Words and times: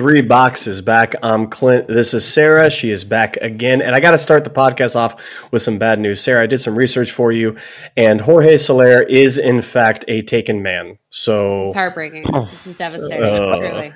Three 0.00 0.22
boxes 0.22 0.80
back. 0.80 1.14
I'm 1.22 1.46
Clint. 1.48 1.86
This 1.86 2.14
is 2.14 2.26
Sarah. 2.26 2.70
She 2.70 2.88
is 2.90 3.04
back 3.04 3.36
again. 3.36 3.82
And 3.82 3.94
I 3.94 4.00
got 4.00 4.12
to 4.12 4.18
start 4.18 4.44
the 4.44 4.50
podcast 4.50 4.96
off 4.96 5.52
with 5.52 5.60
some 5.60 5.76
bad 5.78 5.98
news. 6.00 6.22
Sarah, 6.22 6.42
I 6.42 6.46
did 6.46 6.56
some 6.56 6.74
research 6.74 7.10
for 7.10 7.32
you, 7.32 7.58
and 7.98 8.18
Jorge 8.18 8.56
Soler 8.56 9.02
is, 9.02 9.36
in 9.36 9.60
fact, 9.60 10.06
a 10.08 10.22
taken 10.22 10.62
man. 10.62 10.96
So 11.10 11.48
It's 11.64 11.76
heartbreaking. 11.76 12.22
This 12.50 12.66
is 12.68 12.76
devastating. 12.76 13.24
Uh, 13.26 13.58
truly. 13.58 13.94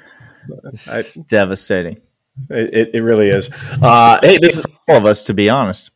It's 0.92 1.14
devastating. 1.14 2.02
it, 2.50 2.90
it 2.96 3.00
really 3.00 3.30
is. 3.30 3.48
Uh, 3.80 4.18
hey, 4.20 4.36
this 4.42 4.59
is, 4.59 4.66
For 4.66 4.73
all 4.90 4.96
of 4.98 5.06
us, 5.06 5.24
to 5.24 5.32
be 5.32 5.48
honest. 5.48 5.90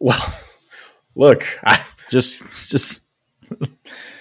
well, 0.00 0.34
look, 1.14 1.44
I, 1.62 1.84
Just, 2.08 2.70
just. 2.70 3.02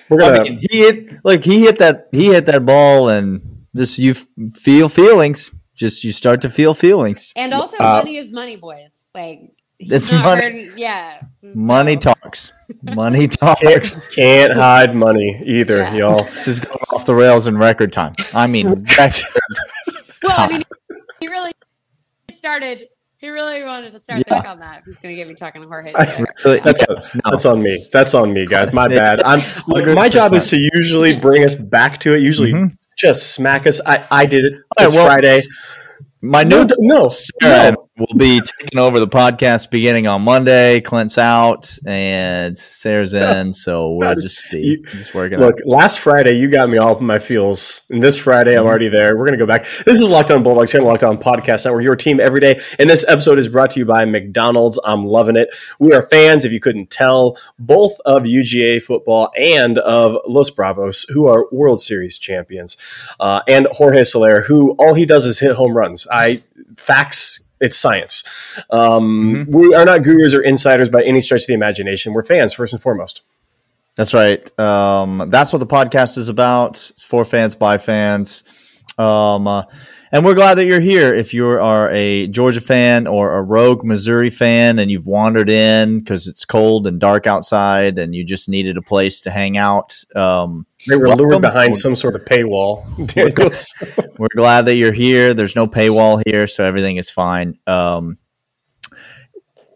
we're 0.10 0.20
going 0.20 0.34
I 0.34 0.44
to. 0.44 0.50
mean, 0.52 0.60
he 0.70 0.80
hit 0.80 1.24
like 1.24 1.46
he 1.46 1.62
hit 1.62 1.80
that 1.80 2.10
he 2.12 2.26
hit 2.34 2.46
that 2.48 2.66
ball, 2.66 3.08
and 3.08 3.53
just 3.76 3.98
you 4.00 4.12
f- 4.12 4.26
feel 4.56 4.90
feelings. 4.90 5.52
Just 5.76 6.04
you 6.04 6.12
start 6.12 6.42
to 6.42 6.50
feel 6.50 6.74
feelings. 6.74 7.32
And 7.36 7.54
also, 7.54 7.78
Uh, 7.78 7.98
money 7.98 8.18
is 8.18 8.32
money, 8.32 8.58
boys. 8.58 9.10
Like, 9.16 9.40
he's 9.80 9.92
It's 9.92 10.12
money. 10.12 10.42
hurting- 10.42 10.72
Yeah. 10.78 11.20
so- 11.40 11.52
Money 11.56 11.98
talks. 11.98 12.52
Money 12.84 13.28
talks. 13.40 13.60
Can't, 13.62 14.08
can't 14.16 14.54
hide 14.54 14.96
money 14.96 15.42
either, 15.46 15.78
Yeah. 15.78 15.96
y'all. 15.96 16.24
This 16.24 16.48
is 16.48 16.60
going 16.60 16.78
off 16.94 17.06
the 17.06 17.16
rails 17.16 17.48
in 17.48 17.58
record 17.58 17.92
time. 17.92 18.14
I 18.36 18.46
mean, 18.48 18.68
record 18.98 19.24
Well, 20.24 20.34
I 20.38 20.48
mean, 20.48 20.64
he 21.20 21.28
really 21.28 21.52
started. 22.30 22.88
He 23.18 23.30
really 23.30 23.64
wanted 23.64 23.94
to 23.94 24.00
start 24.00 24.22
Yeah. 24.28 24.42
back 24.42 24.50
on 24.50 24.60
that. 24.60 24.84
He's 24.86 25.00
going 25.00 25.14
to 25.14 25.18
get 25.18 25.28
me 25.30 25.34
talking 25.34 25.62
to 25.62 25.68
Jorge. 25.68 25.94
I- 25.96 26.06
Soler. 26.06 26.28
Really- 26.46 26.60
That's 26.60 26.84
no. 26.88 26.96
that's 27.32 27.46
on 27.46 27.64
me. 27.64 27.84
That's 27.92 28.14
on 28.14 28.34
me, 28.34 28.46
guys. 28.46 28.74
My 28.74 28.88
bad. 28.90 29.24
I'm 29.24 29.40
look, 29.68 29.86
my 29.96 30.10
job 30.10 30.34
is 30.34 30.50
to 30.50 30.58
usually 30.76 31.18
bring 31.18 31.44
us 31.44 31.56
back 31.56 32.00
to 32.02 32.14
it. 32.14 32.22
Usually, 32.22 32.52
Mhm. 32.54 32.78
Just 32.98 33.34
smack 33.34 33.68
us. 33.68 33.82
I, 33.86 34.06
I 34.12 34.26
did 34.26 34.46
it. 34.46 34.54
Right, 34.80 34.88
It's 34.88 34.96
well, 34.96 35.06
Friday. 35.06 35.42
My 36.22 36.44
No, 36.44 36.64
new 36.64 36.70
no, 36.80 37.10
Sarah 37.10 37.76
no. 37.76 37.83
Will 37.98 38.18
be 38.18 38.42
taking 38.60 38.80
over 38.80 39.00
the 39.00 39.08
podcast 39.08 39.70
beginning 39.70 40.08
on 40.08 40.24
Monday. 40.24 40.82
Clint's 40.82 41.20
out 41.20 41.70
and 41.86 42.58
Sarah's 42.58 43.14
in, 43.14 43.54
so 43.54 43.92
we'll 43.94 44.16
just 44.16 44.50
be 44.52 44.60
You- 44.62 44.84
just 44.88 45.14
working. 45.14 45.38
Look, 45.40 45.58
last 45.64 46.00
Friday 46.00 46.34
you 46.40 46.50
got 46.50 46.70
me 46.70 46.78
in 46.78 47.06
my 47.06 47.20
feels, 47.20 47.84
and 47.92 48.02
this 48.04 48.18
Friday 48.20 48.52
Mm-hmm. 48.54 48.62
I'm 48.62 48.66
already 48.66 48.88
there. 48.90 49.16
We're 49.18 49.26
gonna 49.26 49.38
go 49.38 49.46
back. 49.46 49.64
This 49.86 50.02
is 50.02 50.10
Locked 50.10 50.32
On 50.32 50.42
Bulldogs 50.42 50.72
here 50.72 50.82
on 50.82 50.88
Locked 50.88 51.04
On 51.04 51.18
Podcast 51.18 51.66
Network, 51.66 51.84
your 51.84 51.96
team 51.96 52.20
every 52.20 52.40
day. 52.40 52.60
And 52.80 52.90
this 52.90 53.06
episode 53.08 53.38
is 53.38 53.48
brought 53.48 53.70
to 53.72 53.80
you 53.80 53.86
by 53.86 54.06
McDonald's. 54.06 54.80
I'm 54.84 55.06
loving 55.06 55.36
it. 55.36 55.50
We 55.80 55.94
are 55.94 56.02
fans, 56.02 56.46
if 56.46 56.52
you 56.52 56.60
couldn't 56.60 56.90
tell, 56.90 57.38
both 57.60 58.00
of 58.06 58.24
UGA 58.24 58.82
football 58.82 59.32
and 59.38 59.78
of 59.80 60.18
Los 60.28 60.50
Bravos, 60.50 61.06
who 61.10 61.28
are 61.28 61.48
World 61.52 61.80
Series 61.82 62.18
champions, 62.18 62.76
uh, 63.20 63.42
and 63.48 63.68
Jorge 63.72 64.04
Soler, 64.04 64.42
who 64.42 64.72
all 64.80 64.94
he 64.96 65.06
does 65.06 65.26
is 65.26 65.40
hit 65.40 65.56
home 65.56 65.78
runs. 65.78 66.08
I 66.12 66.42
facts. 66.76 67.43
It's 67.64 67.78
science. 67.78 68.24
Um, 68.70 69.46
We 69.50 69.74
are 69.74 69.86
not 69.86 70.04
gurus 70.04 70.36
or 70.36 70.42
insiders 70.42 70.90
by 70.90 71.02
any 71.04 71.22
stretch 71.22 71.44
of 71.44 71.48
the 71.48 71.54
imagination. 71.54 72.12
We're 72.14 72.24
fans 72.24 72.54
first 72.54 72.74
and 72.74 72.82
foremost. 72.82 73.24
That's 73.96 74.14
right. 74.14 74.60
Um, 74.60 75.30
that's 75.30 75.54
what 75.54 75.60
the 75.60 75.68
podcast 75.68 76.18
is 76.18 76.28
about. 76.28 76.90
It's 76.92 77.06
for 77.06 77.24
fans 77.24 77.56
by 77.56 77.78
fans. 77.78 78.44
Um, 78.98 79.48
uh, 79.48 79.64
and 80.14 80.24
we're 80.24 80.36
glad 80.36 80.56
that 80.56 80.66
you're 80.68 80.80
here. 80.80 81.12
If 81.16 81.34
you 81.34 81.48
are 81.48 81.90
a 81.90 82.28
Georgia 82.28 82.62
fan 82.62 83.08
or 83.08 83.36
a 83.36 83.42
rogue 83.42 83.84
Missouri 83.84 84.30
fan 84.30 84.78
and 84.78 84.92
you've 84.92 85.08
wandered 85.08 85.50
in 85.50 86.00
because 86.00 86.28
it's 86.28 86.46
cold 86.46 86.86
and 86.86 87.00
dark 87.00 87.26
outside 87.26 87.98
and 87.98 88.14
you 88.14 88.24
just 88.24 88.48
needed 88.48 88.78
a 88.78 88.82
place 88.84 89.22
to 89.22 89.32
hang 89.32 89.58
out, 89.58 90.04
um, 90.16 90.68
They 90.88 90.96
were 90.96 91.08
Welcome. 91.08 91.28
lured 91.30 91.42
behind 91.42 91.76
some 91.76 91.96
sort 91.96 92.14
of 92.16 92.26
paywall. 92.26 92.86
We're 94.20 94.28
glad 94.36 94.66
that 94.66 94.76
you're 94.76 94.94
here. 94.94 95.34
There's 95.34 95.56
no 95.56 95.66
paywall 95.66 96.22
here, 96.28 96.46
so 96.46 96.64
everything 96.64 96.98
is 96.98 97.10
fine. 97.10 97.58
Um, 97.66 98.20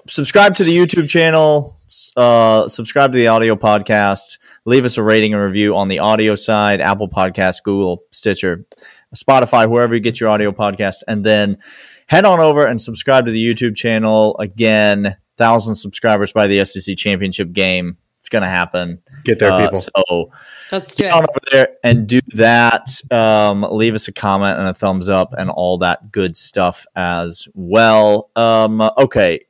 subscribe 0.07 0.53
to 0.57 0.63
the 0.63 0.77
YouTube 0.77 1.09
channel. 1.09 1.73
Uh, 2.15 2.67
subscribe 2.67 3.11
to 3.13 3.17
the 3.17 3.27
audio 3.27 3.55
podcast. 3.55 4.37
Leave 4.65 4.85
us 4.85 4.97
a 4.97 5.03
rating 5.03 5.33
and 5.33 5.41
review 5.41 5.75
on 5.75 5.87
the 5.87 5.97
audio 5.99 6.35
side: 6.35 6.79
Apple 6.81 7.09
Podcast, 7.09 7.63
Google, 7.63 8.03
Stitcher, 8.11 8.65
Spotify, 9.15 9.69
wherever 9.69 9.93
you 9.93 9.99
get 10.01 10.19
your 10.19 10.29
audio 10.29 10.51
podcast. 10.51 10.97
And 11.07 11.23
then 11.23 11.57
head 12.07 12.25
on 12.25 12.39
over 12.39 12.65
and 12.65 12.79
subscribe 12.81 13.25
to 13.25 13.31
the 13.31 13.53
YouTube 13.53 13.75
channel. 13.75 14.35
Again, 14.39 15.15
thousand 15.37 15.75
subscribers 15.75 16.33
by 16.33 16.47
the 16.47 16.63
SEC 16.65 16.97
championship 16.97 17.51
game. 17.53 17.97
It's 18.19 18.29
going 18.29 18.41
to 18.41 18.49
happen. 18.49 18.99
Get 19.23 19.39
there, 19.39 19.51
Uh, 19.53 19.59
people. 19.69 19.75
so 19.79 20.31
Let's 20.71 20.95
do 20.95 21.03
get 21.03 21.13
on 21.13 21.23
it. 21.23 21.29
over 21.29 21.39
there 21.51 21.69
and 21.83 22.07
do 22.07 22.19
that. 22.35 22.89
Um, 23.11 23.61
leave 23.69 23.95
us 23.95 24.07
a 24.09 24.11
comment 24.11 24.59
and 24.59 24.67
a 24.67 24.73
thumbs 24.73 25.07
up 25.07 25.33
and 25.37 25.49
all 25.49 25.77
that 25.77 26.11
good 26.11 26.35
stuff 26.35 26.85
as 26.95 27.47
well. 27.53 28.29
Um, 28.35 28.81
okay. 28.97 29.41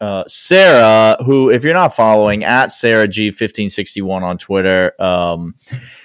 Uh, 0.00 0.24
Sarah, 0.26 1.16
who, 1.24 1.50
if 1.50 1.62
you're 1.62 1.74
not 1.74 1.94
following, 1.94 2.42
at 2.44 2.72
Sarah 2.72 3.06
G1561 3.06 4.22
on 4.22 4.36
Twitter, 4.38 5.00
um, 5.00 5.54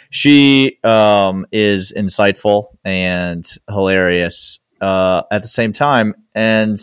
she 0.09 0.78
um, 0.84 1.46
is 1.52 1.94
insightful 1.96 2.68
and 2.84 3.46
hilarious 3.70 4.59
uh, 4.81 5.24
at 5.31 5.42
the 5.42 5.47
same 5.47 5.74
time. 5.74 6.16
And 6.34 6.80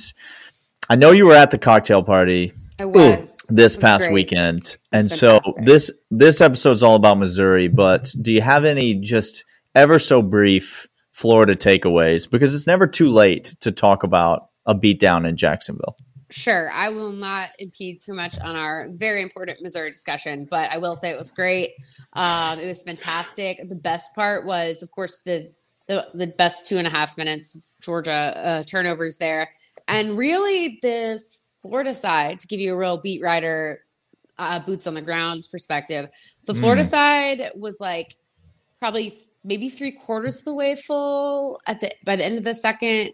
I 0.88 0.96
know 0.96 1.10
you 1.10 1.26
were 1.26 1.34
at 1.34 1.50
the 1.50 1.58
cocktail 1.58 2.02
party 2.02 2.52
I 2.78 2.84
was. 2.84 3.36
this 3.48 3.76
was 3.76 3.82
past 3.82 4.04
great. 4.04 4.14
weekend. 4.14 4.76
And 4.92 5.10
so 5.10 5.40
fantastic. 5.40 5.64
this 5.64 5.90
this 6.10 6.40
episode's 6.40 6.82
all 6.82 6.94
about 6.94 7.18
Missouri, 7.18 7.68
but 7.68 8.14
do 8.20 8.32
you 8.32 8.42
have 8.42 8.64
any 8.64 8.94
just 8.94 9.44
ever 9.74 9.98
so 9.98 10.22
brief 10.22 10.88
Florida 11.16 11.56
takeaways 11.56 12.28
because 12.28 12.54
it's 12.54 12.66
never 12.66 12.86
too 12.86 13.10
late 13.10 13.56
to 13.60 13.72
talk 13.72 14.02
about 14.02 14.48
a 14.66 14.74
beatdown 14.74 15.26
in 15.26 15.34
Jacksonville. 15.34 15.96
Sure. 16.30 16.70
I 16.72 16.88
will 16.88 17.12
not 17.12 17.50
impede 17.60 18.00
too 18.00 18.12
much 18.12 18.38
on 18.40 18.56
our 18.56 18.88
very 18.90 19.22
important 19.22 19.62
Missouri 19.62 19.92
discussion, 19.92 20.46
but 20.50 20.70
I 20.72 20.78
will 20.78 20.96
say 20.96 21.10
it 21.10 21.18
was 21.18 21.30
great. 21.30 21.74
Um, 22.14 22.58
it 22.58 22.66
was 22.66 22.82
fantastic. 22.82 23.58
The 23.68 23.76
best 23.76 24.12
part 24.14 24.44
was, 24.44 24.82
of 24.82 24.90
course, 24.90 25.20
the 25.20 25.52
the, 25.88 26.04
the 26.14 26.26
best 26.26 26.66
two 26.66 26.78
and 26.78 26.86
a 26.86 26.90
half 26.90 27.16
minutes 27.16 27.54
of 27.54 27.62
Georgia 27.80 28.32
uh, 28.36 28.62
turnovers 28.64 29.18
there, 29.18 29.48
and 29.86 30.18
really 30.18 30.80
this 30.82 31.54
Florida 31.62 31.94
side 31.94 32.40
to 32.40 32.48
give 32.48 32.58
you 32.58 32.74
a 32.74 32.76
real 32.76 32.98
beat 33.00 33.22
writer 33.22 33.84
uh, 34.36 34.58
boots 34.58 34.88
on 34.88 34.94
the 34.94 35.00
ground 35.00 35.46
perspective. 35.48 36.10
The 36.44 36.54
Florida 36.54 36.82
Mm. 36.82 36.86
side 36.90 37.50
was 37.54 37.80
like 37.80 38.16
probably 38.80 39.16
maybe 39.44 39.68
three 39.68 39.92
quarters 39.92 40.38
of 40.40 40.44
the 40.46 40.54
way 40.54 40.74
full 40.74 41.60
at 41.68 41.78
the 41.80 41.92
by 42.04 42.16
the 42.16 42.24
end 42.24 42.36
of 42.36 42.42
the 42.42 42.54
second, 42.54 43.12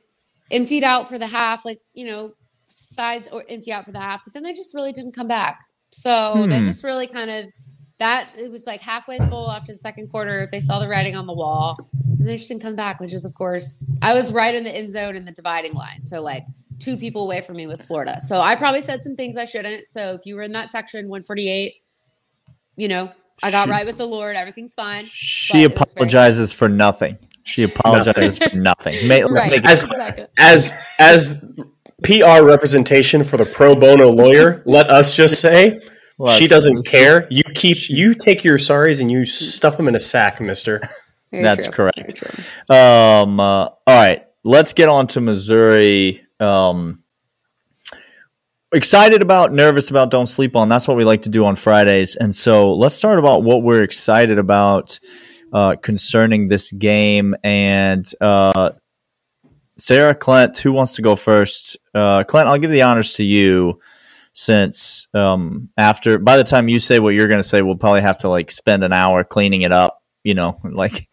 emptied 0.51 0.83
out 0.83 1.09
for 1.11 1.19
the 1.19 1.27
half. 1.27 1.67
Like 1.67 1.81
you 1.93 2.07
know, 2.07 2.33
sides 2.73 3.29
or 3.33 3.45
empty 3.49 3.73
out 3.73 3.85
for 3.85 3.93
the 3.93 4.01
half, 4.01 4.23
but 4.25 4.33
then 4.35 4.43
they 4.43 4.53
just 4.53 4.75
really 4.75 4.93
didn't 4.93 5.13
come 5.13 5.29
back. 5.29 5.61
So 5.91 6.47
they 6.49 6.59
Hmm. 6.59 6.67
just 6.67 6.83
really 6.85 7.07
kind 7.07 7.31
of 7.31 7.47
that 7.99 8.31
it 8.37 8.51
was 8.51 8.67
like 8.67 8.81
halfway 8.81 9.19
full 9.29 9.49
after 9.51 9.73
the 9.73 9.79
second 9.79 10.09
quarter. 10.11 10.49
They 10.51 10.59
saw 10.61 10.81
the 10.81 10.89
writing 10.89 11.15
on 11.15 11.27
the 11.27 11.33
wall, 11.33 11.79
and 12.19 12.27
they 12.27 12.37
just 12.37 12.49
didn't 12.49 12.63
come 12.63 12.75
back. 12.75 12.99
Which 12.99 13.13
is, 13.13 13.25
of 13.25 13.35
course, 13.35 13.97
I 14.03 14.13
was 14.15 14.33
right 14.33 14.55
in 14.55 14.65
the 14.65 14.75
end 14.75 14.91
zone 14.91 15.15
in 15.15 15.25
the 15.25 15.31
dividing 15.33 15.75
line. 15.75 16.03
So 16.03 16.21
like 16.21 16.45
two 16.81 16.97
people 16.97 17.23
away 17.23 17.43
from 17.43 17.57
me 17.57 17.67
was 17.69 17.85
Florida. 17.87 18.21
So 18.21 18.41
I 18.41 18.57
probably 18.57 18.81
said 18.81 19.03
some 19.05 19.15
things 19.15 19.37
I 19.37 19.45
shouldn't. 19.45 19.89
So 19.91 20.15
if 20.15 20.23
you 20.25 20.35
were 20.35 20.43
in 20.43 20.51
that 20.53 20.69
section, 20.71 21.09
148, 21.09 21.75
you 22.77 22.89
know, 22.89 23.13
I 23.43 23.51
got 23.53 23.67
She- 23.67 23.71
right 23.71 23.87
with 23.87 23.99
the 23.99 24.07
Lord. 24.07 24.35
Everything's 24.35 24.75
fine. 24.75 25.05
She 25.05 25.53
But 25.53 25.59
it 25.59 25.79
was 25.81 25.93
very 25.93 25.93
apologizes 25.95 26.53
for 26.53 26.69
nothing. 26.69 27.19
She 27.45 27.63
apologizes 27.65 28.39
for 28.39 28.57
nothing. 28.57 28.95
Ma- 29.07 29.15
let's 29.29 29.31
Right. 29.33 29.53
it- 29.53 29.65
As- 29.65 29.83
exactly. 29.85 30.27
as 30.39 30.73
as 30.99 31.45
PR 32.03 32.45
representation 32.45 33.25
for 33.25 33.37
the 33.37 33.45
pro 33.47 33.75
bono 33.75 34.09
lawyer, 34.09 34.63
let 34.67 34.91
us 34.91 35.15
just 35.15 35.41
say 35.41 35.81
let's- 36.19 36.39
she 36.39 36.47
doesn't 36.49 36.87
care. 36.87 37.27
You 37.31 37.43
keep 37.55 37.89
you 37.89 38.15
take 38.15 38.45
your 38.45 38.59
sorries 38.59 39.01
and 39.01 39.11
you 39.11 39.25
stuff 39.25 39.77
them 39.77 39.89
in 39.89 39.95
a 39.95 40.01
sack, 40.01 40.41
Mister. 40.41 40.81
Very 41.31 41.43
That's 41.45 41.65
true. 41.65 41.73
correct. 41.73 42.23
Um, 42.69 43.41
uh, 43.41 43.65
all 43.65 43.79
right, 43.87 44.27
let's 44.45 44.75
get 44.75 44.91
on 44.91 45.07
to 45.09 45.21
Missouri. 45.23 46.21
Um, 46.39 47.03
excited 48.73 49.23
about, 49.23 49.53
nervous 49.53 49.91
about, 49.91 50.11
don't 50.11 50.27
sleep 50.27 50.57
on. 50.57 50.69
That's 50.69 50.87
what 50.87 50.97
we 50.97 51.05
like 51.05 51.23
to 51.23 51.31
do 51.31 51.47
on 51.47 51.57
Fridays. 51.57 52.17
And 52.17 52.35
so 52.35 52.75
let's 52.75 52.95
start 52.95 53.19
about 53.19 53.43
what 53.45 53.63
we're 53.63 53.83
excited 53.83 54.39
about 54.39 54.99
uh, 55.53 55.77
concerning 55.77 56.49
this 56.49 56.71
game. 56.73 57.35
And 57.43 58.05
uh, 58.21 58.71
Sarah, 59.83 60.15
Clint, 60.15 60.57
who 60.59 60.73
wants 60.73 60.95
to 60.95 61.03
go 61.03 61.17
first? 61.17 61.77
Uh, 61.93 62.23
Clint, 62.23 62.49
I'll 62.49 62.57
give 62.59 62.71
the 62.71 62.83
honors 62.83 63.15
to 63.15 63.25
you. 63.25 63.81
since 64.33 65.09
um, 65.13 65.69
after 65.77 66.19
by 66.21 66.37
the 66.37 66.45
time 66.45 66.69
you 66.69 66.79
say 66.79 67.01
what 67.01 67.15
you're 67.15 67.27
going 67.29 67.41
to 67.41 67.49
say, 67.49 67.63
we'll 67.63 67.77
probably 67.77 68.01
have 68.03 68.19
to 68.19 68.29
like 68.29 68.51
spend 68.53 68.85
an 68.85 68.93
hour 68.93 69.25
cleaning 69.25 69.63
it 69.63 69.73
up, 69.73 70.01
you 70.23 70.35
know, 70.35 70.61
like 70.65 71.09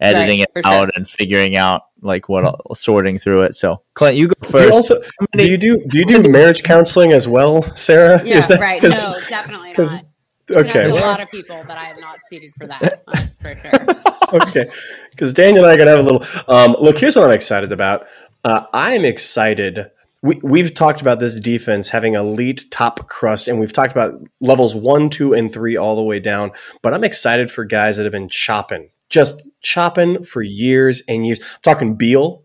editing 0.00 0.40
Right, 0.40 0.48
it 0.56 0.64
out 0.66 0.84
sure. 0.86 0.90
and 0.96 1.06
figuring 1.08 1.56
out 1.56 1.82
like 2.00 2.28
what 2.30 2.44
sorting 2.76 3.18
through 3.18 3.42
it. 3.42 3.54
So, 3.54 3.82
Clint, 3.92 4.16
you 4.16 4.28
go 4.28 4.34
Do 4.40 4.46
you 4.48 4.52
first. 4.52 4.72
also 4.72 5.02
do 5.32 5.46
you 5.46 5.56
do 5.58 5.84
do 5.88 5.98
you 5.98 6.06
do 6.06 6.28
marriage 6.30 6.62
counseling 6.62 7.12
as 7.12 7.28
well, 7.28 7.62
Sarah? 7.76 8.20
Yeah, 8.24 8.38
Is 8.38 8.48
that- 8.48 8.58
right. 8.60 8.80
'cause- 8.80 9.04
No, 9.06 9.20
definitely 9.28 9.72
'cause- 9.74 10.02
not. 10.02 10.10
Okay. 10.50 10.88
ask 10.88 11.02
a 11.02 11.06
lot 11.06 11.20
of 11.22 11.30
people, 11.30 11.62
but 11.66 11.78
I 11.78 11.90
am 11.90 12.00
not 12.00 12.18
seated 12.28 12.52
for 12.56 12.66
that. 12.66 13.02
That's 13.12 13.40
for 13.40 13.56
sure. 13.56 14.42
okay, 14.42 14.66
because 15.10 15.32
Daniel 15.32 15.64
and 15.64 15.70
I 15.70 15.74
are 15.74 15.78
gonna 15.78 15.96
have 15.96 16.06
a 16.06 16.10
little. 16.10 16.54
Um, 16.54 16.76
look, 16.78 16.98
here's 16.98 17.16
what 17.16 17.24
I'm 17.24 17.30
excited 17.30 17.72
about. 17.72 18.06
Uh, 18.44 18.66
I'm 18.72 19.04
excited. 19.04 19.90
We, 20.22 20.40
we've 20.42 20.72
talked 20.72 21.00
about 21.00 21.20
this 21.20 21.38
defense 21.38 21.88
having 21.88 22.14
elite 22.14 22.66
top 22.70 23.08
crust, 23.08 23.48
and 23.48 23.58
we've 23.58 23.72
talked 23.72 23.92
about 23.92 24.14
levels 24.40 24.74
one, 24.74 25.10
two, 25.10 25.34
and 25.34 25.52
three 25.52 25.76
all 25.76 25.96
the 25.96 26.02
way 26.02 26.20
down. 26.20 26.52
But 26.82 26.94
I'm 26.94 27.04
excited 27.04 27.50
for 27.50 27.64
guys 27.64 27.96
that 27.96 28.04
have 28.04 28.12
been 28.12 28.28
chopping, 28.28 28.90
just 29.08 29.48
chopping 29.60 30.22
for 30.24 30.42
years 30.42 31.02
and 31.08 31.26
years. 31.26 31.40
I'm 31.40 31.60
talking 31.62 31.94
Beal. 31.96 32.43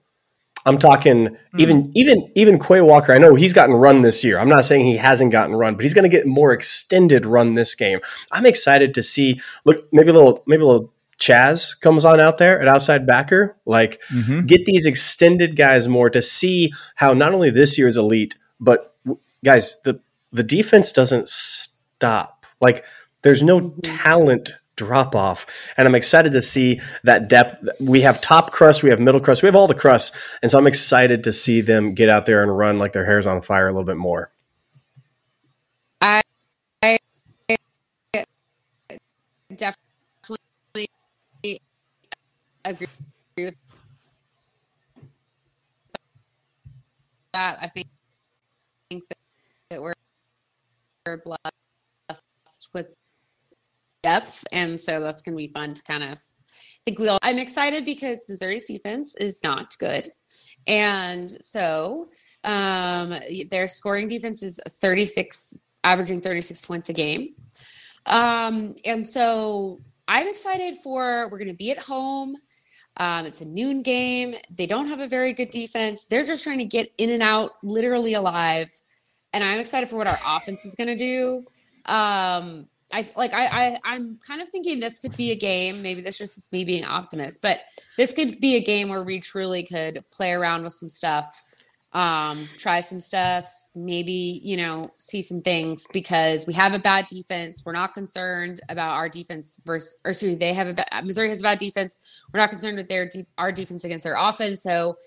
I'm 0.69 0.77
talking 0.77 1.35
even 1.57 1.91
even 1.95 2.31
even 2.35 2.59
Quay 2.59 2.81
Walker. 2.81 3.11
I 3.11 3.17
know 3.17 3.35
he's 3.35 3.53
gotten 3.53 3.75
run 3.75 4.01
this 4.01 4.23
year. 4.23 4.39
I'm 4.39 4.47
not 4.49 4.63
saying 4.65 4.85
he 4.85 4.97
hasn't 4.97 5.31
gotten 5.31 5.55
run, 5.55 5.75
but 5.75 5.83
he's 5.83 5.93
going 5.93 6.09
to 6.09 6.17
get 6.17 6.25
more 6.25 6.53
extended 6.53 7.25
run 7.25 7.55
this 7.55 7.75
game. 7.75 7.99
I'm 8.31 8.45
excited 8.45 8.93
to 8.93 9.03
see. 9.03 9.41
Look, 9.65 9.87
maybe 9.91 10.09
a 10.11 10.13
little 10.13 10.43
maybe 10.47 10.63
a 10.63 10.65
little 10.67 10.93
Chaz 11.19 11.77
comes 11.81 12.05
on 12.05 12.19
out 12.21 12.37
there 12.37 12.61
at 12.61 12.67
outside 12.69 13.05
backer. 13.05 13.57
Like 13.65 13.99
Mhm. 14.13 14.47
get 14.47 14.63
these 14.65 14.85
extended 14.85 15.57
guys 15.57 15.87
more 15.89 16.09
to 16.09 16.21
see 16.21 16.71
how 16.95 17.13
not 17.13 17.33
only 17.33 17.49
this 17.49 17.77
year's 17.77 17.97
elite, 17.97 18.37
but 18.59 18.95
guys 19.43 19.81
the 19.83 19.99
the 20.31 20.43
defense 20.43 20.91
doesn't 20.93 21.27
stop. 21.27 22.45
Like 22.61 22.85
there's 23.23 23.43
no 23.43 23.71
talent 23.83 24.51
drop 24.79 25.13
off, 25.15 25.45
and 25.77 25.87
I'm 25.87 25.95
excited 25.95 26.31
to 26.31 26.41
see 26.41 26.79
that 27.03 27.27
depth. 27.27 27.67
We 27.81 28.01
have 28.01 28.21
top 28.21 28.51
crust, 28.51 28.81
we 28.81 28.89
have 28.89 28.99
middle 28.99 29.19
crust, 29.19 29.43
we 29.43 29.47
have 29.47 29.55
all 29.55 29.67
the 29.67 29.75
crust, 29.75 30.15
and 30.41 30.49
so 30.49 30.57
I'm 30.57 30.67
excited 30.67 31.23
to 31.25 31.33
see 31.33 31.59
them 31.61 31.93
get 31.93 32.07
out 32.07 32.25
there 32.25 32.41
and 32.41 32.57
run 32.57 32.79
like 32.79 32.93
their 32.93 33.05
hair's 33.05 33.27
on 33.27 33.41
fire 33.41 33.67
a 33.67 33.71
little 33.71 33.83
bit 33.85 33.97
more. 33.97 34.31
I 36.01 36.21
definitely 39.55 40.87
agree 42.65 42.87
with 43.37 43.55
that. 47.33 47.59
I 47.61 47.67
think, 47.67 47.87
think 48.89 49.03
that 49.69 49.81
we're 49.81 49.93
we're 51.05 51.17
blessed 51.17 52.69
with 52.73 52.95
depth, 54.01 54.45
and 54.51 54.79
so 54.79 54.99
that's 54.99 55.21
going 55.21 55.33
to 55.33 55.37
be 55.37 55.51
fun 55.51 55.73
to 55.73 55.83
kind 55.83 56.03
of 56.03 56.19
I 56.19 56.81
think 56.85 56.99
we 56.99 57.07
all. 57.07 57.19
I'm 57.21 57.37
excited 57.37 57.85
because 57.85 58.25
Missouri's 58.27 58.65
defense 58.65 59.15
is 59.17 59.43
not 59.43 59.75
good, 59.79 60.07
and 60.67 61.29
so 61.29 62.09
um, 62.43 63.13
their 63.49 63.67
scoring 63.67 64.07
defense 64.07 64.43
is 64.43 64.59
36, 64.67 65.57
averaging 65.83 66.21
36 66.21 66.61
points 66.61 66.89
a 66.89 66.93
game. 66.93 67.35
Um, 68.05 68.75
and 68.85 69.05
so 69.05 69.81
I'm 70.07 70.27
excited 70.27 70.75
for 70.83 71.29
we're 71.29 71.37
going 71.37 71.49
to 71.49 71.53
be 71.53 71.71
at 71.71 71.79
home. 71.79 72.35
Um, 72.97 73.25
it's 73.25 73.41
a 73.41 73.45
noon 73.45 73.81
game. 73.81 74.35
They 74.49 74.65
don't 74.65 74.87
have 74.87 74.99
a 74.99 75.07
very 75.07 75.33
good 75.33 75.49
defense. 75.49 76.05
They're 76.05 76.25
just 76.25 76.43
trying 76.43 76.57
to 76.57 76.65
get 76.65 76.91
in 76.97 77.09
and 77.09 77.23
out, 77.23 77.53
literally 77.63 78.13
alive. 78.13 78.73
And 79.31 79.43
I'm 79.43 79.59
excited 79.59 79.89
for 79.89 79.95
what 79.95 80.07
our 80.07 80.17
offense 80.25 80.65
is 80.65 80.75
going 80.75 80.87
to 80.87 80.97
do. 80.97 81.45
Um, 81.85 82.67
I 82.91 83.07
like 83.15 83.33
I, 83.33 83.45
I 83.45 83.79
I'm 83.83 84.17
kind 84.25 84.41
of 84.41 84.49
thinking 84.49 84.79
this 84.79 84.99
could 84.99 85.15
be 85.15 85.31
a 85.31 85.35
game. 85.35 85.81
Maybe 85.81 86.01
this 86.01 86.17
just 86.17 86.37
is 86.37 86.51
me 86.51 86.63
being 86.63 86.83
optimist, 86.83 87.41
but 87.41 87.59
this 87.97 88.13
could 88.13 88.39
be 88.39 88.55
a 88.55 88.63
game 88.63 88.89
where 88.89 89.03
we 89.03 89.19
truly 89.19 89.63
could 89.63 90.03
play 90.11 90.31
around 90.31 90.63
with 90.63 90.73
some 90.73 90.89
stuff, 90.89 91.43
um, 91.93 92.49
try 92.57 92.81
some 92.81 92.99
stuff, 92.99 93.51
maybe 93.75 94.41
you 94.43 94.57
know 94.57 94.89
see 94.97 95.21
some 95.21 95.41
things 95.41 95.87
because 95.93 96.47
we 96.47 96.53
have 96.53 96.73
a 96.73 96.79
bad 96.79 97.05
defense. 97.07 97.63
We're 97.63 97.73
not 97.73 97.93
concerned 97.93 98.59
about 98.69 98.93
our 98.93 99.07
defense 99.07 99.61
versus, 99.65 99.97
or 100.03 100.13
sorry 100.13 100.35
they 100.35 100.53
have 100.53 100.67
a 100.67 100.73
ba- 100.73 101.03
Missouri 101.03 101.29
has 101.29 101.41
a 101.41 101.43
bad 101.43 101.59
defense. 101.59 101.99
We're 102.33 102.39
not 102.39 102.49
concerned 102.49 102.77
with 102.77 102.87
their 102.87 103.07
de- 103.07 103.27
our 103.37 103.51
defense 103.51 103.83
against 103.83 104.03
their 104.03 104.17
offense. 104.17 104.63
So 104.63 104.97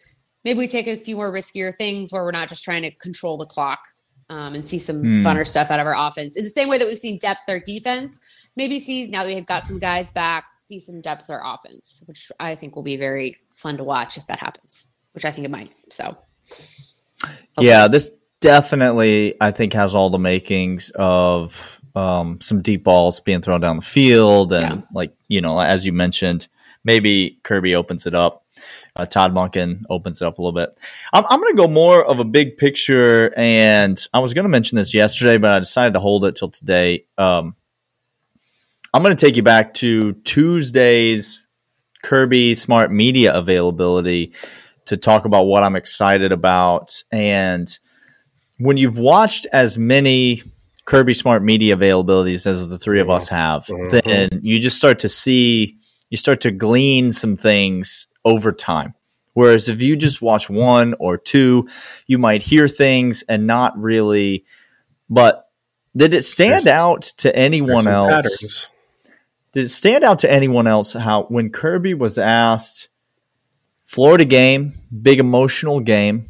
maybe 0.45 0.59
we 0.59 0.69
take 0.69 0.87
a 0.87 0.97
few 0.97 1.17
more 1.17 1.33
riskier 1.33 1.75
things 1.75 2.13
where 2.13 2.23
we're 2.23 2.31
not 2.31 2.49
just 2.49 2.63
trying 2.63 2.83
to 2.83 2.93
control 2.93 3.37
the 3.37 3.47
clock 3.47 3.81
um, 4.33 4.55
and 4.55 4.67
see 4.67 4.79
some 4.79 5.03
Hmm. 5.03 5.27
funner 5.27 5.47
stuff 5.47 5.71
out 5.71 5.79
of 5.81 5.87
our 5.87 5.95
offense. 6.09 6.37
In 6.37 6.45
the 6.45 6.51
same 6.51 6.69
way 6.69 6.79
that 6.79 6.87
we've 6.89 6.99
seen 6.99 7.19
depth 7.19 7.43
our 7.49 7.61
defense, 7.61 8.19
maybe 8.57 8.79
see 8.79 9.07
now 9.09 9.25
that 9.25 9.35
we've 9.35 9.47
got 9.47 9.67
some 9.67 9.79
guys 9.79 10.11
back, 10.11 10.45
see 10.59 10.79
some 10.79 11.01
depth 11.01 11.29
our 11.29 11.43
offense, 11.45 12.03
which 12.07 12.33
I 12.41 12.55
think 12.55 12.75
will 12.75 12.83
be 12.83 12.97
very 12.97 13.37
fun 13.57 13.77
to 13.77 13.85
watch 13.85 14.17
if 14.17 14.27
that 14.29 14.39
happens, 14.41 14.89
which 15.13 15.25
I 15.25 15.31
think 15.31 15.45
it 15.45 15.51
might. 15.51 15.71
So, 15.91 16.17
Yeah, 17.61 17.89
this 17.89 18.11
definitely 18.41 19.35
I 19.41 19.51
think 19.51 19.73
has 19.75 19.95
all 19.95 20.11
the 20.11 20.19
makings 20.19 20.91
of 20.95 21.79
um, 21.95 22.41
some 22.41 22.63
deep 22.63 22.85
balls 22.85 23.21
being 23.21 23.43
thrown 23.43 23.61
down 23.61 23.77
the 23.77 23.83
field, 23.83 24.53
and 24.53 24.63
Yeah. 24.81 24.87
like 24.95 25.13
you 25.29 25.41
know, 25.41 25.61
as 25.61 25.85
you 25.85 25.93
mentioned, 25.93 26.49
maybe 26.85 27.39
Kirby 27.43 27.75
opens 27.75 28.07
it 28.07 28.15
up. 28.15 28.45
Uh, 28.95 29.07
Todd 29.07 29.33
Monken 29.33 29.85
opens 29.89 30.21
it 30.21 30.27
up 30.27 30.39
a 30.39 30.43
little 30.43 30.53
bit. 30.59 30.79
I'm, 31.15 31.25
I'm 31.31 31.41
going 31.41 31.53
to 31.53 31.57
go 31.57 31.67
more 31.67 32.05
of 32.05 32.19
a 32.19 32.25
big 32.25 32.59
picture, 32.59 33.33
and 33.39 33.99
I 34.13 34.19
was 34.19 34.35
going 34.35 34.43
to 34.45 34.51
mention 34.51 34.77
this 34.77 34.93
yesterday, 34.93 35.39
but 35.39 35.51
I 35.53 35.59
decided 35.61 35.95
to 35.95 36.01
hold 36.01 36.27
it 36.27 36.37
till 36.37 36.51
today. 36.51 37.07
Um, 37.17 37.57
I'm 38.93 39.03
going 39.03 39.17
to 39.17 39.27
take 39.27 39.37
you 39.37 39.43
back 39.43 39.73
to 39.75 40.13
Tuesday's 40.25 41.47
Kirby 42.03 42.55
Smart 42.55 42.93
Media 42.93 43.33
availability 43.33 44.35
to 44.87 44.99
talk 44.99 45.25
about 45.25 45.45
what 45.45 45.63
I'm 45.63 45.77
excited 45.77 46.31
about. 46.31 47.03
And 47.11 47.79
when 48.59 48.77
you've 48.77 48.99
watched 48.99 49.47
as 49.55 49.79
many 49.79 50.43
Kirby 50.85 51.15
Smart 51.15 51.43
Media 51.43 51.79
availabilities 51.79 52.47
as 52.47 52.69
the 52.69 52.77
three 52.77 53.01
of 53.01 53.09
us 53.09 53.29
have, 53.29 53.65
Mhm. 53.67 54.03
then 54.05 54.41
you 54.43 54.59
just 54.59 54.77
start 54.77 54.99
to 54.99 55.09
see, 55.09 55.79
you 56.11 56.19
start 56.19 56.43
to 56.43 56.51
glean 56.51 57.11
some 57.13 57.39
things 57.39 58.07
over 58.25 58.53
time. 58.53 58.95
Whereas 59.35 59.69
if 59.69 59.81
you 59.81 59.97
just 59.97 60.21
watch 60.21 60.51
one 60.51 60.95
or 60.99 61.17
two, 61.17 61.69
you 62.07 62.19
might 62.19 62.43
hear 62.43 62.69
things 62.69 63.23
and 63.29 63.47
not 63.47 63.79
really. 63.79 64.45
But 65.09 65.49
did 65.97 66.13
it 66.15 66.23
stand 66.25 66.65
There's- 66.65 66.67
out 66.67 67.03
to 67.19 67.35
anyone 67.35 67.87
else? 67.87 68.09
patterns. 68.11 68.69
Did 69.55 69.65
it 69.65 69.69
stand 69.69 70.05
out 70.05 70.19
to 70.21 70.31
anyone 70.31 70.67
else 70.67 70.95
how 70.95 71.25
when 71.25 71.51
Kirby 71.51 71.95
was 71.95 72.19
asked 72.19 72.89
Florida 73.87 74.25
game, 74.25 74.73
big 75.03 75.19
emotional 75.21 75.81
game, 75.81 76.27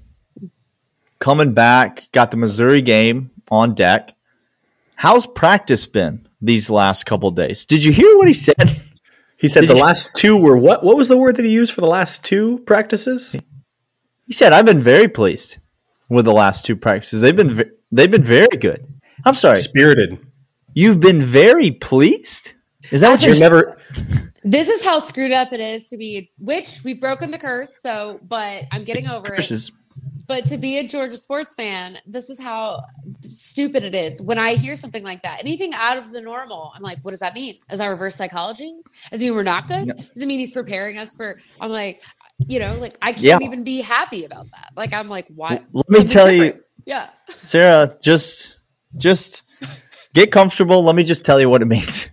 coming 1.20 1.52
back, 1.54 2.08
got 2.12 2.30
the 2.32 2.36
Missouri 2.36 2.82
game 2.82 3.30
on 3.50 3.74
deck. 3.74 4.14
How's 4.96 5.26
practice 5.26 5.86
been 5.86 6.26
these 6.40 6.70
last 6.70 7.06
couple 7.06 7.30
days? 7.30 7.64
Did 7.64 7.84
you 7.84 7.92
hear 7.92 8.16
what 8.16 8.26
he 8.28 8.34
said? 8.34 8.80
He 9.42 9.48
said 9.48 9.62
Did 9.62 9.70
the 9.70 9.74
you- 9.74 9.82
last 9.82 10.14
two 10.14 10.36
were 10.36 10.56
what? 10.56 10.82
What 10.84 10.96
was 10.96 11.08
the 11.08 11.18
word 11.18 11.34
that 11.36 11.44
he 11.44 11.50
used 11.50 11.72
for 11.74 11.80
the 11.82 11.88
last 11.88 12.24
two 12.24 12.60
practices? 12.60 13.36
He 14.26 14.32
said, 14.32 14.52
"I've 14.52 14.64
been 14.64 14.80
very 14.80 15.08
pleased 15.08 15.58
with 16.08 16.24
the 16.24 16.32
last 16.32 16.64
two 16.64 16.76
practices. 16.76 17.20
They've 17.22 17.34
been 17.36 17.52
ve- 17.54 17.70
they've 17.90 18.10
been 18.10 18.22
very 18.22 18.56
good." 18.56 18.86
I'm 19.26 19.34
sorry, 19.34 19.56
Spirited. 19.58 20.18
you've 20.74 21.00
been 21.00 21.20
very 21.20 21.72
pleased. 21.72 22.54
Is 22.92 23.00
that 23.00 23.10
what 23.10 23.22
you're 23.26 23.34
You're 23.34 23.42
never. 23.44 23.76
this 24.44 24.68
is 24.68 24.84
how 24.84 25.00
screwed 25.00 25.32
up 25.32 25.52
it 25.52 25.60
is 25.60 25.88
to 25.88 25.96
be, 25.96 26.30
which 26.38 26.80
we've 26.84 27.00
broken 27.00 27.30
the 27.32 27.38
curse. 27.38 27.72
So, 27.80 28.20
but 28.22 28.62
I'm 28.70 28.84
getting 28.84 29.08
over 29.08 29.34
it. 29.34 29.44
Versus- 30.32 30.50
But 30.50 30.54
to 30.54 30.58
be 30.58 30.78
a 30.78 30.86
Georgia 30.86 31.16
sports 31.18 31.54
fan, 31.54 31.98
this 32.06 32.28
is 32.30 32.40
how 32.40 32.82
stupid 33.28 33.84
it 33.84 33.94
is. 33.94 34.20
When 34.22 34.38
I 34.38 34.54
hear 34.54 34.76
something 34.76 35.02
like 35.04 35.22
that, 35.22 35.40
anything 35.40 35.72
out 35.74 35.98
of 35.98 36.10
the 36.12 36.20
normal, 36.20 36.72
I'm 36.74 36.82
like, 36.82 36.98
what 37.02 37.10
does 37.12 37.20
that 37.20 37.34
mean? 37.34 37.56
Is 37.70 37.78
that 37.78 37.86
reverse 37.88 38.16
psychology? 38.16 38.74
Does 39.10 39.20
it 39.20 39.24
mean 39.26 39.34
we're 39.34 39.42
not 39.42 39.68
good? 39.68 39.86
Does 39.96 40.22
it 40.22 40.26
mean 40.26 40.38
he's 40.38 40.52
preparing 40.52 40.98
us 40.98 41.14
for? 41.16 41.38
I'm 41.60 41.70
like, 41.70 42.02
you 42.38 42.58
know, 42.58 42.74
like 42.80 42.96
I 43.02 43.12
can't 43.12 43.22
Yeah. 43.22 43.38
even 43.42 43.64
be 43.64 43.80
happy 43.80 44.24
about 44.24 44.50
that. 44.52 44.70
Like 44.76 44.92
I'm 44.92 45.08
like, 45.08 45.26
why? 45.34 45.60
Let 45.72 45.88
me 45.88 45.96
something 46.00 46.08
tell 46.08 46.30
you. 46.32 46.60
Yeah. 46.86 47.10
Sarah, 47.28 47.96
just 48.02 48.58
just 48.96 49.42
get 50.14 50.32
comfortable. 50.32 50.82
Let 50.82 50.94
me 50.96 51.04
just 51.04 51.24
tell 51.24 51.40
you 51.40 51.48
what 51.48 51.62
it 51.62 51.66
means. 51.66 52.08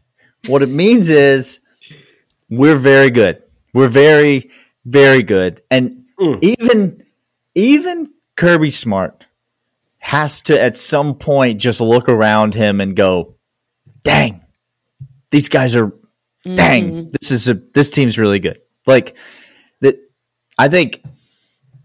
What 0.48 0.62
it 0.62 0.70
means 0.70 1.10
is 1.10 1.60
we're 2.50 2.78
very 2.78 3.10
good. 3.10 3.42
We're 3.74 3.90
very, 3.90 4.50
very 4.86 5.24
good. 5.24 5.62
And 5.70 5.96
Mm. 6.20 6.44
even 6.44 7.04
even 7.56 8.10
Kirby 8.36 8.70
Smart 8.70 9.25
has 10.00 10.41
to 10.44 10.60
at 10.60 10.77
some 10.77 11.15
point 11.15 11.60
just 11.60 11.82
look 11.82 12.08
around 12.10 12.53
him 12.56 12.79
and 12.82 12.96
go, 12.96 13.36
dang, 14.03 14.41
these 15.32 15.50
guys 15.50 15.75
are 15.75 15.94
dang, 16.44 16.91
Mhm. 16.91 17.12
this 17.20 17.32
is 17.32 17.48
a 17.50 17.53
this 17.74 17.89
team's 17.89 18.18
really 18.18 18.39
good. 18.39 18.60
Like 18.88 19.15
that 19.82 19.98
I 20.58 20.70
think 20.70 21.03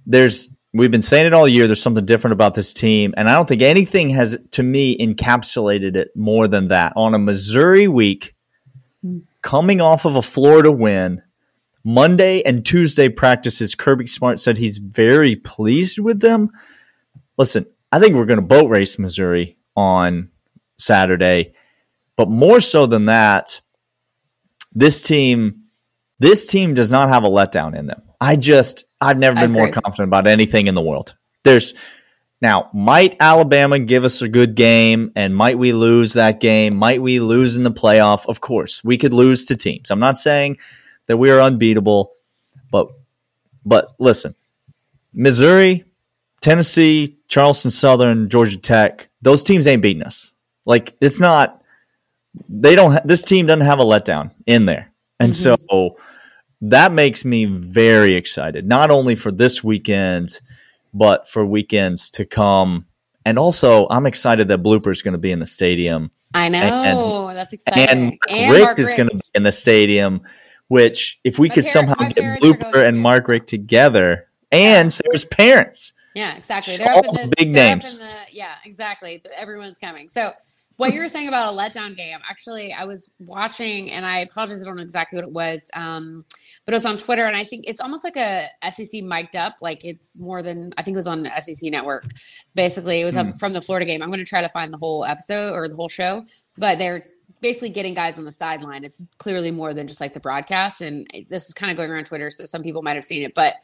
there's 0.06 0.48
we've 0.72 0.90
been 0.90 1.02
saying 1.02 1.26
it 1.26 1.32
all 1.34 1.46
year. 1.48 1.66
There's 1.66 1.82
something 1.82 2.04
different 2.04 2.32
about 2.32 2.54
this 2.54 2.72
team, 2.72 3.12
and 3.16 3.28
I 3.28 3.34
don't 3.34 3.48
think 3.48 3.62
anything 3.62 4.10
has, 4.10 4.38
to 4.52 4.62
me, 4.62 4.96
encapsulated 4.98 5.96
it 5.96 6.10
more 6.16 6.48
than 6.48 6.68
that. 6.68 6.92
On 6.96 7.14
a 7.14 7.18
Missouri 7.18 7.86
week, 7.88 8.34
coming 9.42 9.80
off 9.80 10.04
of 10.04 10.16
a 10.16 10.22
Florida 10.22 10.72
win, 10.72 11.22
Monday 11.84 12.42
and 12.42 12.64
Tuesday 12.64 13.08
practices, 13.10 13.74
Kirby 13.74 14.06
Smart 14.06 14.40
said 14.40 14.56
he's 14.56 14.78
very 14.78 15.36
pleased 15.36 15.98
with 15.98 16.20
them. 16.20 16.50
Listen, 17.36 17.66
I 17.92 18.00
think 18.00 18.14
we're 18.14 18.24
going 18.24 18.38
to 18.38 18.42
boat 18.42 18.70
race 18.70 18.98
Missouri 18.98 19.58
on 19.76 20.30
Saturday, 20.78 21.54
but 22.16 22.28
more 22.30 22.60
so 22.60 22.86
than 22.86 23.06
that, 23.06 23.60
this 24.72 25.02
team, 25.02 25.64
this 26.18 26.46
team 26.46 26.74
does 26.74 26.90
not 26.90 27.10
have 27.10 27.24
a 27.24 27.28
letdown 27.28 27.76
in 27.76 27.86
them. 27.86 28.02
I 28.20 28.36
just, 28.36 28.84
I've 29.00 29.18
never 29.18 29.38
been 29.38 29.52
more 29.52 29.70
confident 29.70 30.08
about 30.08 30.26
anything 30.26 30.66
in 30.66 30.74
the 30.74 30.80
world. 30.80 31.14
There's 31.42 31.74
now, 32.40 32.70
might 32.72 33.16
Alabama 33.20 33.78
give 33.78 34.04
us 34.04 34.22
a 34.22 34.28
good 34.28 34.54
game 34.54 35.12
and 35.14 35.36
might 35.36 35.58
we 35.58 35.72
lose 35.72 36.14
that 36.14 36.40
game? 36.40 36.76
Might 36.76 37.02
we 37.02 37.20
lose 37.20 37.56
in 37.56 37.62
the 37.62 37.70
playoff? 37.70 38.26
Of 38.26 38.40
course, 38.40 38.82
we 38.82 38.98
could 38.98 39.14
lose 39.14 39.44
to 39.46 39.56
teams. 39.56 39.90
I'm 39.90 40.00
not 40.00 40.18
saying 40.18 40.58
that 41.06 41.16
we 41.16 41.30
are 41.30 41.40
unbeatable, 41.40 42.12
but 42.70 42.88
but 43.64 43.92
listen, 43.98 44.34
Missouri, 45.12 45.84
Tennessee, 46.40 47.18
Charleston 47.28 47.70
Southern, 47.70 48.28
Georgia 48.28 48.58
Tech, 48.58 49.08
those 49.22 49.42
teams 49.42 49.66
ain't 49.66 49.82
beating 49.82 50.02
us. 50.02 50.32
Like 50.66 50.96
it's 51.00 51.20
not 51.20 51.62
they 52.48 52.74
don't 52.74 52.92
ha- 52.92 53.02
this 53.04 53.22
team 53.22 53.46
doesn't 53.46 53.64
have 53.64 53.78
a 53.78 53.84
letdown 53.84 54.30
in 54.46 54.66
there. 54.66 54.92
And 55.20 55.32
mm-hmm. 55.32 55.54
so 55.54 55.96
that 56.60 56.92
makes 56.92 57.24
me 57.24 57.44
very 57.44 58.14
excited, 58.14 58.66
not 58.66 58.90
only 58.90 59.16
for 59.16 59.30
this 59.30 59.62
weekend, 59.62 60.40
but 60.92 61.28
for 61.28 61.44
weekends 61.44 62.10
to 62.10 62.24
come. 62.24 62.86
And 63.24 63.38
also, 63.38 63.86
I'm 63.90 64.06
excited 64.06 64.48
that 64.48 64.62
Blooper 64.62 64.92
is 64.92 65.02
going 65.02 65.12
to 65.12 65.18
be 65.18 65.32
in 65.32 65.38
the 65.38 65.46
stadium. 65.46 66.10
I 66.34 66.48
know 66.48 67.28
and, 67.28 67.38
that's 67.38 67.52
exciting. 67.52 67.88
And, 67.88 68.18
and 68.28 68.52
Richt 68.52 68.78
is 68.78 68.92
going 68.94 69.08
to 69.08 69.14
be 69.14 69.20
in 69.34 69.44
the 69.44 69.52
stadium. 69.52 70.22
Which, 70.68 71.20
if 71.24 71.38
we 71.38 71.48
my 71.48 71.54
could 71.54 71.64
somehow 71.64 71.94
get 71.94 72.40
Blooper 72.40 72.84
and 72.84 72.98
Margaret 72.98 73.46
together, 73.46 74.28
and 74.50 74.92
Sarah's 74.92 75.24
parents, 75.24 75.92
yeah, 76.14 76.36
exactly. 76.36 76.76
They're 76.76 76.94
in 76.94 77.02
the 77.02 77.34
big 77.36 77.50
names. 77.50 77.98
The, 77.98 78.10
yeah, 78.30 78.54
exactly. 78.64 79.22
Everyone's 79.36 79.78
coming. 79.78 80.08
So 80.08 80.30
what 80.76 80.92
you 80.92 81.00
were 81.00 81.08
saying 81.08 81.28
about 81.28 81.52
a 81.52 81.56
letdown 81.56 81.96
game, 81.96 82.18
actually, 82.28 82.72
I 82.72 82.84
was 82.84 83.10
watching, 83.18 83.90
and 83.90 84.06
I 84.06 84.20
apologize, 84.20 84.62
I 84.62 84.64
don't 84.64 84.76
know 84.76 84.82
exactly 84.82 85.16
what 85.16 85.26
it 85.26 85.32
was, 85.32 85.70
um, 85.74 86.24
but 86.64 86.74
it 86.74 86.76
was 86.76 86.86
on 86.86 86.96
Twitter, 86.96 87.26
and 87.26 87.36
I 87.36 87.44
think 87.44 87.64
it's 87.66 87.80
almost 87.80 88.04
like 88.04 88.16
a 88.16 88.48
SEC 88.70 89.02
mic'd 89.02 89.36
up, 89.36 89.56
like 89.60 89.84
it's 89.84 90.18
more 90.18 90.42
than 90.42 90.72
I 90.76 90.82
think 90.82 90.94
it 90.94 90.98
was 90.98 91.06
on 91.06 91.28
SEC 91.40 91.70
Network. 91.70 92.06
Basically, 92.54 93.00
it 93.00 93.04
was 93.04 93.14
mm. 93.14 93.38
from 93.38 93.52
the 93.52 93.60
Florida 93.60 93.86
game. 93.86 94.02
I'm 94.02 94.08
going 94.08 94.18
to 94.18 94.24
try 94.24 94.40
to 94.40 94.48
find 94.48 94.72
the 94.72 94.78
whole 94.78 95.04
episode 95.04 95.52
or 95.52 95.68
the 95.68 95.76
whole 95.76 95.88
show, 95.88 96.24
but 96.56 96.78
they're 96.78 97.04
basically 97.44 97.68
getting 97.68 97.92
guys 97.92 98.18
on 98.18 98.24
the 98.24 98.32
sideline. 98.32 98.84
It's 98.84 99.06
clearly 99.18 99.50
more 99.50 99.74
than 99.74 99.86
just 99.86 100.00
like 100.00 100.14
the 100.14 100.20
broadcast, 100.20 100.80
and 100.80 101.06
this 101.28 101.46
is 101.46 101.52
kind 101.52 101.70
of 101.70 101.76
going 101.76 101.90
around 101.90 102.06
Twitter, 102.06 102.30
so 102.30 102.46
some 102.46 102.62
people 102.62 102.80
might 102.80 102.96
have 102.96 103.04
seen 103.04 103.22
it, 103.22 103.34
but 103.34 103.56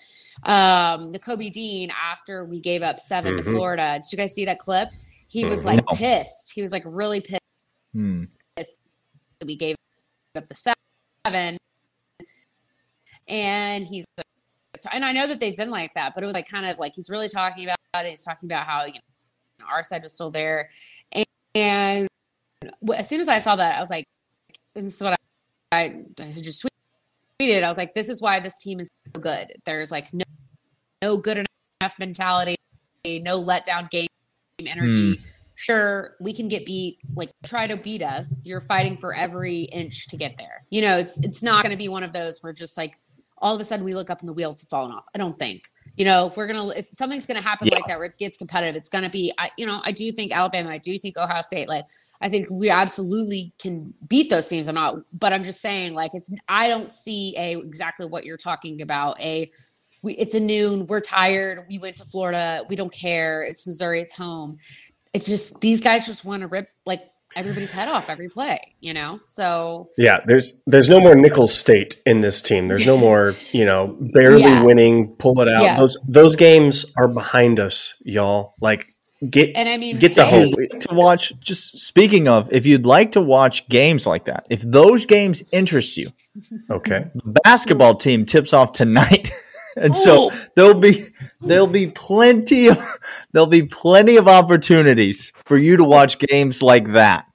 um, 0.43 1.13
the 1.13 1.19
Kobe 1.19 1.49
Dean 1.49 1.91
after 1.91 2.45
we 2.45 2.61
gave 2.61 2.83
up 2.83 3.01
7 3.01 3.33
mm-hmm. 3.33 3.43
to 3.43 3.51
Florida. 3.51 3.99
Did 4.03 4.13
you 4.13 4.19
guys 4.19 4.35
see 4.35 4.45
that 4.45 4.59
clip? 4.59 4.91
He 5.29 5.47
was 5.47 5.65
like 5.65 5.79
no. 5.79 5.97
pissed. 5.97 6.53
He 6.53 6.61
was 6.61 6.73
like 6.73 6.83
really 6.85 7.23
pissed. 7.23 7.41
Hmm. 7.95 8.25
We 9.47 9.57
gave 9.57 9.77
up 10.37 10.47
the 10.47 10.75
seven, 11.25 11.57
and 13.27 13.87
he's 13.87 14.05
and 14.93 15.05
I 15.07 15.13
know 15.13 15.27
that 15.27 15.41
they've 15.41 15.57
been 15.57 15.71
like 15.71 15.95
that, 15.95 16.13
but 16.15 16.23
it 16.23 16.27
was 16.27 16.35
like 16.35 16.47
kind 16.47 16.67
of 16.67 16.79
like 16.79 16.95
he's 16.95 17.09
really 17.09 17.31
talking 17.31 17.65
about 17.65 18.05
it. 18.05 18.11
He's 18.11 18.25
talking 18.25 18.47
about 18.47 18.67
how 18.67 18.85
you 18.85 19.01
know 19.59 19.65
our 19.73 19.83
side 19.83 20.03
was 20.03 20.13
still 20.13 20.31
there, 20.31 20.69
and, 21.13 21.27
and 21.55 22.10
as 22.97 23.09
soon 23.09 23.21
as 23.21 23.29
I 23.29 23.39
saw 23.39 23.57
that, 23.57 23.77
I 23.77 23.81
was 23.81 23.91
like, 23.91 24.07
"This 24.75 24.95
is 24.95 25.03
what 25.03 25.19
I, 25.73 26.05
I 26.19 26.33
just 26.41 26.69
tweeted." 27.41 27.63
I 27.63 27.69
was 27.69 27.79
like, 27.79 27.95
"This 27.95 28.09
is 28.09 28.21
why 28.21 28.41
this 28.41 28.59
team 28.59 28.81
is 28.81 28.91
so 29.15 29.21
good. 29.21 29.55
There's 29.65 29.91
like 29.91 30.13
no 30.13 30.25
no 31.03 31.17
good 31.17 31.47
enough 31.81 31.99
mentality, 31.99 32.57
no 33.05 33.43
letdown 33.43 33.91
game 33.91 34.09
energy. 34.67 35.17
Mm. 35.17 35.27
Sure, 35.55 36.17
we 36.21 36.33
can 36.33 36.49
get 36.49 36.65
beat. 36.65 36.99
Like, 37.15 37.31
try 37.45 37.67
to 37.67 37.77
beat 37.77 38.03
us. 38.03 38.47
You're 38.47 38.63
fighting 38.63 38.97
for 38.97 39.15
every 39.15 39.63
inch 39.65 40.07
to 40.09 40.17
get 40.17 40.37
there. 40.39 40.65
You 40.71 40.83
know, 40.83 40.97
it's 40.97 41.19
it's 41.19 41.43
not 41.43 41.63
going 41.63 41.73
to 41.73 41.79
be 41.79 41.89
one 41.89 42.03
of 42.03 42.13
those 42.13 42.43
where 42.43 42.53
just 42.53 42.77
like 42.77 42.99
all 43.39 43.55
of 43.55 43.61
a 43.61 43.65
sudden 43.65 43.85
we 43.85 43.95
look 43.95 44.11
up 44.11 44.21
and 44.21 44.29
the 44.29 44.33
wheels 44.33 44.61
have 44.61 44.69
fallen 44.69 44.91
off. 44.91 45.05
I 45.15 45.19
don't 45.19 45.39
think. 45.39 45.71
You 45.97 46.05
know, 46.05 46.29
if 46.29 46.37
we're 46.37 46.47
gonna 46.47 46.69
if 46.71 46.89
something's 46.89 47.27
gonna 47.27 47.43
happen 47.43 47.69
yeah. 47.69 47.75
like 47.75 47.85
that 47.87 47.99
where 47.99 48.07
it 48.07 48.17
gets 48.19 48.39
competitive, 48.39 48.77
it's 48.77 48.89
gonna 48.89 49.11
be. 49.11 49.33
I 49.39 49.51
you 49.59 49.67
know 49.67 49.83
I 49.85 49.93
do 49.93 50.11
think 50.13 50.33
Alabama. 50.33 50.71
I 50.71 50.79
do 50.79 50.99
think 50.99 51.19
Ohio 51.19 51.43
State. 51.43 51.69
Like 51.69 51.85
I 52.21 52.29
think 52.29 52.49
we 52.51 52.69
absolutely 52.69 53.53
can 53.59 53.95
beat 54.07 54.29
those 54.31 54.47
teams. 54.47 54.69
I'm 54.69 54.75
not, 54.75 54.97
but 55.13 55.33
I'm 55.33 55.43
just 55.43 55.61
saying, 55.61 55.95
like, 55.95 56.15
it's, 56.15 56.33
I 56.49 56.69
don't 56.69 56.93
see 56.93 57.35
a 57.39 57.59
exactly 57.59 58.07
what 58.07 58.25
you're 58.25 58.37
talking 58.37 58.83
about. 58.83 59.19
A, 59.21 59.51
we, 60.03 60.15
it's 60.15 60.35
a 60.35 60.41
noon. 60.41 60.87
We're 60.87 61.01
tired. 61.01 61.67
We 61.69 61.79
went 61.79 61.97
to 61.97 62.05
Florida. 62.05 62.65
We 62.69 62.77
don't 62.77 62.93
care. 62.93 63.43
It's 63.43 63.67
Missouri. 63.67 64.01
It's 64.01 64.15
home. 64.15 64.59
It's 65.13 65.27
just 65.27 65.61
these 65.61 65.81
guys 65.81 66.07
just 66.07 66.25
want 66.25 66.43
to 66.43 66.47
rip 66.47 66.69
like 66.87 67.03
everybody's 67.37 67.71
head 67.71 67.89
off 67.89 68.11
every 68.11 68.29
play, 68.29 68.75
you 68.81 68.93
know? 68.93 69.21
So 69.27 69.91
Yeah, 69.97 70.21
there's 70.27 70.53
there's 70.67 70.89
no 70.89 71.01
more 71.01 71.15
Nicholls 71.15 71.55
State 71.55 71.97
in 72.07 72.21
this 72.21 72.43
team. 72.43 72.69
There's 72.69 72.87
no 72.87 72.97
more, 72.97 73.33
you 73.53 73.65
know, 73.65 73.97
barely 74.13 74.43
yeah. 74.43 74.63
winning, 74.63 75.15
pull 75.17 75.41
it 75.41 75.49
out. 75.49 75.63
Yeah. 75.63 75.77
Those 75.77 75.99
those 76.07 76.37
games 76.37 76.87
are 76.97 77.09
behind 77.09 77.61
us, 77.61 78.01
y'all. 78.05 78.55
Like 78.61 78.87
get 79.29 79.55
and 79.55 79.69
I 79.69 79.77
mean 79.77 79.99
get 79.99 80.15
the 80.15 80.25
hey, 80.25 80.51
hope 80.51 80.81
to 80.81 80.95
watch 80.95 81.33
just 81.41 81.79
speaking 81.79 82.29
of 82.29 82.53
if 82.53 82.65
you'd 82.65 82.87
like 82.87 83.13
to 83.13 83.21
watch 83.21 83.69
games 83.69 84.07
like 84.07 84.25
that, 84.27 84.47
if 84.49 84.63
those 84.63 85.07
games 85.07 85.43
interest 85.53 85.97
you. 85.97 86.09
Okay. 86.71 87.11
The 87.15 87.41
basketball 87.45 87.97
team 87.97 88.25
tips 88.25 88.53
off 88.53 88.73
tonight. 88.73 89.31
and 89.77 89.95
so 89.95 90.31
oh. 90.31 90.47
there'll 90.57 90.79
be 90.79 91.07
there'll 91.41 91.67
be 91.67 91.89
plenty 91.89 92.69
of 92.69 92.79
there'll 93.33 93.47
be 93.47 93.65
plenty 93.65 94.17
of 94.17 94.29
opportunities 94.29 95.33
for 95.45 95.57
you 95.57 95.77
to 95.77 95.85
watch 95.85 96.19
games 96.19 96.63
like 96.63 96.93
that 96.93 97.27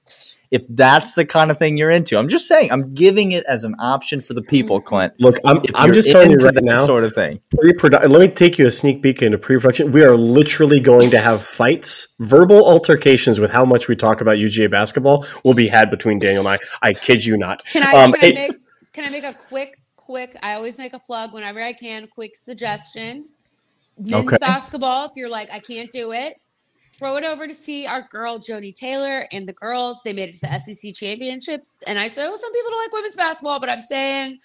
if 0.50 0.64
that's 0.68 1.14
the 1.14 1.24
kind 1.24 1.50
of 1.50 1.58
thing 1.58 1.76
you're 1.76 1.90
into. 1.90 2.18
I'm 2.18 2.28
just 2.28 2.46
saying, 2.46 2.70
I'm 2.70 2.94
giving 2.94 3.32
it 3.32 3.44
as 3.48 3.64
an 3.64 3.74
option 3.78 4.20
for 4.20 4.34
the 4.34 4.42
people, 4.42 4.80
Clint. 4.80 5.14
Look, 5.18 5.38
I'm, 5.44 5.60
I'm 5.74 5.92
just 5.92 6.10
telling 6.10 6.30
you 6.30 6.38
right 6.38 6.54
now, 6.62 6.84
sort 6.84 7.04
of 7.04 7.14
thing. 7.14 7.40
Pre-produ- 7.58 8.08
let 8.08 8.20
me 8.20 8.28
take 8.28 8.58
you 8.58 8.66
a 8.66 8.70
sneak 8.70 9.02
peek 9.02 9.22
into 9.22 9.38
pre-production. 9.38 9.92
We 9.92 10.02
are 10.02 10.16
literally 10.16 10.80
going 10.80 11.10
to 11.10 11.18
have 11.18 11.42
fights, 11.42 12.14
verbal 12.20 12.64
altercations 12.64 13.40
with 13.40 13.50
how 13.50 13.64
much 13.64 13.88
we 13.88 13.96
talk 13.96 14.20
about 14.20 14.36
UGA 14.36 14.70
basketball 14.70 15.26
will 15.44 15.54
be 15.54 15.68
had 15.68 15.90
between 15.90 16.18
Daniel 16.18 16.46
and 16.46 16.60
I. 16.82 16.88
I 16.88 16.92
kid 16.92 17.24
you 17.24 17.36
not. 17.36 17.64
Can 17.64 17.82
I, 17.82 18.02
um, 18.02 18.12
can, 18.12 18.24
I 18.24 18.34
make, 18.34 18.52
can 18.92 19.04
I 19.04 19.10
make 19.10 19.24
a 19.24 19.34
quick 19.34 19.78
quick. 20.06 20.36
I 20.42 20.54
always 20.54 20.78
make 20.78 20.92
a 20.92 20.98
plug 21.00 21.34
whenever 21.34 21.60
I 21.60 21.72
can. 21.72 22.06
Quick 22.06 22.36
suggestion: 22.36 23.26
men's 23.98 24.26
okay. 24.26 24.38
basketball. 24.40 25.06
If 25.06 25.12
you're 25.16 25.28
like, 25.28 25.52
I 25.52 25.58
can't 25.58 25.90
do 25.90 26.12
it, 26.12 26.40
throw 26.98 27.16
it 27.16 27.24
over 27.24 27.46
to 27.46 27.54
see 27.54 27.86
our 27.86 28.02
girl 28.02 28.38
Joni 28.38 28.74
Taylor 28.74 29.26
and 29.32 29.46
the 29.46 29.52
girls. 29.52 30.00
They 30.04 30.12
made 30.12 30.28
it 30.28 30.34
to 30.36 30.40
the 30.40 30.58
SEC 30.58 30.94
championship, 30.94 31.66
and 31.86 31.98
I 31.98 32.08
said, 32.08 32.28
oh, 32.28 32.36
some 32.36 32.52
people 32.52 32.70
don't 32.70 32.84
like 32.84 32.92
women's 32.92 33.16
basketball, 33.16 33.60
but 33.60 33.68
I'm 33.68 33.80
saying. 33.80 34.38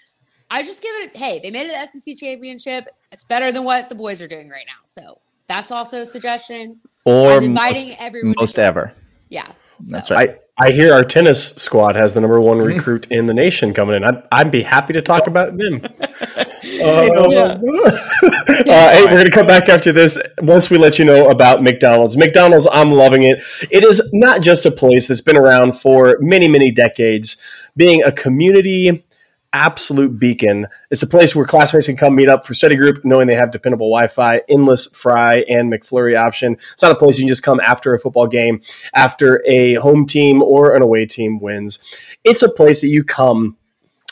I 0.53 0.63
just 0.63 0.81
give 0.81 0.91
it. 0.95 1.15
Hey, 1.15 1.39
they 1.39 1.49
made 1.49 1.67
it 1.69 1.73
to 1.73 1.97
the 1.97 2.01
SEC 2.01 2.17
championship. 2.17 2.89
It's 3.13 3.23
better 3.23 3.53
than 3.53 3.63
what 3.63 3.87
the 3.87 3.95
boys 3.95 4.21
are 4.21 4.27
doing 4.27 4.49
right 4.49 4.65
now. 4.67 4.81
So 4.83 5.21
that's 5.47 5.71
also 5.71 6.01
a 6.01 6.05
suggestion. 6.05 6.81
Or 7.05 7.31
I'm 7.31 7.43
inviting 7.43 7.87
most, 7.87 8.01
everyone. 8.01 8.35
Most 8.37 8.59
ever. 8.59 8.93
Yeah. 9.29 9.47
So. 9.81 9.91
That's 9.91 10.11
right. 10.11 10.41
I 10.50 10.50
hear 10.69 10.93
our 10.93 11.03
tennis 11.03 11.49
squad 11.55 11.95
has 11.95 12.13
the 12.13 12.21
number 12.21 12.39
one 12.39 12.59
recruit 12.59 13.09
in 13.09 13.25
the 13.25 13.33
nation 13.33 13.73
coming 13.73 13.95
in. 13.95 14.03
I'd, 14.03 14.23
I'd 14.31 14.51
be 14.51 14.61
happy 14.61 14.93
to 14.93 15.01
talk 15.01 15.27
about 15.27 15.57
them. 15.57 15.81
Uh, 16.83 17.27
yeah. 17.29 17.45
uh, 17.53 18.91
hey, 18.91 19.03
we're 19.03 19.09
going 19.09 19.25
to 19.25 19.31
come 19.31 19.47
back 19.47 19.67
after 19.67 19.91
this 19.91 20.19
once 20.41 20.69
we 20.69 20.77
let 20.77 20.99
you 20.99 21.05
know 21.05 21.29
about 21.29 21.63
McDonald's. 21.63 22.15
McDonald's, 22.15 22.67
I'm 22.71 22.91
loving 22.91 23.23
it. 23.23 23.41
It 23.71 23.83
is 23.83 24.01
not 24.13 24.41
just 24.41 24.65
a 24.67 24.71
place 24.71 25.07
that's 25.07 25.21
been 25.21 25.37
around 25.37 25.75
for 25.75 26.17
many, 26.21 26.47
many 26.47 26.71
decades, 26.71 27.37
being 27.75 28.03
a 28.03 28.11
community 28.11 29.03
absolute 29.53 30.17
beacon. 30.17 30.67
It's 30.89 31.03
a 31.03 31.07
place 31.07 31.35
where 31.35 31.45
classmates 31.45 31.87
can 31.87 31.97
come 31.97 32.15
meet 32.15 32.29
up 32.29 32.45
for 32.45 32.53
study 32.53 32.75
group, 32.75 33.03
knowing 33.03 33.27
they 33.27 33.35
have 33.35 33.51
dependable 33.51 33.87
Wi-Fi, 33.87 34.41
endless 34.49 34.87
fry, 34.87 35.45
and 35.49 35.71
McFlurry 35.71 36.17
option. 36.17 36.53
It's 36.53 36.81
not 36.81 36.91
a 36.91 36.95
place 36.95 37.17
you 37.17 37.23
can 37.23 37.29
just 37.29 37.43
come 37.43 37.59
after 37.59 37.93
a 37.93 37.99
football 37.99 38.27
game, 38.27 38.61
after 38.93 39.43
a 39.47 39.75
home 39.75 40.05
team 40.05 40.41
or 40.41 40.75
an 40.75 40.81
away 40.81 41.05
team 41.05 41.39
wins. 41.39 41.79
It's 42.23 42.41
a 42.41 42.49
place 42.49 42.81
that 42.81 42.87
you 42.87 43.03
come 43.03 43.57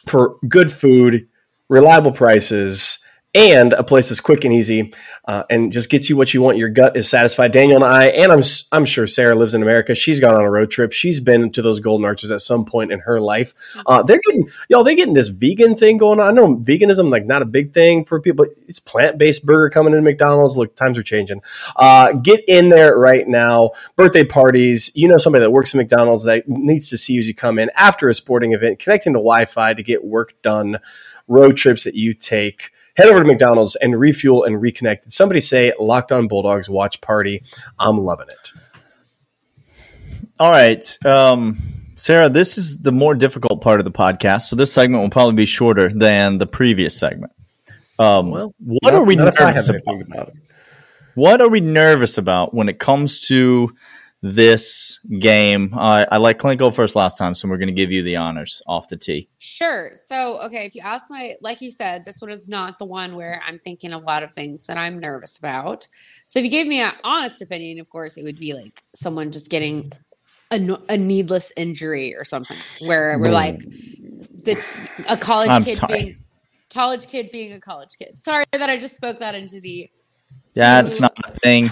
for 0.06 0.36
good 0.48 0.72
food, 0.72 1.28
reliable 1.70 2.12
prices, 2.12 3.06
and 3.36 3.74
a 3.74 3.84
place 3.84 4.10
that's 4.10 4.22
quick 4.22 4.44
and 4.44 4.54
easy 4.54 4.92
uh, 5.26 5.44
and 5.52 5.72
just 5.72 5.90
gets 5.90 6.10
you 6.10 6.18
what 6.18 6.34
you 6.34 6.42
want. 6.42 6.58
Your 6.58 6.70
gut 6.70 6.98
is 6.98 7.08
satisfied. 7.08 7.52
Daniel 7.52 7.84
and 7.84 7.86
I, 7.86 8.08
and 8.08 8.32
I'm 8.32 8.42
I'm 8.72 8.86
sure 8.86 9.06
Sarah 9.06 9.36
lives 9.36 9.54
in 9.54 9.62
America. 9.62 9.94
She's 9.94 10.20
gone 10.20 10.34
on 10.34 10.42
a 10.42 10.50
road 10.50 10.72
trip. 10.72 10.92
She's 10.92 11.20
been 11.20 11.52
to 11.52 11.62
those 11.62 11.80
Golden 11.80 12.06
Arches 12.06 12.32
at 12.32 12.42
some 12.42 12.66
point 12.66 12.92
in 12.92 13.02
her 13.02 13.20
life. 13.20 13.54
Uh, 13.86 14.02
they're 14.02 14.20
getting 14.28 14.50
y'all. 14.68 14.84
They're 14.84 14.96
getting 14.96 15.14
this 15.14 15.30
vegan 15.30 15.76
thing 15.76 15.98
going 15.98 16.20
on. 16.20 16.28
I 16.28 16.32
know 16.32 16.58
veganism 16.58 17.12
like 17.12 17.26
not 17.26 17.44
a 17.44 17.46
big 17.46 17.72
thing 17.72 18.04
for 18.04 18.20
people. 18.20 18.48
It's 18.68 18.80
plant 18.80 19.20
based 19.20 19.46
burger 19.46 19.70
coming 19.70 19.94
in 19.94 20.04
McDonald's. 20.04 20.58
Look, 20.58 20.76
times 20.76 20.98
are 20.98 21.04
changing. 21.04 21.42
Uh, 21.76 22.14
get 22.14 22.44
in 22.48 22.70
there 22.70 22.98
right 22.98 23.28
now. 23.28 23.72
Birthday 23.96 24.26
parties. 24.26 24.92
You 24.96 25.08
know 25.08 25.18
somebody 25.18 25.44
that 25.44 25.52
works 25.52 25.76
at 25.76 25.78
McDonald's 25.78 26.24
that 26.24 26.48
needs 26.48 26.90
to 26.90 26.98
see 26.98 27.14
you 27.14 27.20
as 27.20 27.28
you 27.28 27.36
come 27.36 27.60
in 27.60 27.70
after 27.76 28.10
a 28.10 28.14
sporting 28.16 28.54
event. 28.54 28.80
Connecting 28.80 29.14
to 29.14 29.20
Wi-Fi 29.20 29.76
to 29.76 29.84
get 29.84 30.04
work 30.04 30.34
done. 30.42 30.80
Road 31.28 31.58
trips 31.58 31.84
that 31.84 31.94
you 31.94 32.16
take 32.16 32.72
head 33.00 33.10
over 33.10 33.20
to 33.22 33.26
McDonald's 33.26 33.76
and 33.76 33.98
refuel 34.00 34.44
and 34.44 34.58
reconnect. 34.58 35.04
Did 35.04 35.14
somebody 35.14 35.40
say 35.40 35.74
Locked 35.80 36.12
On 36.12 36.28
Bulldogs 36.28 36.70
watch 36.70 37.02
party? 37.02 37.44
I'm 37.80 37.98
loving 37.98 38.28
it. 38.30 38.52
All 40.40 40.52
right. 40.52 41.06
Um, 41.06 41.58
Sarah, 41.96 42.30
this 42.30 42.58
is 42.58 42.78
the 42.78 42.92
more 42.92 43.16
difficult 43.16 43.62
part 43.62 43.80
of 43.80 43.86
the 43.86 43.92
podcast. 43.92 44.44
So 44.44 44.56
this 44.56 44.72
segment 44.72 45.04
will 45.04 45.10
probably 45.10 45.36
be 45.36 45.46
shorter 45.46 45.90
than 45.90 46.38
the 46.38 46.48
previous 46.48 46.98
segment. 46.98 47.32
Um, 47.98 48.32
well, 48.32 48.56
what 48.60 48.94
not, 48.94 49.02
are 49.02 49.04
we 49.04 49.16
nervous 49.16 49.70
about? 49.70 50.02
about 50.02 50.34
what 51.16 51.42
are 51.42 51.50
we 51.50 51.60
nervous 51.60 52.18
about 52.18 52.54
when 52.54 52.70
it 52.70 52.80
comes 52.80 53.20
to 53.28 53.76
this 54.22 55.00
game. 55.20 55.74
Uh, 55.74 56.06
I 56.12 56.18
like 56.18 56.40
Clint 56.40 56.60
go 56.60 56.72
first 56.72 56.96
last 56.96 57.18
time, 57.18 57.34
so 57.34 57.48
we're 57.48 57.58
going 57.58 57.68
to 57.68 57.74
give 57.74 57.92
you 57.92 58.04
the 58.04 58.18
honors 58.18 58.62
off 58.68 58.90
the 58.90 58.98
tee. 58.98 59.30
Sure. 59.38 59.92
So, 60.08 60.42
okay, 60.46 60.66
if 60.66 60.76
you 60.76 60.82
ask 60.82 61.10
my, 61.10 61.36
like 61.42 61.62
you 61.62 61.72
said, 61.72 62.04
this 62.04 62.22
one 62.22 62.30
is 62.30 62.48
not 62.48 62.80
the 62.80 62.86
one 62.86 63.16
where 63.16 63.42
I'm 63.46 63.60
thinking 63.60 63.92
a 63.92 63.98
lot 63.98 64.24
of 64.24 64.34
things 64.34 64.66
that 64.68 64.78
I'm 64.78 65.00
nervous 65.00 65.38
about. 65.38 65.88
So, 66.28 66.40
if 66.40 66.46
you 66.46 66.52
gave 66.52 66.68
me 66.68 66.82
an 66.82 66.92
honest 67.04 67.42
opinion, 67.42 67.80
of 67.80 67.90
course, 67.90 68.18
it 68.18 68.24
would 68.24 68.40
be 68.40 68.54
like 68.54 68.84
someone 68.94 69.32
just 69.32 69.50
getting 69.50 69.92
a, 70.52 70.78
a 70.90 70.98
needless 70.98 71.54
injury 71.56 72.16
or 72.16 72.26
something, 72.26 72.58
where 72.82 73.18
we're 73.20 73.32
like, 73.32 73.62
it's 74.46 74.82
a 75.08 75.16
college 75.16 75.50
I'm 75.50 75.64
kid 75.64 75.78
sorry. 75.78 76.02
being 76.02 76.18
college 76.74 77.08
kid 77.08 77.32
being 77.32 77.54
a 77.54 77.62
college 77.62 77.96
kid. 77.98 78.20
Sorry 78.20 78.44
that 78.52 78.70
I 78.70 78.78
just 78.78 78.96
spoke 78.96 79.20
that 79.20 79.34
into 79.36 79.62
the. 79.62 79.90
That's 80.56 81.00
not 81.02 81.14
a 81.24 81.40
thing 81.40 81.70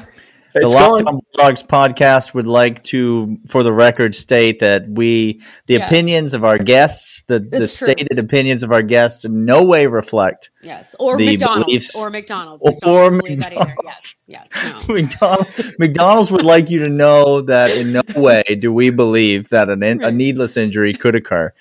the 0.61 0.67
Locked 0.67 1.07
On 1.07 1.19
Bulldogs 1.33 1.63
podcast 1.63 2.33
would 2.33 2.47
like 2.47 2.83
to, 2.85 3.37
for 3.47 3.63
the 3.63 3.73
record, 3.73 4.15
state 4.15 4.59
that 4.59 4.87
we, 4.87 5.41
the 5.67 5.75
yeah. 5.75 5.85
opinions 5.85 6.33
of 6.33 6.43
our 6.43 6.57
guests, 6.57 7.23
the, 7.27 7.39
the 7.39 7.67
stated 7.67 8.19
opinions 8.19 8.63
of 8.63 8.71
our 8.71 8.81
guests, 8.81 9.25
in 9.25 9.45
no 9.45 9.63
way 9.63 9.87
reflect. 9.87 10.51
Yes, 10.63 10.95
or 10.99 11.17
McDonald's, 11.17 11.65
beliefs, 11.65 11.95
or 11.95 12.09
McDonald's, 12.09 12.65
or 12.83 13.11
McDonald's. 13.11 13.75
Yes, 13.83 14.25
yes, 14.27 14.87
no. 14.87 14.93
McDonald's, 14.95 15.77
McDonald's 15.77 16.31
would 16.31 16.45
like 16.45 16.71
you 16.71 16.79
to 16.79 16.89
know 16.89 17.41
that 17.41 17.69
in 17.77 17.91
no 17.91 18.01
way 18.21 18.43
do 18.59 18.73
we 18.73 18.89
believe 18.89 19.49
that 19.49 19.69
an, 19.69 19.83
a 19.83 20.11
needless 20.11 20.57
injury 20.57 20.93
could 20.93 21.15
occur 21.15 21.53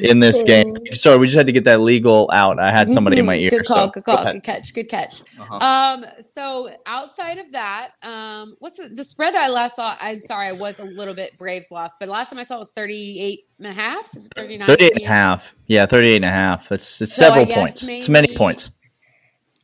in 0.00 0.20
this 0.20 0.42
game. 0.44 0.72
Sorry, 0.92 1.18
we 1.18 1.26
just 1.26 1.36
had 1.36 1.46
to 1.46 1.52
get 1.52 1.64
that 1.64 1.80
legal 1.80 2.30
out. 2.32 2.60
I 2.60 2.70
had 2.70 2.92
somebody 2.92 3.18
in 3.18 3.26
my 3.26 3.34
ear. 3.34 3.50
Good 3.50 3.66
call, 3.66 3.86
so 3.86 3.90
good 3.90 4.04
call, 4.04 4.32
good 4.32 4.42
catch, 4.44 4.72
good 4.72 4.88
catch. 4.88 5.22
Uh-huh. 5.40 5.56
Um, 5.56 6.06
so 6.22 6.70
outside 6.86 7.38
of 7.38 7.50
that, 7.52 7.90
um, 8.02 8.54
what's 8.60 8.78
the, 8.78 8.88
the 8.88 9.04
spread 9.04 9.34
I 9.34 9.48
last 9.48 9.76
saw? 9.76 9.96
I'm 9.98 10.20
sorry, 10.20 10.46
I 10.46 10.52
was 10.52 10.78
a 10.78 10.84
little 10.84 11.14
bit 11.14 11.36
Braves 11.36 11.72
lost, 11.72 11.98
but 11.98 12.08
last 12.08 12.30
time 12.30 12.38
I 12.38 12.44
saw 12.44 12.56
it 12.56 12.60
was 12.60 12.70
38 12.70 13.40
and 13.58 13.66
a 13.66 13.72
half. 13.72 14.14
Is 14.14 14.26
it 14.26 14.32
39? 14.34 14.66
38 14.66 14.92
and 14.92 15.02
a 15.02 15.06
half. 15.06 15.54
Yeah, 15.66 15.86
38 15.86 16.16
and 16.16 16.24
a 16.24 16.30
half. 16.30 16.72
It's, 16.72 17.00
it's 17.00 17.14
so 17.14 17.26
several 17.26 17.46
points. 17.46 17.86
Maybe, 17.86 17.98
it's 17.98 18.08
many 18.08 18.36
points. 18.36 18.70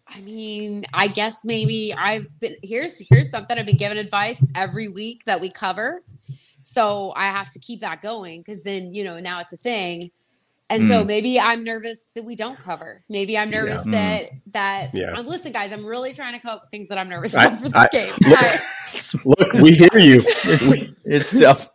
I 0.09 0.20
mean, 0.23 0.85
I 0.92 1.06
guess 1.06 1.44
maybe 1.44 1.94
I've 1.97 2.28
been 2.40 2.56
here's 2.62 2.99
here's 3.09 3.30
something 3.30 3.56
I've 3.56 3.66
been 3.66 3.76
given 3.76 3.97
advice 3.97 4.50
every 4.56 4.88
week 4.88 5.25
that 5.26 5.40
we 5.40 5.50
cover. 5.50 6.02
So 6.62 7.12
I 7.16 7.26
have 7.26 7.52
to 7.52 7.59
keep 7.59 7.80
that 7.80 8.00
going 8.00 8.40
because 8.40 8.64
then, 8.64 8.92
you 8.92 9.04
know, 9.04 9.18
now 9.20 9.40
it's 9.40 9.52
a 9.52 9.56
thing. 9.56 10.11
And 10.68 10.85
mm. 10.85 10.88
so 10.88 11.04
maybe 11.04 11.38
I'm 11.38 11.64
nervous 11.64 12.09
that 12.14 12.25
we 12.25 12.37
don't 12.37 12.59
cover. 12.59 13.02
Maybe 13.09 13.37
I'm 13.37 13.50
nervous 13.50 13.85
yeah. 13.87 13.92
that 13.92 14.30
mm. 14.30 14.40
that 14.52 14.94
yeah. 14.94 15.12
Um, 15.12 15.26
listen, 15.26 15.52
guys, 15.52 15.73
I'm 15.73 15.85
really 15.85 16.12
trying 16.12 16.35
to 16.35 16.40
come 16.40 16.56
up 16.56 16.62
with 16.62 16.70
things 16.70 16.88
that 16.88 16.99
I'm 16.99 17.09
nervous 17.09 17.35
about 17.35 17.56
for 17.56 17.64
this 17.64 17.75
I, 17.75 17.88
game. 17.88 18.12
Look, 18.20 19.38
look, 19.38 19.52
we 19.62 19.73
hear 19.73 20.00
you. 20.00 20.23
It's, 20.25 20.73
it's 21.04 21.40
tough. 21.40 21.68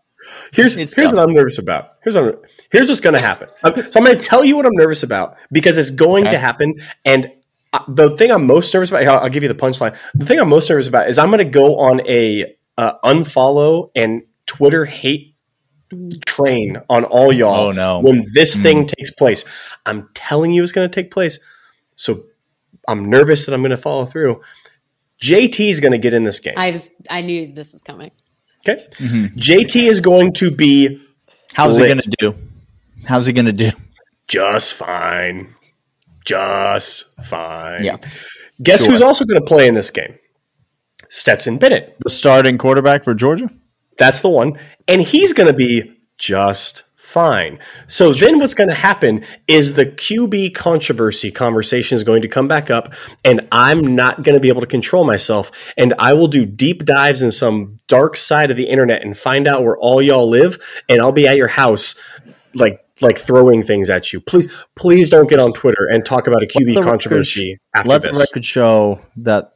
Here's 0.54 0.78
it's 0.78 0.96
here's 0.96 1.10
tough. 1.10 1.18
what 1.18 1.30
I'm 1.30 1.34
nervous 1.34 1.58
about. 1.58 1.94
Here's 2.04 2.16
what 2.16 2.42
here's 2.72 2.88
what's 2.88 3.00
going 3.00 3.14
to 3.14 3.20
happen. 3.20 3.48
so 3.48 3.70
I'm 3.70 4.06
going 4.06 4.18
to 4.18 4.22
tell 4.24 4.44
you 4.44 4.56
what 4.56 4.66
I'm 4.66 4.76
nervous 4.76 5.04
about 5.04 5.38
because 5.52 5.78
it's 5.78 5.92
going 5.92 6.26
okay. 6.26 6.36
to 6.36 6.40
happen. 6.40 6.76
And 7.04 7.32
uh, 7.74 7.84
the 7.88 8.16
thing 8.18 8.32
I'm 8.32 8.48
most 8.48 8.74
nervous 8.74 8.90
about, 8.90 9.06
I'll, 9.06 9.30
give 9.30 9.44
you 9.44 9.50
the 9.50 9.56
punchline. 9.56 9.98
The 10.14 10.26
thing 10.26 10.40
I'm 10.40 10.50
most 10.50 10.70
nervous 10.70 10.88
about 10.88 11.10
is 11.10 11.18
I'm 11.18 11.30
going 11.30 11.40
to 11.40 11.46
go 11.46 11.78
on 11.80 12.02
a 12.08 12.56
uh, 12.78 12.94
unfollow 13.04 13.92
and 13.96 14.24
Twitter 14.46 14.86
hate 14.86 15.36
train 16.26 16.82
on 16.90 17.04
all 17.04 17.32
y'all 17.32 17.70
oh, 17.70 17.72
no. 17.72 18.00
when 18.00 18.26
this 18.34 18.58
mm. 18.58 18.64
thing 18.64 18.88
takes 18.88 19.12
place. 19.12 19.46
I'm 19.86 20.10
telling 20.14 20.52
you 20.52 20.64
it's 20.64 20.72
going 20.72 20.90
to 20.90 20.94
take 20.94 21.12
place. 21.12 21.40
So 21.96 22.24
I'm 22.88 23.10
nervous 23.10 23.46
that 23.46 23.54
I'm 23.54 23.62
going 23.62 23.72
to 23.72 23.78
follow 23.78 24.06
through. 24.06 24.42
JT 25.22 25.70
is 25.70 25.80
going 25.80 25.92
to 25.92 25.98
get 25.98 26.14
in 26.14 26.24
this 26.24 26.40
game. 26.40 26.56
I 26.58 26.72
was 26.72 26.92
I 27.10 27.22
knew 27.22 27.54
this 27.54 27.74
was 27.74 27.82
coming. 27.82 28.12
Okay. 28.68 28.84
Mm-hmm. 28.98 29.38
JT 29.38 29.88
is 29.88 30.00
going 30.00 30.34
to 30.34 30.50
be 30.50 31.02
How's 31.54 31.80
lit. 31.80 31.90
he 31.90 31.94
going 31.94 32.02
to 32.02 32.12
do? 32.20 32.36
How's 33.08 33.26
he 33.28 33.34
going 33.34 33.46
to 33.46 33.54
do? 33.54 33.72
Just 34.28 34.74
fine. 34.74 35.54
Just 36.26 37.16
fine. 37.24 37.84
Yeah. 37.84 37.98
Guess 38.62 38.84
sure. 38.84 38.92
who's 38.92 39.02
also 39.02 39.26
going 39.26 39.40
to 39.40 39.46
play 39.46 39.68
in 39.68 39.76
this 39.76 39.92
game? 39.92 40.18
Stetson 41.10 41.60
Bennett, 41.60 41.96
the 42.00 42.10
starting 42.10 42.58
quarterback 42.58 43.04
for 43.04 43.14
Georgia. 43.14 43.50
That's 43.98 44.22
the 44.22 44.30
one. 44.30 44.60
And 44.88 45.02
he's 45.02 45.34
going 45.34 45.48
to 45.48 45.54
be 45.54 45.96
just 46.18 46.84
fine. 47.16 47.58
So 47.88 48.12
then 48.12 48.40
what's 48.40 48.54
going 48.54 48.68
to 48.68 48.76
happen 48.76 49.24
is 49.48 49.76
the 49.76 49.86
QB 49.86 50.54
controversy 50.54 51.32
conversation 51.32 51.96
is 51.96 52.04
going 52.04 52.22
to 52.24 52.28
come 52.28 52.50
back 52.50 52.70
up, 52.70 52.94
and 53.24 53.48
I'm 53.54 53.96
not 53.96 54.24
going 54.24 54.34
to 54.34 54.42
be 54.42 54.50
able 54.50 54.60
to 54.60 54.68
control 54.68 55.06
myself. 55.06 55.74
And 55.78 55.94
I 55.98 56.14
will 56.14 56.28
do 56.28 56.46
deep 56.46 56.84
dives 56.84 57.22
in 57.22 57.32
some 57.32 57.80
dark 57.88 58.18
side 58.18 58.52
of 58.52 58.58
the 58.58 58.66
internet 58.66 59.02
and 59.02 59.16
find 59.16 59.48
out 59.48 59.64
where 59.64 59.78
all 59.78 60.02
y'all 60.02 60.28
live, 60.28 60.84
and 60.90 61.02
I'll 61.02 61.14
be 61.14 61.26
at 61.26 61.38
your 61.38 61.48
house 61.48 61.96
like 62.54 62.82
like 63.02 63.18
throwing 63.18 63.64
things 63.64 63.90
at 63.90 64.12
you. 64.12 64.20
Please, 64.20 64.66
please 64.76 65.10
don't 65.10 65.30
get 65.30 65.40
on 65.40 65.54
Twitter 65.54 65.88
and 65.90 66.06
talk 66.06 66.28
about 66.28 66.44
a 66.44 66.48
QB 66.48 66.84
controversy 66.84 67.52
record, 67.52 67.60
after 67.76 67.90
let 67.90 68.02
this. 68.02 68.08
Let 68.08 68.14
the 68.14 68.20
record 68.32 68.46
show 68.46 69.02
that 69.18 69.55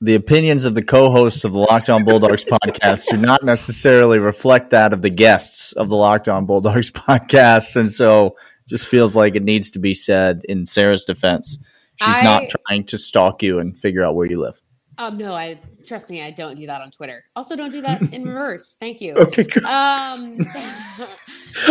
the 0.00 0.14
opinions 0.14 0.64
of 0.64 0.74
the 0.74 0.82
co-hosts 0.82 1.44
of 1.44 1.52
the 1.52 1.58
Locked 1.58 1.90
On 1.90 2.04
Bulldogs 2.04 2.44
podcast 2.44 3.06
do 3.08 3.16
not 3.16 3.42
necessarily 3.42 4.18
reflect 4.18 4.70
that 4.70 4.92
of 4.92 5.02
the 5.02 5.10
guests 5.10 5.72
of 5.72 5.88
the 5.88 5.96
Locked 5.96 6.28
On 6.28 6.46
Bulldogs 6.46 6.90
podcast, 6.92 7.76
and 7.76 7.90
so 7.90 8.36
just 8.68 8.86
feels 8.88 9.16
like 9.16 9.34
it 9.34 9.42
needs 9.42 9.70
to 9.72 9.78
be 9.78 9.94
said 9.94 10.42
in 10.48 10.66
Sarah's 10.66 11.04
defense. 11.04 11.58
She's 11.96 12.16
I, 12.16 12.22
not 12.22 12.42
trying 12.66 12.84
to 12.84 12.98
stalk 12.98 13.42
you 13.42 13.58
and 13.58 13.78
figure 13.78 14.04
out 14.04 14.14
where 14.14 14.30
you 14.30 14.40
live. 14.40 14.60
Um, 14.98 15.16
no, 15.16 15.32
I 15.32 15.56
trust 15.86 16.10
me, 16.10 16.22
I 16.22 16.30
don't 16.30 16.56
do 16.56 16.66
that 16.66 16.80
on 16.80 16.90
Twitter. 16.90 17.24
Also, 17.34 17.56
don't 17.56 17.70
do 17.70 17.80
that 17.82 18.02
in 18.12 18.24
reverse. 18.24 18.76
Thank 18.78 19.00
you. 19.00 19.14
Okay, 19.14 19.44
good. 19.44 19.64
Um, 19.64 20.38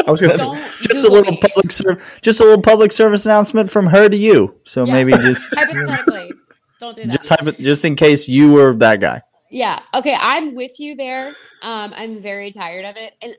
I 0.06 0.12
was 0.12 0.22
going 0.22 0.32
to 0.32 0.70
just 0.82 1.06
a 1.06 1.10
little 1.10 1.32
me. 1.32 1.40
public 1.42 1.72
ser- 1.72 2.02
just 2.22 2.40
a 2.40 2.44
little 2.44 2.62
public 2.62 2.92
service 2.92 3.26
announcement 3.26 3.70
from 3.70 3.88
her 3.88 4.10
to 4.10 4.18
you. 4.18 4.60
So 4.64 4.86
yeah. 4.86 4.94
maybe 4.94 5.12
just 5.14 5.46
hypothetically. 5.56 6.32
Don't 6.80 6.96
do 6.96 7.04
that. 7.04 7.14
Just 7.14 7.30
hypo- 7.30 7.52
just 7.52 7.86
in 7.86 7.96
case 7.96 8.28
you 8.28 8.54
were 8.54 8.74
that 8.76 9.00
guy. 9.00 9.22
Yeah. 9.50 9.80
Okay. 9.94 10.16
I'm 10.20 10.56
with 10.56 10.80
you 10.80 10.96
there. 10.96 11.30
Um, 11.62 11.94
I'm 11.96 12.20
very 12.20 12.52
tired 12.52 12.86
of 12.86 12.98
it. 12.98 13.14
And 13.22 13.34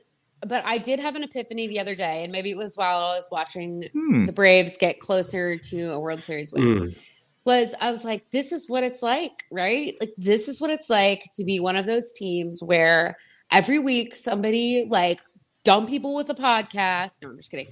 but 0.47 0.65
I 0.65 0.77
did 0.77 1.01
have 1.01 1.15
an 1.15 1.23
epiphany 1.23 1.67
the 1.67 1.81
other 1.81 1.95
day, 1.95 2.23
and 2.23 2.31
maybe 2.31 2.51
it 2.51 2.57
was 2.57 2.77
while 2.77 2.97
I 2.97 3.15
was 3.15 3.27
watching 3.29 3.83
hmm. 3.91 4.25
the 4.25 4.31
Braves 4.31 4.77
get 4.77 4.99
closer 4.99 5.57
to 5.57 5.81
a 5.91 5.99
World 5.99 6.21
Series 6.21 6.53
win. 6.53 6.63
Mm. 6.63 6.97
Was 7.43 7.73
I 7.81 7.91
was 7.91 8.05
like, 8.05 8.29
this 8.31 8.51
is 8.51 8.69
what 8.69 8.83
it's 8.83 9.01
like, 9.01 9.43
right? 9.51 9.95
Like 9.99 10.13
this 10.17 10.47
is 10.47 10.61
what 10.61 10.69
it's 10.69 10.89
like 10.89 11.23
to 11.33 11.43
be 11.43 11.59
one 11.59 11.75
of 11.75 11.85
those 11.85 12.13
teams 12.13 12.61
where 12.61 13.17
every 13.51 13.79
week 13.79 14.13
somebody 14.15 14.85
like 14.87 15.19
dumb 15.63 15.87
people 15.87 16.15
with 16.15 16.29
a 16.29 16.35
podcast. 16.35 17.21
No, 17.21 17.29
I'm 17.29 17.37
just 17.37 17.51
kidding 17.51 17.67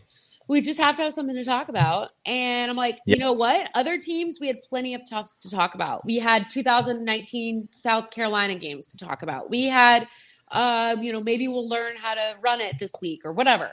we 0.47 0.62
just 0.62 0.79
have 0.79 0.95
to 0.97 1.03
have 1.03 1.13
something 1.13 1.36
to 1.36 1.43
talk 1.43 1.69
about. 1.69 2.12
And 2.25 2.71
I'm 2.71 2.77
like, 2.77 2.99
you 3.05 3.17
know 3.17 3.33
what? 3.33 3.69
Other 3.73 3.99
teams, 3.99 4.39
we 4.39 4.47
had 4.47 4.57
plenty 4.69 4.93
of 4.93 5.01
toughs 5.10 5.38
to 5.39 5.49
talk 5.49 5.75
about. 5.75 6.05
We 6.05 6.19
had 6.19 6.49
2019 6.49 7.69
South 7.71 8.12
Carolina 8.12 8.55
games 8.55 8.88
to 8.88 8.97
talk 8.97 9.23
about. 9.23 9.49
We 9.49 9.65
had, 9.65 10.07
uh, 10.51 10.95
you 11.01 11.12
know, 11.12 11.21
maybe 11.21 11.47
we'll 11.47 11.67
learn 11.67 11.97
how 11.97 12.13
to 12.13 12.36
run 12.41 12.62
it 12.62 12.79
this 12.79 12.93
week 13.01 13.21
or 13.25 13.33
whatever. 13.33 13.71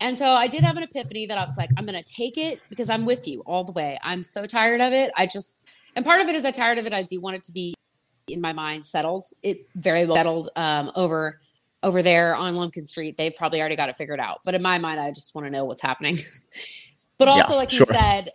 And 0.00 0.18
so 0.18 0.26
I 0.26 0.48
did 0.48 0.64
have 0.64 0.76
an 0.76 0.82
epiphany 0.82 1.26
that 1.26 1.38
I 1.38 1.44
was 1.44 1.56
like, 1.56 1.70
I'm 1.78 1.86
going 1.86 2.02
to 2.02 2.12
take 2.12 2.36
it 2.36 2.60
because 2.68 2.90
I'm 2.90 3.06
with 3.06 3.26
you 3.26 3.42
all 3.46 3.64
the 3.64 3.72
way. 3.72 3.96
I'm 4.02 4.22
so 4.22 4.46
tired 4.46 4.80
of 4.80 4.92
it. 4.92 5.12
I 5.16 5.26
just, 5.26 5.64
and 5.94 6.04
part 6.04 6.20
of 6.20 6.28
it 6.28 6.34
is 6.34 6.44
I'm 6.44 6.52
tired 6.52 6.78
of 6.78 6.86
it. 6.86 6.92
I 6.92 7.04
do 7.04 7.20
want 7.20 7.36
it 7.36 7.44
to 7.44 7.52
be 7.52 7.74
in 8.28 8.40
my 8.40 8.52
mind 8.52 8.84
settled. 8.84 9.24
It 9.42 9.68
very 9.76 10.04
well 10.04 10.16
settled 10.16 10.50
um, 10.56 10.90
over 10.96 11.40
over 11.82 12.02
there 12.02 12.34
on 12.34 12.54
Lumpkin 12.54 12.86
Street, 12.86 13.16
they've 13.16 13.34
probably 13.34 13.60
already 13.60 13.76
got 13.76 13.88
it 13.88 13.96
figured 13.96 14.20
out. 14.20 14.40
But 14.44 14.54
in 14.54 14.62
my 14.62 14.78
mind, 14.78 15.00
I 15.00 15.10
just 15.10 15.34
want 15.34 15.46
to 15.46 15.50
know 15.50 15.64
what's 15.64 15.82
happening. 15.82 16.16
but 17.18 17.28
also, 17.28 17.52
yeah, 17.52 17.56
like 17.56 17.70
sure. 17.70 17.86
you 17.88 17.94
said, 17.94 18.30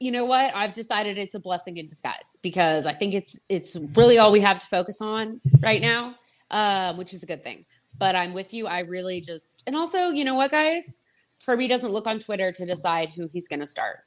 you 0.00 0.12
know 0.12 0.24
what? 0.24 0.54
I've 0.54 0.72
decided 0.72 1.18
it's 1.18 1.34
a 1.34 1.40
blessing 1.40 1.76
in 1.76 1.86
disguise 1.86 2.36
because 2.42 2.86
I 2.86 2.92
think 2.92 3.14
it's 3.14 3.38
it's 3.48 3.76
really 3.94 4.18
all 4.18 4.32
we 4.32 4.40
have 4.40 4.58
to 4.58 4.66
focus 4.66 5.00
on 5.00 5.40
right 5.60 5.80
now, 5.80 6.14
uh, 6.50 6.94
which 6.94 7.14
is 7.14 7.22
a 7.22 7.26
good 7.26 7.42
thing. 7.42 7.64
But 7.96 8.16
I'm 8.16 8.34
with 8.34 8.52
you. 8.52 8.66
I 8.66 8.80
really 8.80 9.20
just 9.20 9.62
and 9.66 9.76
also, 9.76 10.08
you 10.08 10.24
know 10.24 10.34
what, 10.34 10.50
guys? 10.50 11.02
Kirby 11.44 11.68
doesn't 11.68 11.90
look 11.90 12.06
on 12.06 12.18
Twitter 12.18 12.52
to 12.52 12.66
decide 12.66 13.10
who 13.10 13.28
he's 13.32 13.48
going 13.48 13.60
to 13.60 13.66
start. 13.66 13.98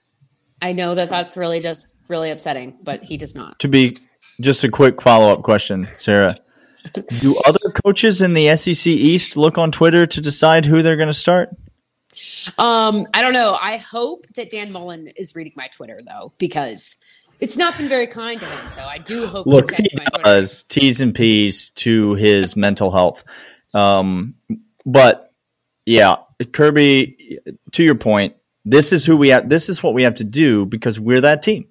I 0.61 0.73
know 0.73 0.95
that 0.95 1.09
that's 1.09 1.37
really 1.37 1.59
just 1.59 1.99
really 2.07 2.31
upsetting, 2.31 2.79
but 2.81 3.03
he 3.03 3.15
does 3.15 3.35
not. 3.35 3.59
To 3.59 3.67
be 3.67 3.95
just 4.41 4.63
a 4.63 4.69
quick 4.69 5.01
follow 5.01 5.31
up 5.31 5.43
question, 5.43 5.87
Sarah. 5.95 6.35
Do 6.93 7.35
other 7.45 7.59
coaches 7.83 8.21
in 8.21 8.33
the 8.33 8.55
SEC 8.55 8.87
East 8.87 9.37
look 9.37 9.57
on 9.57 9.71
Twitter 9.71 10.05
to 10.05 10.21
decide 10.21 10.65
who 10.65 10.81
they're 10.81 10.95
going 10.95 11.07
to 11.07 11.13
start? 11.13 11.49
Um, 12.57 13.05
I 13.13 13.21
don't 13.21 13.33
know. 13.33 13.57
I 13.59 13.77
hope 13.77 14.25
that 14.35 14.49
Dan 14.49 14.71
Mullen 14.71 15.07
is 15.15 15.35
reading 15.35 15.53
my 15.55 15.67
Twitter 15.67 16.01
though, 16.05 16.33
because 16.37 16.97
it's 17.39 17.57
not 17.57 17.77
been 17.77 17.89
very 17.89 18.07
kind 18.07 18.39
to 18.39 18.45
him. 18.45 18.69
So 18.71 18.81
I 18.83 18.97
do 18.97 19.27
hope 19.27 19.45
Look, 19.45 19.73
he 19.73 19.87
does 20.23 20.63
T's 20.63 21.01
and 21.01 21.13
P's 21.13 21.69
to 21.71 22.15
his 22.15 22.55
mental 22.55 22.91
health. 22.91 23.23
Um, 23.73 24.35
but 24.85 25.31
yeah, 25.85 26.17
Kirby, 26.51 27.39
to 27.73 27.83
your 27.83 27.95
point, 27.95 28.35
this 28.65 28.91
is 28.91 29.05
who 29.05 29.17
we 29.17 29.29
have. 29.29 29.49
This 29.49 29.69
is 29.69 29.83
what 29.83 29.93
we 29.93 30.03
have 30.03 30.15
to 30.15 30.23
do 30.23 30.65
because 30.65 30.99
we're 30.99 31.21
that 31.21 31.43
team. 31.43 31.67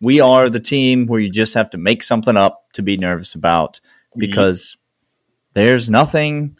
We 0.00 0.20
are 0.20 0.48
the 0.48 0.60
team 0.60 1.06
where 1.06 1.20
you 1.20 1.30
just 1.30 1.54
have 1.54 1.70
to 1.70 1.78
make 1.78 2.02
something 2.02 2.36
up 2.36 2.72
to 2.74 2.82
be 2.82 2.96
nervous 2.96 3.34
about 3.34 3.80
because 4.16 4.76
there's 5.54 5.90
nothing 5.90 6.56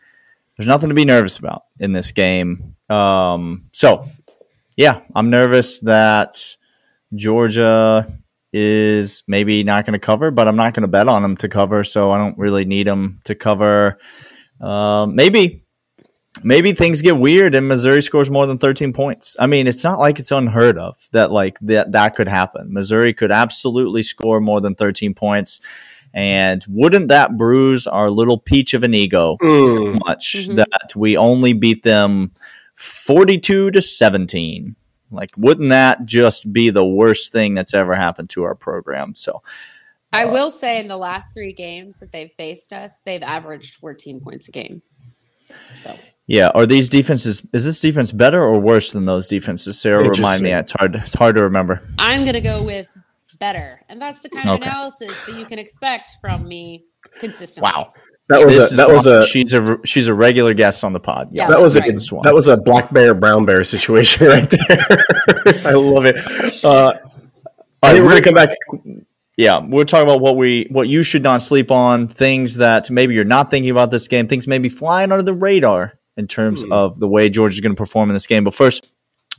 there's 0.57 0.67
nothing 0.67 0.89
to 0.89 0.95
be 0.95 1.05
nervous 1.05 1.39
about 1.39 1.65
in 1.79 1.93
this 1.93 2.11
game. 2.11 2.75
Um, 2.91 3.67
so 3.73 4.09
yeah, 4.77 5.01
I'm 5.15 5.31
nervous 5.31 5.81
that 5.81 6.57
Georgia 7.15 8.11
is 8.53 9.23
maybe 9.27 9.63
not 9.63 9.85
going 9.85 9.93
to 9.93 9.99
cover, 9.99 10.31
but 10.31 10.49
I'm 10.49 10.57
not 10.57 10.75
going 10.75 10.83
to 10.83 10.89
bet 10.89 11.09
on 11.09 11.23
them 11.23 11.37
to 11.39 11.49
cover, 11.49 11.85
so 11.85 12.11
I 12.11 12.19
don't 12.19 12.39
really 12.39 12.65
need 12.65 12.87
them 12.87 13.21
to 13.25 13.35
cover. 13.35 13.99
Um, 14.61 15.15
maybe 15.15 15.65
maybe 16.45 16.73
things 16.73 17.03
get 17.03 17.17
weird 17.17 17.55
and 17.55 17.67
Missouri 17.67 18.03
scores 18.03 18.31
more 18.31 18.47
than 18.47 18.59
13 18.59 18.93
points. 18.93 19.37
I 19.39 19.47
mean, 19.47 19.67
it's 19.67 19.85
not 19.85 19.99
like 19.99 20.19
it's 20.19 20.31
unheard 20.31 20.79
of 20.79 21.09
that 21.13 21.31
like 21.31 21.59
that 21.61 21.93
that 21.93 22.15
could 22.15 22.29
happen. 22.29 22.73
Missouri 22.73 23.13
could 23.13 23.33
absolutely 23.33 24.03
score 24.03 24.41
more 24.41 24.61
than 24.61 24.75
13 24.75 25.15
points. 25.15 25.61
And 26.18 26.64
wouldn't 26.68 27.07
that 27.09 27.37
bruise 27.37 27.87
our 27.87 28.11
little 28.11 28.38
peach 28.38 28.74
of 28.74 28.83
an 28.83 28.92
ego 28.92 29.37
mm. 29.40 29.64
so 29.66 30.00
much 30.04 30.35
mm-hmm. 30.35 30.57
that 30.57 30.92
we 30.96 31.16
only 31.16 31.52
beat 31.52 31.85
them 31.85 32.33
42 32.74 33.70
to 33.70 33.81
17? 33.81 34.74
Like, 35.12 35.31
wouldn't 35.37 35.68
that 35.68 36.07
just 36.07 36.52
be 36.52 36.70
the 36.70 36.85
worst 36.85 37.31
thing 37.31 37.54
that's 37.54 37.72
ever 37.72 37.94
happened 37.94 38.31
to 38.31 38.42
our 38.42 38.57
program? 38.57 39.14
So, 39.14 39.44
I 40.12 40.24
uh, 40.24 40.33
will 40.33 40.50
say 40.50 40.81
in 40.81 40.88
the 40.88 40.96
last 40.96 41.35
three 41.35 41.52
games 41.52 42.00
that 42.00 42.11
they've 42.11 42.33
faced 42.37 42.72
us, 42.72 43.00
they've 43.02 43.22
averaged 43.22 43.76
14 43.76 44.20
points 44.20 44.48
a 44.48 44.50
game. 44.50 44.83
So, 45.74 45.96
yeah, 46.26 46.48
are 46.48 46.66
these 46.66 46.88
defenses? 46.88 47.46
Is 47.52 47.64
this 47.64 47.81
defense 47.81 48.11
better 48.11 48.42
or 48.42 48.59
worse 48.59 48.90
than 48.90 49.04
those 49.04 49.28
defenses? 49.28 49.81
Sarah, 49.81 50.09
remind 50.09 50.42
me. 50.42 50.50
It's 50.50 50.72
hard. 50.72 50.96
It's 50.96 51.14
hard 51.14 51.37
to 51.37 51.42
remember. 51.42 51.81
I'm 51.96 52.24
gonna 52.24 52.40
go 52.40 52.61
with 52.64 52.92
better, 53.38 53.81
and 53.88 54.01
that's 54.01 54.22
the 54.22 54.29
kind 54.29 54.48
of 54.48 54.61
okay. 54.61 54.68
analysis 54.70 55.27
that 55.27 55.37
you 55.37 55.44
can 55.44 55.59
expect 55.59 56.16
from 56.20 56.46
me 56.46 56.85
consistently. 57.20 57.70
Wow. 57.72 57.92
That 58.29 58.44
was 58.44 58.57
this 58.57 58.72
a 58.72 58.77
that 58.77 58.90
was 58.90 59.07
a 59.07 59.24
she's 59.27 59.55
a 59.55 59.79
she's 59.87 60.07
a 60.07 60.12
regular 60.12 60.53
guest 60.53 60.85
on 60.85 60.92
the 60.92 61.01
pod. 61.01 61.29
Yeah, 61.33 61.48
that 61.48 61.61
was 61.61 61.77
a 61.77 61.81
that 61.81 62.33
was 62.35 62.48
a 62.48 62.59
black 62.59 62.92
bear 62.92 63.14
brown 63.14 63.46
bear 63.46 63.64
situation 63.64 64.27
right 64.27 64.51
there. 64.51 64.87
I 65.64 65.72
love 65.72 66.05
it. 66.05 66.16
Uh, 66.62 66.92
I 67.83 67.92
think 67.92 68.05
we're 68.05 68.11
gonna 68.11 68.20
come 68.20 68.35
back. 68.35 68.51
Yeah, 69.38 69.61
we're 69.64 69.85
talking 69.85 70.07
about 70.07 70.20
what 70.20 70.37
we 70.37 70.66
what 70.70 70.88
you 70.88 71.03
should 71.03 71.22
not 71.22 71.40
sleep 71.40 71.70
on, 71.70 72.07
things 72.07 72.57
that 72.57 72.90
maybe 72.90 73.14
you're 73.14 73.24
not 73.24 73.51
thinking 73.51 73.70
about 73.70 73.90
this 73.90 74.09
game, 74.09 74.27
things 74.27 74.46
maybe 74.46 74.68
flying 74.68 75.11
under 75.11 75.22
the 75.22 75.33
radar 75.33 75.98
in 76.18 76.27
terms 76.27 76.64
hmm. 76.64 76.72
of 76.72 76.98
the 76.98 77.09
way 77.09 77.31
George 77.31 77.55
is 77.55 77.61
going 77.61 77.74
to 77.74 77.79
perform 77.79 78.11
in 78.11 78.14
this 78.14 78.27
game. 78.27 78.44
But 78.44 78.53
first, 78.53 78.90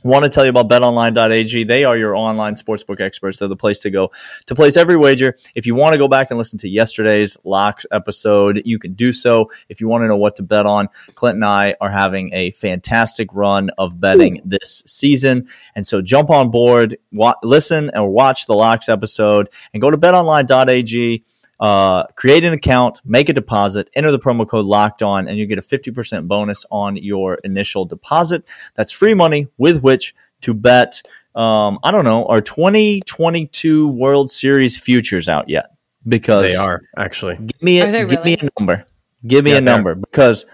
want 0.02 0.24
to 0.24 0.30
tell 0.30 0.44
you 0.44 0.50
about 0.50 0.68
betonline.ag. 0.68 1.64
They 1.64 1.84
are 1.84 1.96
your 1.96 2.14
online 2.14 2.54
sportsbook 2.54 3.00
experts. 3.00 3.38
They're 3.38 3.48
the 3.48 3.56
place 3.56 3.80
to 3.80 3.90
go 3.90 4.10
to 4.46 4.54
place 4.54 4.76
every 4.76 4.96
wager. 4.96 5.36
If 5.54 5.66
you 5.66 5.74
want 5.74 5.94
to 5.94 5.98
go 5.98 6.08
back 6.08 6.30
and 6.30 6.38
listen 6.38 6.58
to 6.60 6.68
yesterday's 6.68 7.36
locks 7.44 7.86
episode, 7.90 8.62
you 8.64 8.78
can 8.78 8.94
do 8.94 9.12
so. 9.12 9.50
If 9.68 9.80
you 9.80 9.88
want 9.88 10.02
to 10.02 10.08
know 10.08 10.16
what 10.16 10.36
to 10.36 10.42
bet 10.42 10.66
on, 10.66 10.88
Clint 11.14 11.36
and 11.36 11.44
I 11.44 11.74
are 11.80 11.90
having 11.90 12.32
a 12.32 12.50
fantastic 12.52 13.34
run 13.34 13.70
of 13.78 14.00
betting 14.00 14.40
this 14.44 14.82
season. 14.86 15.48
And 15.74 15.86
so 15.86 16.02
jump 16.02 16.30
on 16.30 16.50
board, 16.50 16.96
wa- 17.12 17.36
listen 17.42 17.90
or 17.94 18.08
watch 18.08 18.46
the 18.46 18.54
locks 18.54 18.88
episode 18.88 19.48
and 19.72 19.80
go 19.80 19.90
to 19.90 19.98
betonline.ag 19.98 21.24
uh, 21.60 22.04
create 22.16 22.42
an 22.42 22.54
account, 22.54 23.00
make 23.04 23.28
a 23.28 23.34
deposit, 23.34 23.90
enter 23.94 24.10
the 24.10 24.18
promo 24.18 24.48
code 24.48 24.64
locked 24.64 25.02
on, 25.02 25.28
and 25.28 25.36
you 25.38 25.46
get 25.46 25.58
a 25.58 25.62
50% 25.62 26.26
bonus 26.26 26.64
on 26.70 26.96
your 26.96 27.34
initial 27.44 27.84
deposit. 27.84 28.50
That's 28.74 28.90
free 28.90 29.14
money 29.14 29.48
with 29.58 29.82
which 29.82 30.14
to 30.40 30.54
bet. 30.54 31.02
Um, 31.34 31.78
I 31.84 31.90
don't 31.90 32.04
know, 32.04 32.24
are 32.26 32.40
2022 32.40 33.90
World 33.92 34.30
Series 34.30 34.78
futures 34.78 35.28
out 35.28 35.48
yet? 35.48 35.66
Because 36.08 36.50
they 36.50 36.56
are 36.56 36.80
actually. 36.96 37.36
Give 37.36 37.62
me 37.62 37.80
a, 37.80 38.06
give 38.06 38.24
me 38.24 38.36
a 38.40 38.48
number. 38.58 38.86
Give 39.26 39.44
me 39.44 39.52
yeah, 39.52 39.58
a 39.58 39.60
number 39.60 39.94
because 39.94 40.46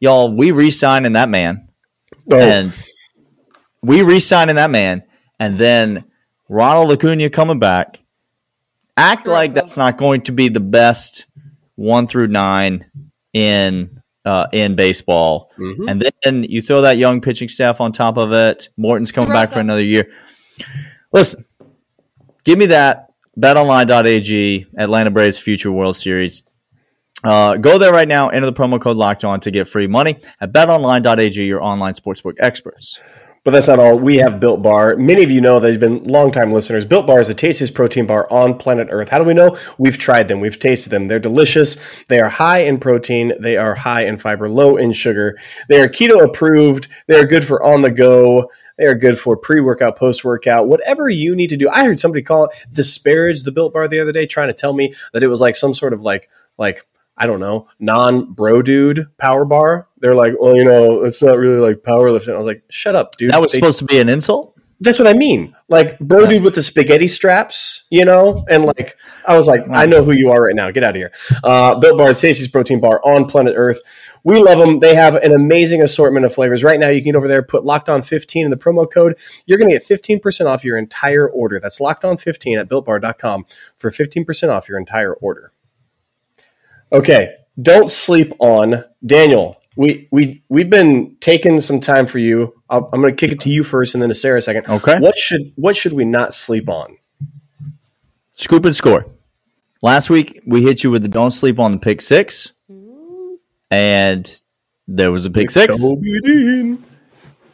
y'all, 0.00 0.34
we 0.34 0.50
re-signing 0.50 1.12
that 1.12 1.28
man, 1.28 1.68
oh. 2.32 2.40
and 2.40 2.84
we 3.82 4.00
re-signing 4.02 4.56
that 4.56 4.70
man, 4.70 5.02
and 5.38 5.58
then 5.58 6.04
Ronald 6.48 6.90
Acuna 6.90 7.28
coming 7.28 7.58
back 7.58 8.00
act 8.96 9.26
like 9.26 9.54
that's 9.54 9.76
not 9.76 9.96
going 9.96 10.22
to 10.22 10.32
be 10.32 10.48
the 10.48 10.60
best 10.60 11.26
one 11.76 12.06
through 12.06 12.28
nine 12.28 12.90
in 13.32 14.00
uh, 14.24 14.46
in 14.52 14.74
baseball, 14.74 15.52
mm-hmm. 15.58 15.88
and 15.88 16.10
then 16.22 16.44
you 16.44 16.62
throw 16.62 16.82
that 16.82 16.96
young 16.96 17.20
pitching 17.20 17.48
staff 17.48 17.80
on 17.80 17.92
top 17.92 18.16
of 18.16 18.32
it. 18.32 18.70
Morton's 18.76 19.12
coming 19.12 19.30
back 19.30 19.50
for 19.50 19.60
another 19.60 19.82
year. 19.82 20.10
Listen, 21.12 21.44
give 22.44 22.58
me 22.58 22.66
that 22.66 23.12
BetOnline.ag 23.38 24.66
Atlanta 24.78 25.10
Braves 25.10 25.38
future 25.38 25.70
World 25.70 25.96
Series. 25.96 26.42
Uh, 27.22 27.56
go 27.56 27.78
there 27.78 27.92
right 27.92 28.08
now. 28.08 28.28
Enter 28.28 28.46
the 28.46 28.52
promo 28.52 28.80
code 28.80 28.96
Locked 28.96 29.24
On 29.24 29.40
to 29.40 29.50
get 29.50 29.66
free 29.66 29.86
money 29.86 30.18
at 30.40 30.52
BetOnline.ag, 30.52 31.42
your 31.42 31.62
online 31.62 31.94
sportsbook 31.94 32.34
experts. 32.38 33.00
But 33.44 33.50
that's 33.50 33.68
not 33.68 33.78
all. 33.78 33.98
We 33.98 34.16
have 34.16 34.40
Built 34.40 34.62
Bar. 34.62 34.96
Many 34.96 35.22
of 35.22 35.30
you 35.30 35.42
know 35.42 35.60
that 35.60 35.70
you've 35.70 35.78
been 35.78 36.02
longtime 36.04 36.50
listeners. 36.50 36.86
Built 36.86 37.06
Bar 37.06 37.20
is 37.20 37.28
the 37.28 37.34
tastiest 37.34 37.74
protein 37.74 38.06
bar 38.06 38.26
on 38.32 38.56
planet 38.56 38.88
Earth. 38.90 39.10
How 39.10 39.18
do 39.18 39.24
we 39.24 39.34
know? 39.34 39.54
We've 39.76 39.98
tried 39.98 40.28
them. 40.28 40.40
We've 40.40 40.58
tasted 40.58 40.88
them. 40.88 41.08
They're 41.08 41.18
delicious. 41.18 42.02
They 42.08 42.20
are 42.20 42.30
high 42.30 42.60
in 42.60 42.78
protein. 42.78 43.34
They 43.38 43.58
are 43.58 43.74
high 43.74 44.06
in 44.06 44.16
fiber, 44.16 44.48
low 44.48 44.78
in 44.78 44.94
sugar. 44.94 45.38
They 45.68 45.82
are 45.82 45.88
keto 45.90 46.24
approved. 46.24 46.88
They 47.06 47.20
are 47.20 47.26
good 47.26 47.44
for 47.44 47.62
on 47.62 47.82
the 47.82 47.90
go. 47.90 48.50
They 48.78 48.86
are 48.86 48.94
good 48.94 49.18
for 49.18 49.36
pre 49.36 49.60
workout, 49.60 49.98
post 49.98 50.24
workout, 50.24 50.66
whatever 50.66 51.10
you 51.10 51.36
need 51.36 51.50
to 51.50 51.58
do. 51.58 51.68
I 51.68 51.84
heard 51.84 52.00
somebody 52.00 52.22
call 52.22 52.46
it 52.46 52.66
disparage 52.72 53.42
the 53.42 53.52
Built 53.52 53.74
Bar 53.74 53.88
the 53.88 54.00
other 54.00 54.12
day, 54.12 54.24
trying 54.24 54.48
to 54.48 54.54
tell 54.54 54.72
me 54.72 54.94
that 55.12 55.22
it 55.22 55.28
was 55.28 55.42
like 55.42 55.54
some 55.54 55.74
sort 55.74 55.92
of 55.92 56.00
like 56.00 56.30
like 56.56 56.86
I 57.16 57.26
don't 57.26 57.40
know, 57.40 57.68
non 57.78 58.32
bro 58.32 58.62
dude 58.62 59.06
power 59.18 59.44
bar. 59.44 59.88
They're 59.98 60.14
like, 60.14 60.34
well, 60.38 60.56
you 60.56 60.64
know, 60.64 61.02
it's 61.04 61.22
not 61.22 61.38
really 61.38 61.58
like 61.58 61.78
powerlifting. 61.78 62.34
I 62.34 62.38
was 62.38 62.46
like, 62.46 62.64
shut 62.70 62.96
up, 62.96 63.16
dude. 63.16 63.32
That 63.32 63.40
was 63.40 63.52
they, 63.52 63.58
supposed 63.58 63.78
to 63.80 63.84
be 63.84 63.98
an 63.98 64.08
insult. 64.08 64.54
That's 64.80 64.98
what 64.98 65.06
I 65.08 65.12
mean. 65.12 65.54
Like 65.68 65.98
bro 66.00 66.22
yeah. 66.22 66.28
dude 66.30 66.44
with 66.44 66.56
the 66.56 66.62
spaghetti 66.62 67.06
straps, 67.06 67.84
you 67.90 68.04
know, 68.04 68.44
and 68.50 68.64
like 68.64 68.96
I 69.26 69.36
was 69.36 69.46
like, 69.46 69.62
I 69.70 69.86
know 69.86 70.02
who 70.02 70.12
you 70.12 70.30
are 70.30 70.42
right 70.42 70.54
now. 70.54 70.70
Get 70.70 70.82
out 70.84 70.90
of 70.90 70.96
here. 70.96 71.12
Uh, 71.42 71.78
Built 71.78 71.96
Bar 71.96 72.10
is 72.10 72.18
Stacy's 72.18 72.48
protein 72.48 72.80
bar 72.80 73.00
on 73.04 73.26
planet 73.26 73.54
Earth. 73.56 73.80
We 74.24 74.42
love 74.42 74.58
them. 74.58 74.80
They 74.80 74.94
have 74.94 75.14
an 75.14 75.32
amazing 75.32 75.82
assortment 75.82 76.26
of 76.26 76.34
flavors. 76.34 76.64
Right 76.64 76.80
now, 76.80 76.88
you 76.88 77.00
can 77.00 77.12
get 77.12 77.16
over 77.16 77.28
there, 77.28 77.42
put 77.42 77.64
locked 77.64 77.88
on 77.88 78.02
15 78.02 78.44
in 78.44 78.50
the 78.50 78.56
promo 78.56 78.90
code. 78.90 79.18
You're 79.46 79.58
going 79.58 79.70
to 79.70 79.78
get 79.78 79.86
15% 79.86 80.46
off 80.46 80.64
your 80.64 80.78
entire 80.78 81.28
order. 81.28 81.60
That's 81.60 81.78
locked 81.78 82.04
on 82.04 82.16
15 82.16 82.58
at 82.58 82.68
builtbar.com 82.68 83.44
for 83.76 83.90
15% 83.90 84.48
off 84.48 84.68
your 84.68 84.78
entire 84.78 85.14
order. 85.14 85.52
Okay, 86.92 87.34
don't 87.60 87.90
sleep 87.90 88.32
on 88.38 88.84
Daniel. 89.04 89.60
We 89.76 90.08
we 90.10 90.42
we've 90.48 90.70
been 90.70 91.16
taking 91.20 91.60
some 91.60 91.80
time 91.80 92.06
for 92.06 92.18
you. 92.18 92.54
i 92.70 92.76
am 92.76 92.90
going 92.90 93.10
to 93.10 93.14
kick 93.14 93.32
it 93.32 93.40
to 93.40 93.48
you 93.48 93.64
first, 93.64 93.94
and 93.94 94.02
then 94.02 94.08
to 94.08 94.14
Sarah 94.14 94.40
second. 94.40 94.68
Okay. 94.68 94.98
What 95.00 95.18
should 95.18 95.52
what 95.56 95.76
should 95.76 95.92
we 95.92 96.04
not 96.04 96.32
sleep 96.34 96.68
on? 96.68 96.96
Scoop 98.32 98.64
and 98.64 98.74
score. 98.74 99.06
Last 99.82 100.10
week 100.10 100.40
we 100.46 100.62
hit 100.62 100.84
you 100.84 100.90
with 100.90 101.02
the 101.02 101.08
don't 101.08 101.32
sleep 101.32 101.58
on 101.58 101.72
the 101.72 101.78
pick 101.78 102.00
six, 102.00 102.52
mm-hmm. 102.70 103.34
and 103.70 104.42
there 104.86 105.10
was 105.10 105.24
a 105.24 105.30
pick 105.30 105.50
six. 105.50 105.76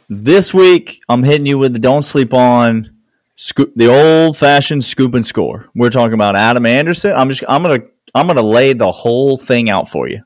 This 0.09 0.53
week 0.53 1.01
I'm 1.09 1.23
hitting 1.23 1.45
you 1.45 1.57
with 1.57 1.73
the 1.73 1.79
don't 1.79 2.03
sleep 2.03 2.33
on 2.33 2.91
scoop, 3.35 3.73
the 3.75 3.87
old 3.87 4.37
fashioned 4.37 4.83
scoop 4.83 5.13
and 5.15 5.25
score. 5.25 5.69
We're 5.75 5.89
talking 5.89 6.13
about 6.13 6.35
Adam 6.35 6.65
Anderson. 6.65 7.13
I'm 7.13 7.29
just 7.29 7.43
I'm 7.49 7.63
gonna 7.63 7.83
I'm 8.13 8.27
going 8.27 8.37
to 8.37 8.43
lay 8.43 8.73
the 8.73 8.91
whole 8.91 9.37
thing 9.37 9.69
out 9.69 9.87
for 9.87 10.07
you. 10.07 10.17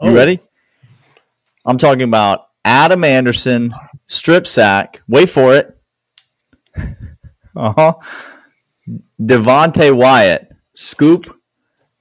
You 0.00 0.10
oh. 0.10 0.14
ready? 0.14 0.40
I'm 1.66 1.78
talking 1.78 2.02
about 2.02 2.48
Adam 2.64 3.04
Anderson 3.04 3.74
strip 4.06 4.46
sack. 4.46 5.02
Wait 5.08 5.28
for 5.28 5.54
it. 5.54 5.70
Uh 7.56 7.72
huh. 7.76 7.94
Devonte 9.20 9.96
Wyatt, 9.96 10.50
scoop 10.74 11.26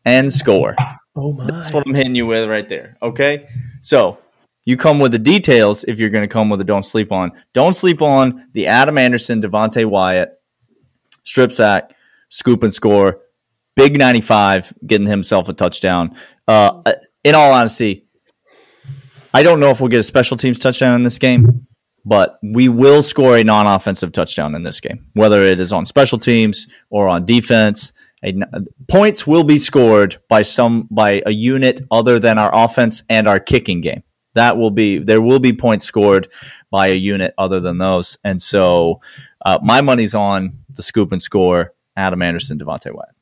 and 0.04 0.34
score. 0.34 0.76
Oh 1.16 1.34
my! 1.34 1.46
That's 1.46 1.72
what 1.72 1.86
I'm 1.86 1.94
hitting 1.94 2.16
you 2.16 2.26
with 2.26 2.50
right 2.50 2.68
there. 2.68 2.98
Okay. 3.04 3.48
So 3.82 4.18
you 4.66 4.78
come 4.78 5.00
with 5.00 5.12
the 5.12 5.20
details 5.20 5.84
if 5.84 6.00
you're 6.00 6.10
going 6.10 6.24
to 6.24 6.28
come 6.28 6.50
with 6.50 6.62
a 6.62 6.64
don't 6.64 6.84
sleep 6.86 7.12
on. 7.12 7.34
Don't 7.54 7.76
sleep 7.76 8.02
on 8.02 8.48
the 8.54 8.68
Adam 8.68 8.98
Anderson, 8.98 9.42
Devonte 9.42 9.86
Wyatt, 9.86 10.32
strip 11.24 11.52
sack, 11.52 11.94
scoop 12.30 12.64
and 12.64 12.74
score. 12.74 13.20
Big 13.76 13.98
95, 13.98 14.74
getting 14.86 15.08
himself 15.08 15.50
a 15.50 15.54
touchdown. 15.54 16.16
Uh, 16.48 16.82
in 17.24 17.36
all 17.36 17.52
honesty, 17.52 18.06
I 19.34 19.42
don't 19.42 19.60
know 19.60 19.70
if 19.70 19.80
we'll 19.80 19.90
get 19.90 20.00
a 20.00 20.04
special 20.04 20.38
teams 20.38 20.60
touchdown 20.60 20.96
in 20.96 21.04
this 21.04 21.18
game, 21.18 21.66
but 22.06 22.38
we 22.44 22.70
will 22.70 23.02
score 23.02 23.38
a 23.38 23.44
non 23.44 23.66
offensive 23.66 24.12
touchdown 24.12 24.54
in 24.56 24.64
this 24.64 24.80
game, 24.80 25.08
whether 25.14 25.42
it 25.42 25.60
is 25.60 25.74
on 25.74 25.86
special 25.86 26.20
teams 26.20 26.68
or 26.90 27.08
on 27.08 27.26
defense. 27.26 27.94
A, 28.24 28.34
points 28.88 29.26
will 29.26 29.44
be 29.44 29.58
scored 29.58 30.18
by 30.30 30.44
some 30.44 30.88
by 30.92 31.22
a 31.26 31.32
unit 31.32 31.82
other 31.90 32.20
than 32.20 32.38
our 32.38 32.52
offense 32.54 33.04
and 33.10 33.28
our 33.28 33.40
kicking 33.40 33.82
game. 33.82 34.04
That 34.36 34.58
will 34.58 34.72
be 34.72 35.00
there 35.00 35.22
will 35.22 35.40
be 35.40 35.54
points 35.54 35.86
scored 35.86 36.28
by 36.70 36.88
a 36.88 36.96
unit 36.96 37.34
other 37.38 37.60
than 37.60 37.80
those, 37.80 38.18
and 38.24 38.42
so 38.42 39.02
uh, 39.46 39.60
my 39.64 39.82
money's 39.82 40.16
on 40.16 40.60
the 40.70 40.84
scoop 40.84 41.12
and 41.12 41.22
score. 41.22 41.74
Adam 41.96 42.22
Anderson, 42.22 42.58
Devonte 42.58 42.94
Wyatt. 42.94 43.13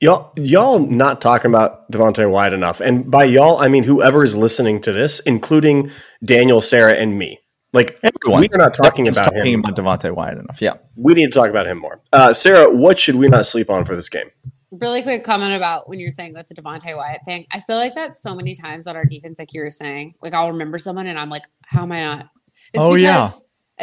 Y'all, 0.00 0.32
y'all 0.36 0.78
not 0.80 1.20
talking 1.20 1.50
about 1.50 1.90
Devonte 1.90 2.30
Wyatt 2.30 2.52
enough, 2.52 2.80
and 2.80 3.10
by 3.10 3.24
y'all 3.24 3.58
I 3.58 3.68
mean 3.68 3.84
whoever 3.84 4.22
is 4.22 4.36
listening 4.36 4.80
to 4.82 4.92
this, 4.92 5.20
including 5.20 5.90
Daniel, 6.24 6.60
Sarah, 6.60 6.94
and 6.94 7.18
me. 7.18 7.38
Like 7.74 7.98
Everyone. 8.02 8.40
we 8.40 8.48
are 8.48 8.56
not 8.58 8.72
talking 8.74 9.06
Everyone's 9.06 9.18
about 9.18 9.34
talking 9.34 9.52
him. 9.52 9.60
about 9.60 9.76
Devonte 9.76 10.14
Wyatt 10.14 10.38
enough. 10.38 10.62
Yeah. 10.62 10.74
we 10.96 11.12
need 11.14 11.26
to 11.26 11.38
talk 11.38 11.50
about 11.50 11.66
him 11.66 11.78
more. 11.78 12.00
Uh, 12.12 12.32
Sarah, 12.32 12.70
what 12.74 12.98
should 12.98 13.16
we 13.16 13.28
not 13.28 13.44
sleep 13.44 13.68
on 13.68 13.84
for 13.84 13.94
this 13.94 14.08
game? 14.08 14.30
Really 14.70 15.02
quick 15.02 15.22
comment 15.24 15.54
about 15.54 15.88
when 15.88 15.98
you're 15.98 16.10
saying 16.10 16.32
with 16.34 16.48
the 16.48 16.54
Devonte 16.54 16.96
Wyatt 16.96 17.20
thing. 17.26 17.46
I 17.50 17.60
feel 17.60 17.76
like 17.76 17.94
that 17.94 18.16
so 18.16 18.34
many 18.34 18.54
times 18.54 18.86
on 18.86 18.96
our 18.96 19.04
defense, 19.04 19.38
like 19.38 19.52
you 19.52 19.62
were 19.62 19.70
saying. 19.70 20.14
Like 20.22 20.32
I'll 20.34 20.50
remember 20.52 20.78
someone 20.78 21.06
and 21.06 21.18
I'm 21.18 21.28
like, 21.30 21.44
how 21.66 21.82
am 21.82 21.92
I 21.92 22.00
not? 22.04 22.28
It's 22.72 22.82
Oh, 22.82 22.94
because 22.94 23.02
yeah. 23.02 23.30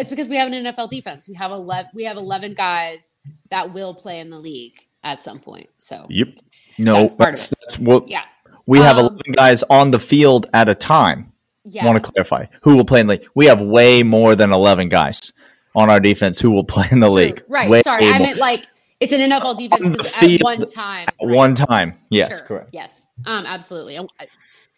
it's 0.02 0.10
because 0.10 0.30
we 0.30 0.36
have 0.38 0.52
an 0.52 0.64
NFL 0.66 0.90
defense. 0.90 1.28
We 1.28 1.36
have 1.36 1.52
eleven 1.52 1.92
we 1.94 2.04
have 2.06 2.18
eleven 2.18 2.54
guys 2.56 3.22
that 3.52 3.72
will 3.74 3.94
play 3.94 4.20
in 4.20 4.30
the 4.32 4.38
league 4.40 4.80
at 5.06 5.22
some 5.22 5.40
point. 5.40 5.70
So 5.78 6.06
Yep. 6.10 6.36
No, 6.78 7.04
That's 7.04 7.16
that's, 7.16 7.50
that's 7.62 7.80
what 7.80 8.10
yeah. 8.10 8.24
we 8.66 8.80
have. 8.80 8.98
Um, 8.98 9.06
Eleven 9.06 9.32
guys 9.32 9.64
on 9.70 9.92
the 9.92 10.00
field 10.00 10.48
at 10.54 10.68
a 10.68 10.76
time. 10.76 11.32
Yeah. 11.64 11.86
Want 11.86 12.04
to 12.04 12.12
clarify 12.12 12.48
who 12.64 12.76
will 12.76 12.84
play 12.86 13.00
in 13.00 13.08
the 13.08 13.14
league? 13.14 13.28
We 13.34 13.46
have 13.46 13.62
way 13.62 14.04
more 14.04 14.36
than 14.36 14.52
eleven 14.52 14.90
guys 14.90 15.32
on 15.74 15.90
our 15.90 16.00
defense 16.02 16.40
who 16.40 16.52
will 16.52 16.64
play 16.76 16.88
in 16.92 17.00
the 17.00 17.08
True. 17.08 17.16
league. 17.16 17.44
Right. 17.48 17.70
Way 17.70 17.82
Sorry. 17.84 18.08
I 18.10 18.20
meant 18.20 18.38
like 18.38 18.66
it's 19.00 19.14
an 19.14 19.22
NFL 19.22 19.58
defense 19.58 20.14
On 20.22 20.30
at 20.30 20.42
one 20.42 20.60
time. 20.60 21.08
At 21.08 21.16
right. 21.22 21.36
one 21.36 21.56
time. 21.56 21.98
Yes, 22.10 22.38
Sure. 22.38 22.48
correct. 22.48 22.70
Yes. 22.74 23.08
Um, 23.26 23.46
absolutely. 23.46 23.98
I, 23.98 24.06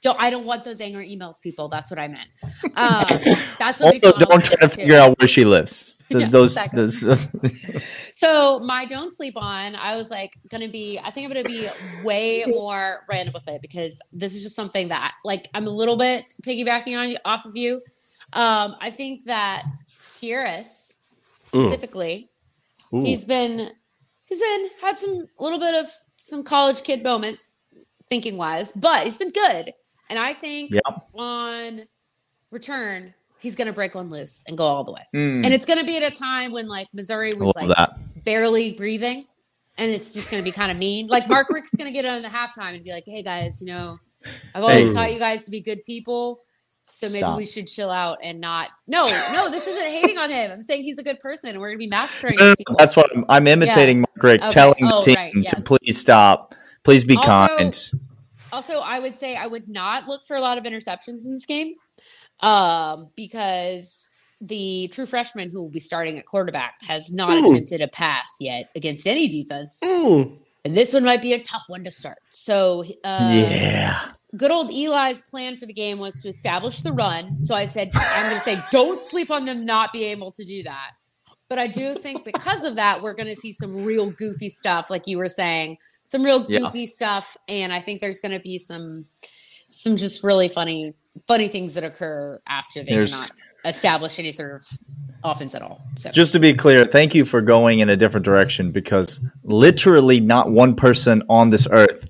don't 0.02 0.18
I 0.22 0.30
don't 0.30 0.46
want 0.46 0.64
those 0.64 0.80
angry 0.80 1.10
emails, 1.16 1.42
people. 1.42 1.68
That's 1.70 1.90
what 1.92 2.00
I 2.00 2.08
meant. 2.08 2.30
Um, 2.76 3.06
that's 3.58 3.80
what 3.80 4.04
Also, 4.04 4.18
don't 4.18 4.44
try 4.44 4.56
to 4.62 4.70
figure 4.70 4.96
out 4.96 5.18
where 5.20 5.28
she 5.28 5.46
lives. 5.46 5.97
So 6.12 6.20
Yeah, 6.20 6.30
those, 6.30 6.56
exactly. 6.56 6.86
those 6.86 8.12
So 8.16 8.60
my 8.60 8.86
don't 8.86 9.14
sleep 9.14 9.34
on, 9.36 9.76
I 9.76 9.96
was 9.98 10.10
like 10.10 10.34
gonna 10.50 10.70
be 10.70 11.00
I 11.04 11.12
think 11.12 11.26
I'm 11.26 11.34
gonna 11.34 11.44
be 11.46 11.70
way 12.02 12.46
more 12.48 13.02
random 13.10 13.34
with 13.34 13.48
it 13.50 13.62
because 13.62 14.02
this 14.14 14.34
is 14.36 14.44
just 14.44 14.56
something 14.56 14.88
that 14.88 15.14
like 15.26 15.50
I'm 15.54 15.68
a 15.68 15.70
little 15.70 15.98
bit 15.98 16.34
piggybacking 16.44 16.98
on 16.98 17.10
you 17.10 17.18
off 17.26 17.46
of 17.46 17.56
you. 17.56 17.82
Um, 18.34 18.76
I 18.80 18.90
think 18.92 19.26
that 19.26 19.66
Kearis 20.10 20.94
specifically, 21.48 22.30
Ooh. 22.94 23.04
he's 23.04 23.26
been 23.26 23.70
he's 24.26 24.42
been 24.42 24.70
had 24.82 24.98
some 24.98 25.28
a 25.40 25.44
little 25.44 25.60
bit 25.60 25.76
of 25.76 25.92
some 26.18 26.44
college 26.44 26.84
kid 26.84 27.04
moments 27.04 27.66
thinking 28.10 28.38
wise, 28.38 28.72
but 28.74 29.04
he's 29.04 29.18
been 29.18 29.30
good. 29.30 29.74
And 30.10 30.18
I 30.18 30.34
think 30.34 30.72
Yep. 30.72 31.08
on 31.16 31.82
return, 32.52 33.14
he's 33.40 33.56
gonna 33.56 33.74
break 33.74 33.96
one 33.96 34.10
loose 34.10 34.44
and 34.48 34.58
go 34.58 34.64
all 34.64 34.84
the 34.84 34.92
way. 34.92 35.02
Mm, 35.16 35.46
And 35.46 35.54
it's 35.54 35.66
going 35.66 35.80
to 35.80 35.86
be 35.86 35.98
at 35.98 36.04
a 36.04 36.16
time 36.16 36.52
when 36.52 36.68
like 36.68 36.88
Missouri 36.94 37.34
was 37.34 37.54
like 37.56 37.68
that. 37.70 37.98
barely 38.24 38.74
breathing, 38.74 39.26
and 39.78 39.92
it's 39.92 40.12
just 40.14 40.32
going 40.32 40.42
to 40.44 40.46
be 40.46 40.52
kind 40.52 40.72
of 40.72 40.78
mean. 40.78 41.08
Like 41.08 41.28
Mark 41.30 41.50
Richt's 41.50 41.76
going 41.76 41.88
to 41.88 41.94
get 41.94 42.06
on 42.06 42.22
the 42.22 42.28
halftime 42.30 42.76
and 42.76 42.84
be 42.84 42.92
like, 42.92 43.04
"Hey 43.06 43.22
guys, 43.24 43.62
you 43.62 43.68
know, 43.68 44.00
I've 44.56 44.64
always 44.64 44.88
Hey. 44.88 44.94
taught 44.94 45.14
you 45.14 45.20
guys 45.20 45.46
to 45.46 45.52
be 45.52 45.62
good 45.62 45.84
people, 45.84 46.42
so 46.84 47.08
maybe 47.08 47.20
Stop. 47.20 47.38
we 47.38 47.46
should 47.46 47.68
chill 47.68 47.90
out 47.92 48.18
and 48.24 48.40
not." 48.42 48.70
No, 48.88 49.06
no, 49.34 49.50
this 49.52 49.68
isn't 49.68 49.88
hating 49.88 50.18
on 50.18 50.30
him. 50.32 50.52
I'm 50.52 50.64
saying 50.64 50.84
he's 50.84 50.98
a 50.98 51.04
good 51.04 51.20
person, 51.20 51.52
and 51.52 51.60
we're 51.60 51.68
going 51.70 51.78
to 51.80 51.86
be 51.86 51.90
massacring 51.90 52.36
No, 52.40 52.44
no, 52.44 52.50
these 52.50 52.56
no, 52.60 52.72
people. 52.72 52.76
that's 52.80 52.96
what 52.96 53.16
I'm, 53.16 53.26
I'm 53.30 53.48
imitating 53.48 54.00
Mark 54.02 54.24
Richt, 54.24 54.44
Okay. 54.46 54.52
telling 54.54 54.76
the 54.86 54.94
Oh, 54.96 55.02
team 55.04 55.16
right, 55.16 55.34
to 55.50 55.62
please 55.62 55.98
stop, 56.00 56.56
please 56.84 57.04
be 57.06 57.16
Also- 57.18 57.28
kind. 57.28 57.92
Also, 58.52 58.80
I 58.80 59.00
would 59.00 59.16
say 59.18 59.36
I 59.36 59.46
would 59.46 59.68
not 59.70 60.08
look 60.08 60.26
for 60.26 60.36
a 60.38 60.42
lot 60.42 60.58
of 60.58 60.64
interceptions 60.64 61.26
in 61.26 61.34
this 61.34 61.46
game, 61.46 61.76
um, 62.42 63.10
because 63.16 64.10
the 64.42 64.88
true 64.94 65.06
freshman 65.06 65.50
who 65.50 65.62
will 65.64 65.70
be 65.70 65.80
starting 65.80 66.20
at 66.20 66.26
quarterback 66.26 66.76
has 66.84 67.12
not 67.12 67.38
Hmm. 67.40 67.46
attempted 67.46 67.82
a 67.82 67.88
pass 67.88 68.36
yet 68.40 68.70
against 68.76 69.08
any 69.08 69.28
defense. 69.28 69.80
Mm. 69.84 70.38
And 70.64 70.78
this 70.78 70.94
one 70.94 71.04
might 71.06 71.22
be 71.22 71.34
a 71.34 71.42
tough 71.42 71.64
one 71.68 71.84
to 71.86 71.92
start. 71.92 72.18
So, 72.30 72.84
uh, 73.04 73.30
yeah, 73.32 74.10
good 74.36 74.52
old 74.52 74.70
Eli's 74.70 75.22
plan 75.22 75.56
for 75.58 75.66
the 75.66 75.74
game 75.74 75.98
was 75.98 76.22
to 76.22 76.30
establish 76.30 76.82
the 76.82 76.92
run. 76.92 77.40
So 77.42 77.56
I 77.56 77.66
said, 77.66 77.90
I'm 77.96 78.30
going 78.30 78.36
to 78.36 78.42
say, 78.42 78.60
don't 78.72 79.02
sleep 79.02 79.32
on 79.32 79.46
them 79.46 79.64
not 79.66 79.92
being 79.94 80.12
able 80.12 80.32
to 80.34 80.44
do 80.44 80.64
that. 80.64 80.92
But 81.50 81.58
I 81.58 81.68
do 81.68 81.96
think 81.96 82.26
because 82.26 82.64
of 82.66 82.76
that, 82.76 83.02
we're 83.02 83.14
going 83.14 83.30
to 83.30 83.36
see 83.36 83.54
some 83.54 83.78
real 83.78 84.12
goofy 84.12 84.50
stuff, 84.50 84.90
like 84.90 85.08
you 85.08 85.18
were 85.18 85.30
saying, 85.30 85.78
some 86.04 86.22
real 86.22 86.46
Yeah. 86.50 86.60
goofy 86.60 86.86
stuff. 86.86 87.38
And 87.48 87.72
I 87.72 87.80
think 87.80 88.02
there's 88.02 88.20
going 88.20 88.34
to 88.34 88.40
be 88.44 88.58
some, 88.58 89.06
some 89.70 89.98
just 89.98 90.24
really 90.24 90.48
funny, 90.48 90.94
funny 91.28 91.48
things 91.48 91.74
that 91.76 91.84
occur 91.84 92.40
after 92.48 92.84
they 92.84 92.92
There's- 92.94 93.12
cannot 93.14 93.32
establish 93.66 94.18
any 94.20 94.32
sort 94.32 94.56
of 94.56 94.66
offense 95.24 95.54
at 95.56 95.62
all. 95.62 95.82
So 95.98 96.10
just 96.12 96.32
to 96.34 96.40
be 96.40 96.54
clear, 96.54 96.86
thank 96.86 97.14
you 97.16 97.26
for 97.26 97.42
going 97.42 97.80
in 97.80 97.90
a 97.90 97.98
different 97.98 98.24
direction 98.26 98.72
because 98.72 99.20
literally 99.44 100.20
not 100.20 100.52
one 100.52 100.76
person 100.76 101.22
on 101.30 101.50
this 101.50 101.68
earth 101.72 102.08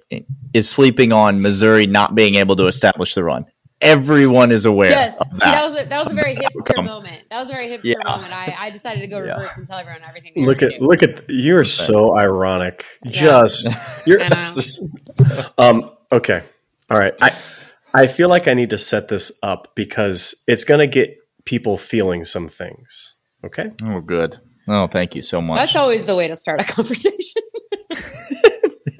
is 0.54 0.70
sleeping 0.70 1.12
on 1.12 1.42
Missouri 1.42 1.88
not 1.88 2.14
being 2.16 2.36
able 2.36 2.56
to 2.58 2.68
establish 2.68 3.16
the 3.16 3.24
run. 3.24 3.46
Everyone 3.80 4.52
is 4.52 4.66
aware 4.66 4.90
Yes, 4.90 5.20
of 5.22 5.28
See, 5.28 5.38
that. 5.40 5.40
that 5.40 5.70
was 5.72 5.82
a, 5.82 5.86
that 5.90 6.04
was 6.04 6.12
a 6.12 6.16
very 6.16 6.36
hipster 6.36 6.70
outcome. 6.72 6.86
moment. 6.86 7.24
That 7.30 7.40
was 7.40 7.50
a 7.50 7.54
very 7.54 7.68
hipster 7.68 7.82
Yeah. 7.86 7.96
moment. 8.06 8.34
I, 8.34 8.56
I 8.60 8.70
decided 8.72 9.02
to 9.02 9.08
go 9.08 9.18
Yeah. 9.24 9.34
reverse 9.36 9.56
and 9.58 9.68
tell 9.68 9.78
everyone 9.78 10.02
everything. 10.08 10.34
they 10.36 10.42
Look 10.46 10.62
at 10.64 10.72
do. 10.72 10.78
look 10.80 11.02
at 11.04 11.24
you're 11.30 11.64
so 11.64 12.18
ironic. 12.20 12.86
Just 13.08 13.68
you're 14.08 14.20
I 14.22 14.54
um 15.60 15.92
okay. 16.12 16.44
All 16.90 16.98
right. 16.98 17.14
I 17.22 17.36
I 17.94 18.08
feel 18.08 18.30
like 18.30 18.48
I 18.48 18.54
need 18.54 18.70
to 18.72 18.78
set 18.78 19.08
this 19.08 19.32
up 19.42 19.76
because 19.76 20.36
it's 20.48 20.64
going 20.64 20.80
to 20.80 20.88
get 20.88 21.18
people 21.46 21.78
feeling 21.78 22.24
some 22.26 22.48
things. 22.48 23.16
Okay? 23.44 23.72
oh, 23.84 24.02
good. 24.02 24.38
Oh, 24.68 24.88
thank 24.88 25.16
you 25.16 25.22
so 25.22 25.42
much. 25.42 25.58
That's 25.58 25.76
always 25.76 26.06
the 26.06 26.16
way 26.16 26.28
to 26.28 26.36
start 26.36 26.62
a 26.62 26.66
conversation. 26.66 27.42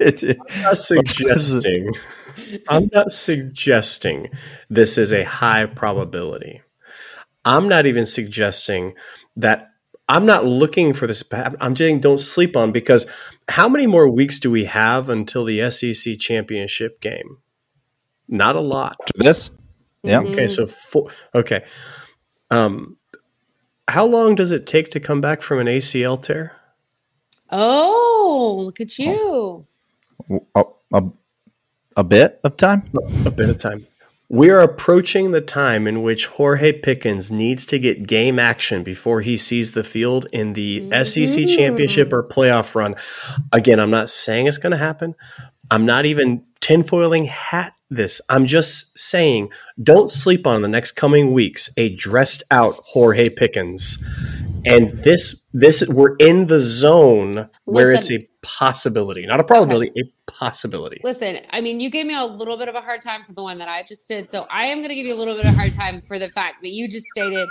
I'm 0.00 0.62
not 0.62 0.78
suggesting 0.78 1.92
I'm 2.68 2.88
not 2.92 3.10
suggesting 3.10 4.30
this 4.70 4.96
is 4.96 5.12
a 5.12 5.24
high 5.24 5.66
probability. 5.66 6.62
I'm 7.44 7.68
not 7.68 7.86
even 7.86 8.06
suggesting 8.06 8.94
that 9.36 9.70
I'm 10.08 10.24
not 10.24 10.46
looking 10.46 10.92
for 10.92 11.06
this. 11.06 11.22
I'm 11.32 11.76
saying 11.76 12.00
don't 12.00 12.18
sleep 12.18 12.56
on 12.56 12.72
because 12.72 13.06
how 13.48 13.68
many 13.68 13.86
more 13.86 14.08
weeks 14.08 14.38
do 14.38 14.50
we 14.50 14.64
have 14.64 15.08
until 15.08 15.44
the 15.44 15.70
SEC 15.70 16.18
championship 16.18 17.00
game? 17.00 17.38
Not 18.28 18.56
a 18.56 18.60
lot. 18.60 18.96
After 19.00 19.12
this, 19.24 19.50
yeah. 20.04 20.20
Mhm. 20.20 20.32
Okay, 20.32 20.48
so 20.48 20.66
four, 20.66 21.10
okay. 21.34 21.64
Um, 22.50 22.96
how 23.88 24.04
long 24.06 24.34
does 24.34 24.50
it 24.50 24.66
take 24.66 24.90
to 24.90 25.00
come 25.00 25.20
back 25.20 25.40
from 25.42 25.58
an 25.58 25.66
ACL 25.66 26.16
tear? 26.20 26.52
Oh, 27.50 28.56
look 28.60 28.80
at 28.80 28.98
you. 28.98 29.66
A, 30.54 30.64
a, 30.92 31.02
a 31.96 32.04
bit 32.04 32.38
of 32.44 32.56
time. 32.56 32.82
A 33.24 33.30
bit 33.30 33.48
of 33.48 33.56
time. 33.58 33.86
We 34.30 34.50
are 34.50 34.60
approaching 34.60 35.30
the 35.30 35.40
time 35.40 35.86
in 35.86 36.02
which 36.02 36.26
Jorge 36.26 36.72
Pickens 36.72 37.32
needs 37.32 37.64
to 37.66 37.78
get 37.78 38.06
game 38.06 38.38
action 38.38 38.82
before 38.82 39.22
he 39.22 39.38
sees 39.38 39.72
the 39.72 39.84
field 39.84 40.26
in 40.34 40.52
the 40.52 40.80
SEC 40.90 41.24
mm-hmm. 41.24 41.56
championship 41.56 42.12
or 42.12 42.22
playoff 42.22 42.74
run. 42.74 42.94
Again, 43.52 43.80
I'm 43.80 43.90
not 43.90 44.10
saying 44.10 44.46
it's 44.46 44.58
going 44.58 44.72
to 44.72 44.76
happen. 44.76 45.14
I'm 45.70 45.86
not 45.86 46.04
even 46.04 46.44
tinfoiling 46.60 47.26
hat 47.26 47.74
this. 47.88 48.20
I'm 48.28 48.44
just 48.44 48.98
saying 48.98 49.50
don't 49.82 50.10
sleep 50.10 50.46
on 50.46 50.60
the 50.60 50.68
next 50.68 50.92
coming 50.92 51.32
weeks 51.32 51.70
a 51.78 51.94
dressed 51.94 52.42
out 52.50 52.74
Jorge 52.84 53.30
Pickens. 53.30 53.96
And 54.68 54.98
this 55.02 55.44
this 55.52 55.86
we're 55.88 56.16
in 56.16 56.46
the 56.46 56.60
zone 56.60 57.48
where 57.64 57.92
it's 57.92 58.10
a 58.10 58.28
possibility, 58.42 59.26
not 59.26 59.40
a 59.40 59.44
probability, 59.44 59.92
a 60.00 60.30
possibility. 60.30 61.00
Listen, 61.02 61.38
I 61.50 61.60
mean, 61.60 61.80
you 61.80 61.90
gave 61.90 62.06
me 62.06 62.14
a 62.14 62.24
little 62.24 62.56
bit 62.56 62.68
of 62.68 62.74
a 62.74 62.80
hard 62.80 63.02
time 63.02 63.24
for 63.24 63.32
the 63.32 63.42
one 63.42 63.58
that 63.58 63.68
I 63.68 63.82
just 63.82 64.06
did. 64.08 64.30
So 64.30 64.46
I 64.50 64.66
am 64.66 64.78
going 64.78 64.90
to 64.90 64.94
give 64.94 65.06
you 65.06 65.14
a 65.14 65.16
little 65.16 65.34
bit 65.34 65.46
of 65.46 65.52
a 65.52 65.56
hard 65.56 65.72
time 65.72 66.02
for 66.02 66.18
the 66.18 66.28
fact 66.28 66.62
that 66.62 66.70
you 66.70 66.88
just 66.88 67.06
stated 67.06 67.48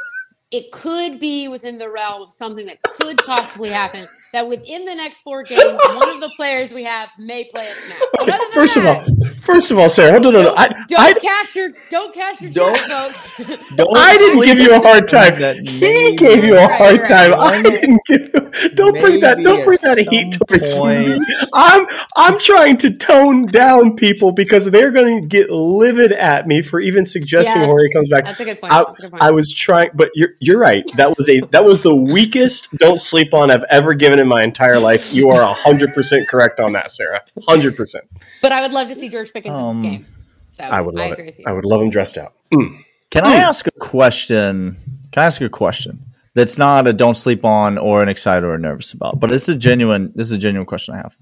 it 0.49 0.71
could 0.71 1.19
be 1.19 1.49
within 1.49 1.77
the 1.77 1.89
realm 1.89 2.21
of 2.21 2.31
something 2.31 2.67
that 2.67 2.81
could 2.81 3.17
possibly 3.19 3.69
happen. 3.69 4.05
That 4.31 4.47
within 4.47 4.85
the 4.85 4.95
next 4.95 5.21
four 5.21 5.43
games, 5.43 5.61
one 5.83 6.09
of 6.09 6.21
the 6.21 6.31
players 6.35 6.73
we 6.73 6.83
have 6.83 7.09
may 7.17 7.43
play 7.45 7.67
a 7.67 7.71
snap. 7.73 7.99
But 8.13 8.21
other 8.29 8.37
than 8.37 8.51
First 8.51 8.77
of 8.77 8.85
all, 8.85 9.03
first 9.41 9.71
of 9.71 9.79
all, 9.79 9.89
Sarah, 9.89 10.11
hold 10.11 10.27
on. 10.27 10.33
no, 10.33 10.39
no, 10.39 10.45
don't, 10.49 10.57
I, 10.59 10.67
don't 10.87 10.99
I, 10.99 11.13
cash 11.13 11.55
your 11.55 11.69
don't 11.89 12.13
cash 12.13 12.41
your 12.41 12.51
Don't- 12.51 12.75
chips, 12.77 13.31
folks. 13.33 13.57
Don't 13.75 13.95
I 13.97 14.13
didn't 14.17 14.43
give 14.45 14.59
you 14.59 14.73
a 14.75 14.79
hard 14.79 15.07
time. 15.07 15.39
that 15.39 15.57
He 15.57 16.15
gave 16.15 16.43
you 16.43 16.55
a 16.57 16.65
Right, 16.67 16.77
hard 16.77 16.99
right. 16.99 17.07
time. 17.07 17.33
I 17.35 17.61
didn't 17.61 17.99
give 18.05 18.21
you. 18.21 18.69
Don't 18.75 18.99
bring 18.99 19.19
that. 19.21 19.39
Don't 19.39 19.63
bring 19.65 19.79
at 19.83 19.95
that 19.95 20.07
heat 20.09 20.33
some 20.33 20.47
towards 20.47 20.79
me. 20.79 21.19
I'm 21.53 21.87
I'm 22.15 22.39
trying 22.39 22.77
to 22.77 22.95
tone 22.95 23.45
down 23.47 23.95
people 23.95 24.31
because 24.31 24.69
they're 24.71 24.91
going 24.91 25.21
to 25.21 25.27
get 25.27 25.49
livid 25.49 26.11
at 26.11 26.47
me 26.47 26.61
for 26.61 26.79
even 26.79 27.05
suggesting 27.05 27.61
Yes, 27.61 27.65
Jorge 27.67 27.91
comes 27.93 28.09
back. 28.09 28.25
That's 28.25 28.39
a 28.39 28.45
good 28.45 28.59
point. 28.61 28.73
I, 28.73 28.83
That's 28.83 28.99
a 28.99 29.01
good 29.03 29.11
point. 29.11 29.23
I 29.23 29.31
was 29.31 29.53
trying, 29.53 29.89
but 29.93 30.09
you're 30.15 30.31
you're 30.39 30.59
right. 30.59 30.83
That 30.97 31.17
was 31.17 31.29
a 31.29 31.39
that 31.51 31.63
was 31.65 31.83
the 31.83 31.95
weakest 31.95 32.71
"don't 32.77 32.99
sleep 32.99 33.33
on" 33.33 33.49
I've 33.51 33.65
ever 33.69 33.93
given 33.93 34.19
in 34.19 34.27
my 34.27 34.43
entire 34.43 34.79
life. 34.79 35.13
You 35.13 35.29
are 35.29 35.43
hundred 35.55 35.93
percent 35.93 36.27
correct 36.27 36.59
on 36.59 36.73
that, 36.73 36.91
Sarah. 36.91 37.23
Hundred 37.47 37.75
percent. 37.75 38.05
but 38.41 38.51
I 38.51 38.61
would 38.61 38.73
love 38.73 38.87
to 38.89 38.95
see 38.95 39.09
George 39.09 39.31
Pickens 39.33 39.57
in 39.57 39.63
Um, 39.63 39.81
this 39.81 39.91
game. 39.91 40.05
So 40.51 40.63
I 40.63 40.81
would 40.81 40.95
love 40.95 41.11
agree 41.11 41.23
it. 41.25 41.27
with 41.27 41.39
you. 41.39 41.45
I 41.47 41.51
would 41.51 41.65
love 41.65 41.81
him 41.81 41.89
dressed 41.89 42.17
out. 42.17 42.33
Can 42.51 43.23
I 43.25 43.35
ask 43.35 43.67
a 43.67 43.71
question? 43.71 44.77
Can 45.11 45.23
I 45.23 45.25
ask 45.27 45.39
a 45.41 45.49
question 45.49 46.03
that's 46.33 46.57
not 46.57 46.85
a 46.87 46.93
don't 46.93 47.15
sleep 47.15 47.43
on 47.45 47.77
or 47.77 48.03
an 48.03 48.09
excited 48.09 48.43
or 48.45 48.57
nervous 48.57 48.93
about, 48.93 49.19
but 49.19 49.31
it's 49.31 49.47
a 49.49 49.55
genuine. 49.55 50.11
This 50.15 50.27
is 50.27 50.33
a 50.33 50.37
genuine 50.37 50.65
question 50.65 50.93
I 50.95 50.97
have. 50.97 51.17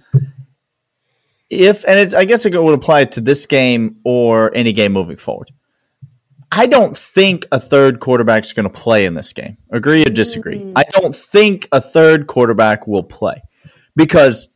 If 1.49 1.85
and 1.87 1.99
it's, 1.99 2.13
I 2.13 2.25
guess 2.25 2.45
it 2.45 2.53
would 2.59 2.73
apply 2.73 3.05
to 3.05 3.21
this 3.21 3.45
game 3.45 3.97
or 4.03 4.53
any 4.55 4.73
game 4.73 4.93
moving 4.93 5.17
forward. 5.17 5.51
I 6.51 6.67
don't 6.67 6.95
think 6.95 7.45
a 7.51 7.59
third 7.59 7.99
quarterback 7.99 8.43
is 8.45 8.53
going 8.53 8.65
to 8.65 8.69
play 8.69 9.05
in 9.05 9.13
this 9.13 9.33
game. 9.33 9.57
Agree 9.71 10.03
or 10.03 10.09
disagree? 10.09 10.59
Mm-hmm. 10.59 10.73
I 10.75 10.83
don't 10.91 11.15
think 11.15 11.67
a 11.71 11.81
third 11.81 12.27
quarterback 12.27 12.87
will 12.87 13.03
play 13.03 13.41
because 13.95 14.49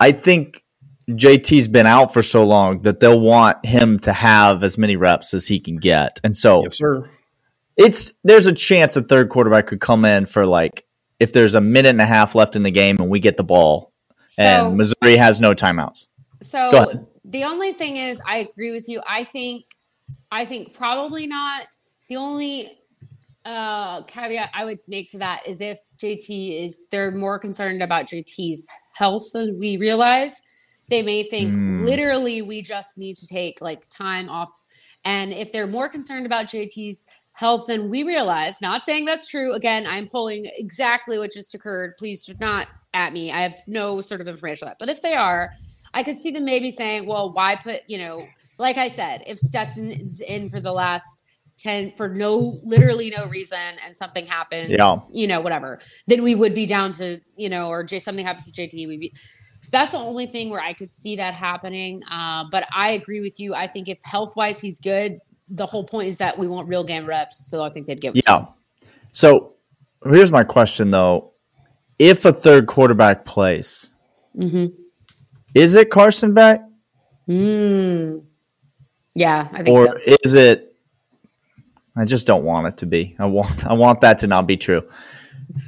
I 0.00 0.12
think 0.12 0.64
JT's 1.10 1.68
been 1.68 1.86
out 1.86 2.12
for 2.12 2.22
so 2.22 2.44
long 2.46 2.82
that 2.82 3.00
they'll 3.00 3.20
want 3.20 3.64
him 3.64 3.98
to 4.00 4.12
have 4.12 4.62
as 4.64 4.76
many 4.78 4.96
reps 4.96 5.34
as 5.34 5.46
he 5.46 5.60
can 5.60 5.76
get. 5.76 6.20
And 6.24 6.36
so 6.36 6.62
Yes, 6.64 6.76
sir. 6.78 7.08
it's 7.76 8.12
there's 8.24 8.46
a 8.46 8.52
chance 8.52 8.96
a 8.96 9.02
third 9.02 9.28
quarterback 9.28 9.66
could 9.68 9.80
come 9.80 10.04
in 10.04 10.26
for 10.26 10.44
like 10.46 10.84
if 11.20 11.32
there's 11.32 11.54
a 11.54 11.60
minute 11.60 11.90
and 11.90 12.00
a 12.00 12.06
half 12.06 12.34
left 12.34 12.56
in 12.56 12.62
the 12.62 12.70
game 12.70 12.96
and 13.00 13.08
we 13.10 13.20
get 13.20 13.36
the 13.36 13.44
ball 13.44 13.92
So, 14.28 14.42
and 14.42 14.76
Missouri 14.76 15.16
has 15.16 15.40
no 15.40 15.52
timeouts. 15.54 16.06
Go 16.40 16.46
so 16.46 16.70
ahead. 16.90 17.06
the 17.24 17.44
only 17.44 17.72
thing 17.72 17.96
is, 17.96 18.20
I 18.26 18.38
agree 18.38 18.70
with 18.72 18.88
you. 18.88 19.00
I 19.06 19.24
think, 19.24 19.64
I 20.30 20.44
think 20.44 20.74
probably 20.74 21.26
not. 21.26 21.66
The 22.08 22.16
only 22.16 22.80
uh, 23.44 24.02
caveat 24.04 24.50
I 24.54 24.64
would 24.64 24.78
make 24.88 25.10
to 25.12 25.18
that 25.18 25.46
is 25.46 25.60
if 25.60 25.78
JT 25.98 26.66
is, 26.66 26.78
they're 26.90 27.10
more 27.10 27.38
concerned 27.38 27.82
about 27.82 28.06
JT's 28.06 28.68
health 28.94 29.30
than 29.32 29.58
we 29.58 29.76
realize. 29.76 30.40
They 30.90 31.02
may 31.02 31.22
think 31.22 31.54
Hmm. 31.54 31.84
literally 31.84 32.42
we 32.42 32.62
just 32.62 32.98
need 32.98 33.16
to 33.18 33.26
take 33.26 33.60
like 33.60 33.88
time 33.90 34.28
off. 34.28 34.50
And 35.04 35.32
if 35.32 35.52
they're 35.52 35.66
more 35.66 35.88
concerned 35.88 36.26
about 36.26 36.46
JT's 36.46 37.04
health 37.32 37.66
than 37.66 37.88
we 37.88 38.02
realize, 38.02 38.60
not 38.60 38.84
saying 38.84 39.04
that's 39.04 39.28
true. 39.28 39.52
Again, 39.54 39.86
I'm 39.86 40.08
pulling 40.08 40.44
exactly 40.56 41.18
what 41.18 41.32
just 41.32 41.54
occurred. 41.54 41.96
Please 41.98 42.24
do 42.24 42.34
not 42.40 42.66
at 42.94 43.12
me. 43.12 43.30
I 43.30 43.40
have 43.40 43.56
no 43.66 44.00
sort 44.00 44.20
of 44.20 44.28
information 44.28 44.66
on 44.66 44.70
that. 44.70 44.78
But 44.78 44.88
if 44.88 45.00
they 45.00 45.14
are, 45.14 45.52
I 45.94 46.02
could 46.02 46.18
see 46.18 46.30
them 46.32 46.44
maybe 46.44 46.70
saying, 46.70 47.06
well, 47.06 47.32
why 47.32 47.56
put, 47.56 47.82
you 47.86 47.98
know, 47.98 48.26
like 48.58 48.76
I 48.76 48.88
said, 48.88 49.22
if 49.26 49.38
Stetson's 49.38 50.20
in 50.20 50.50
for 50.50 50.60
the 50.60 50.72
last 50.72 51.24
10 51.58 51.92
for 51.96 52.08
no 52.08 52.58
literally 52.64 53.10
no 53.16 53.28
reason 53.28 53.58
and 53.84 53.96
something 53.96 54.26
happens, 54.26 54.68
Yeah. 54.70 54.96
you 55.12 55.26
know, 55.26 55.40
whatever, 55.40 55.78
then 56.06 56.22
we 56.22 56.34
would 56.34 56.54
be 56.54 56.66
down 56.66 56.92
to, 56.92 57.20
you 57.36 57.48
know, 57.48 57.68
or 57.68 57.82
J 57.84 57.98
something 57.98 58.24
happens 58.24 58.50
to 58.50 58.62
JT, 58.62 58.86
we'd 58.86 59.00
be 59.00 59.12
that's 59.70 59.92
the 59.92 59.98
only 59.98 60.26
thing 60.26 60.48
where 60.48 60.62
I 60.62 60.72
could 60.72 60.90
see 60.90 61.16
that 61.16 61.34
happening. 61.34 62.02
Uh, 62.10 62.44
but 62.50 62.66
I 62.74 62.90
agree 62.92 63.20
with 63.20 63.38
you. 63.38 63.54
I 63.54 63.66
think 63.66 63.88
if 63.88 64.00
health 64.02 64.34
wise 64.34 64.60
he's 64.62 64.80
good, 64.80 65.18
the 65.50 65.66
whole 65.66 65.84
point 65.84 66.08
is 66.08 66.16
that 66.18 66.38
we 66.38 66.48
want 66.48 66.68
real 66.68 66.84
game 66.84 67.04
reps. 67.06 67.50
So 67.50 67.62
I 67.62 67.68
think 67.68 67.86
they'd 67.86 68.00
give 68.00 68.16
it 68.16 68.22
to 68.24 68.32
him. 68.32 68.46
Yeah. 68.82 68.88
So 69.12 69.54
here's 70.04 70.32
my 70.32 70.44
question 70.44 70.90
though. 70.90 71.32
If 71.98 72.24
a 72.24 72.32
third 72.32 72.66
quarterback 72.66 73.24
plays, 73.24 73.90
Mhm. 74.38 74.72
is 75.54 75.74
it 75.74 75.90
Carson 75.90 76.32
Beck? 76.32 76.62
Mm. 77.28 78.22
Yeah, 79.18 79.48
I 79.52 79.62
think 79.62 79.76
or 79.76 79.86
so. 79.86 80.16
is 80.24 80.34
it 80.34 80.74
I 81.96 82.04
just 82.04 82.26
don't 82.26 82.44
want 82.44 82.66
it 82.68 82.76
to 82.78 82.86
be. 82.86 83.16
I 83.18 83.26
want 83.26 83.66
I 83.66 83.72
want 83.72 84.00
that 84.02 84.18
to 84.18 84.26
not 84.26 84.46
be 84.46 84.56
true. 84.56 84.82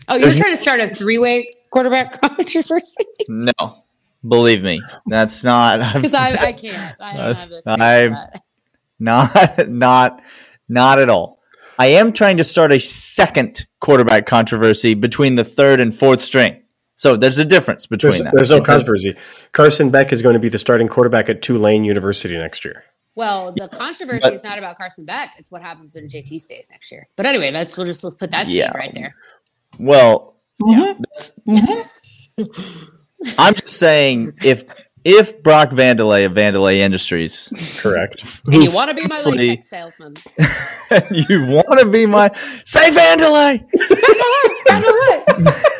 Oh, 0.08 0.14
you're 0.14 0.20
there's- 0.28 0.38
trying 0.38 0.54
to 0.56 0.62
start 0.62 0.80
a 0.80 0.88
three 0.88 1.18
way 1.18 1.46
quarterback 1.70 2.20
controversy? 2.20 3.04
No. 3.28 3.52
Believe 4.26 4.62
me. 4.62 4.82
That's 5.06 5.42
not 5.44 5.94
Because 5.94 6.12
I, 6.14 6.32
I 6.48 6.52
can't. 6.52 6.94
I 7.00 7.16
don't 7.16 7.36
have 7.36 7.48
this. 7.48 7.66
I'm 7.66 8.16
Not 8.98 9.68
not 9.68 10.22
not 10.68 10.98
at 10.98 11.08
all. 11.08 11.40
I 11.78 11.86
am 11.86 12.12
trying 12.12 12.36
to 12.36 12.44
start 12.44 12.70
a 12.72 12.78
second 12.78 13.66
quarterback 13.80 14.26
controversy 14.26 14.92
between 14.94 15.36
the 15.36 15.44
third 15.44 15.80
and 15.80 15.94
fourth 15.94 16.20
string. 16.20 16.62
So 16.96 17.16
there's 17.16 17.38
a 17.38 17.46
difference 17.46 17.86
between 17.86 18.12
There's, 18.12 18.22
that. 18.24 18.32
there's 18.34 18.50
no 18.50 18.58
It 18.58 18.64
controversy. 18.64 19.16
Carson 19.52 19.88
Beck 19.88 20.12
is 20.12 20.20
going 20.20 20.34
to 20.34 20.38
be 20.38 20.50
the 20.50 20.58
starting 20.58 20.86
quarterback 20.86 21.30
at 21.30 21.40
Tulane 21.40 21.82
University 21.84 22.36
next 22.36 22.62
year. 22.66 22.84
Well, 23.16 23.52
the 23.52 23.68
controversy 23.68 24.20
But- 24.22 24.34
is 24.34 24.44
not 24.44 24.58
about 24.58 24.78
Carson 24.78 25.04
Beck. 25.04 25.30
It's 25.38 25.50
what 25.50 25.62
happens 25.62 25.94
when 25.94 26.08
JT 26.08 26.40
stays 26.40 26.68
next 26.70 26.92
year. 26.92 27.08
But 27.16 27.26
anyway, 27.26 27.50
that's 27.50 27.76
we'll 27.76 27.86
just 27.86 28.02
put 28.18 28.30
that 28.30 28.48
Yeah. 28.48 28.70
right 28.76 28.92
there. 28.94 29.14
Well, 29.78 30.36
mm-hmm. 30.62 31.02
that's- 31.02 31.32
mm-hmm. 31.48 32.84
I'm 33.38 33.54
just 33.54 33.74
saying 33.74 34.34
if 34.44 34.64
if 35.04 35.42
Brock 35.42 35.70
Vandelay 35.70 36.26
of 36.26 36.32
Vandelay 36.32 36.78
Industries, 36.78 37.52
Correct. 37.82 38.22
And 38.46 38.62
you 38.62 38.72
want 38.72 38.88
to 38.90 38.94
be 38.94 39.02
my 39.02 39.14
Actually- 39.14 39.38
latex 39.48 39.70
salesman. 39.70 40.14
you 41.10 41.46
want 41.46 41.80
to 41.80 41.88
be 41.88 42.06
my 42.06 42.30
say 42.64 42.90
Vandelay, 42.90 43.64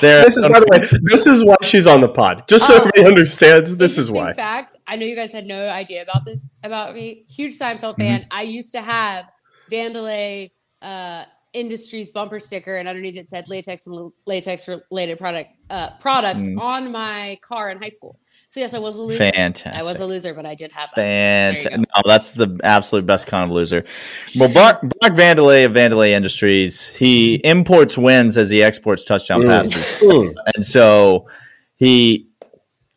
Sarah. 0.00 0.24
This 0.24 0.36
is, 0.36 0.42
by 0.48 0.60
the 0.60 0.66
way, 0.70 0.78
this 1.02 1.26
is 1.26 1.44
why 1.44 1.56
she's 1.62 1.86
on 1.86 2.00
the 2.00 2.08
pod. 2.08 2.44
Just 2.48 2.66
so 2.66 2.74
Oh. 2.74 2.78
everybody 2.78 3.06
understands, 3.06 3.76
this 3.76 3.98
is 3.98 4.08
Interesting 4.08 4.14
why. 4.26 4.32
Fact: 4.34 4.76
I 4.86 4.96
know 4.96 5.06
you 5.06 5.16
guys 5.16 5.32
had 5.32 5.46
no 5.46 5.68
idea 5.68 6.02
about 6.02 6.24
this 6.24 6.52
about 6.62 6.94
me. 6.94 7.24
Huge 7.28 7.58
Seinfeld 7.58 7.94
Mm-hmm. 7.98 8.02
fan. 8.02 8.26
I 8.30 8.42
used 8.42 8.72
to 8.72 8.80
have 8.82 9.26
Vandelay 9.70 10.50
uh, 10.82 11.24
Industries 11.54 12.10
bumper 12.10 12.38
sticker, 12.38 12.76
and 12.76 12.86
underneath 12.88 13.16
it 13.16 13.26
said 13.26 13.48
latex 13.48 13.86
and 13.86 14.12
latex 14.26 14.68
related 14.68 15.18
product 15.18 15.50
uh, 15.70 15.90
products 15.98 16.42
Mm. 16.42 16.60
on 16.60 16.92
my 16.92 17.38
car 17.42 17.70
in 17.70 17.78
high 17.78 17.88
school. 17.88 18.18
So 18.46 18.60
yes, 18.60 18.74
I 18.74 18.78
was 18.78 18.96
a 18.96 19.02
loser. 19.02 19.30
Fantastic. 19.32 19.74
I 19.74 19.84
was 19.84 19.98
a 20.00 20.06
loser, 20.06 20.34
but 20.34 20.46
I 20.46 20.54
did 20.54 20.72
have 20.72 20.88
that. 20.90 20.94
So 20.94 21.00
there 21.00 21.52
Fantastic. 21.52 21.72
go. 21.72 21.76
No, 21.78 22.02
that's 22.04 22.32
the 22.32 22.60
absolute 22.62 23.06
best 23.06 23.26
kind 23.26 23.44
of 23.44 23.50
loser. 23.50 23.84
Well, 24.38 24.50
Brock, 24.52 24.80
Brock 24.80 25.12
Vandelay 25.12 25.64
of 25.66 25.72
Vandelay 25.72 26.10
Industries, 26.10 26.94
he 26.94 27.36
imports 27.44 27.98
wins 27.98 28.38
as 28.38 28.50
he 28.50 28.62
exports 28.62 29.04
touchdown 29.04 29.42
Mm. 29.42 29.48
passes. 29.48 30.02
Mm. 30.08 30.34
And 30.54 30.64
so 30.64 31.26
he, 31.76 32.27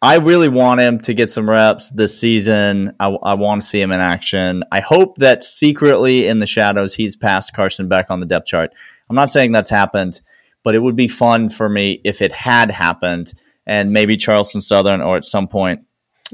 I 0.04 0.16
really 0.16 0.50
want 0.50 0.82
him 0.82 1.00
to 1.02 1.14
get 1.14 1.30
some 1.30 1.48
reps 1.48 1.92
this 1.92 2.20
season. 2.20 2.96
I, 3.00 3.10
I 3.10 3.36
want 3.36 3.62
to 3.62 3.68
see 3.68 3.80
him 3.80 3.92
in 3.92 4.00
action. 4.00 4.64
I 4.72 4.80
hope 4.80 5.18
that 5.18 5.44
secretly 5.44 6.26
in 6.26 6.40
the 6.40 6.48
shadows, 6.48 6.96
he's 6.96 7.16
passed 7.16 7.54
Carson 7.54 7.88
Beck 7.88 8.10
on 8.10 8.20
the 8.20 8.26
depth 8.26 8.48
chart. 8.48 8.72
I'm 9.10 9.16
not 9.16 9.30
saying 9.30 9.52
that's 9.52 9.70
happened, 9.70 10.20
but 10.64 10.74
it 10.74 10.80
would 10.80 10.96
be 10.96 11.08
fun 11.08 11.50
for 11.50 11.70
me 11.70 12.02
if 12.04 12.24
it 12.24 12.32
had 12.32 12.72
happened 12.72 13.34
and 13.68 13.94
maybe 13.94 14.18
Charleston 14.18 14.62
Southern 14.62 15.02
or 15.02 15.18
at 15.18 15.26
some 15.26 15.48
point 15.48 15.86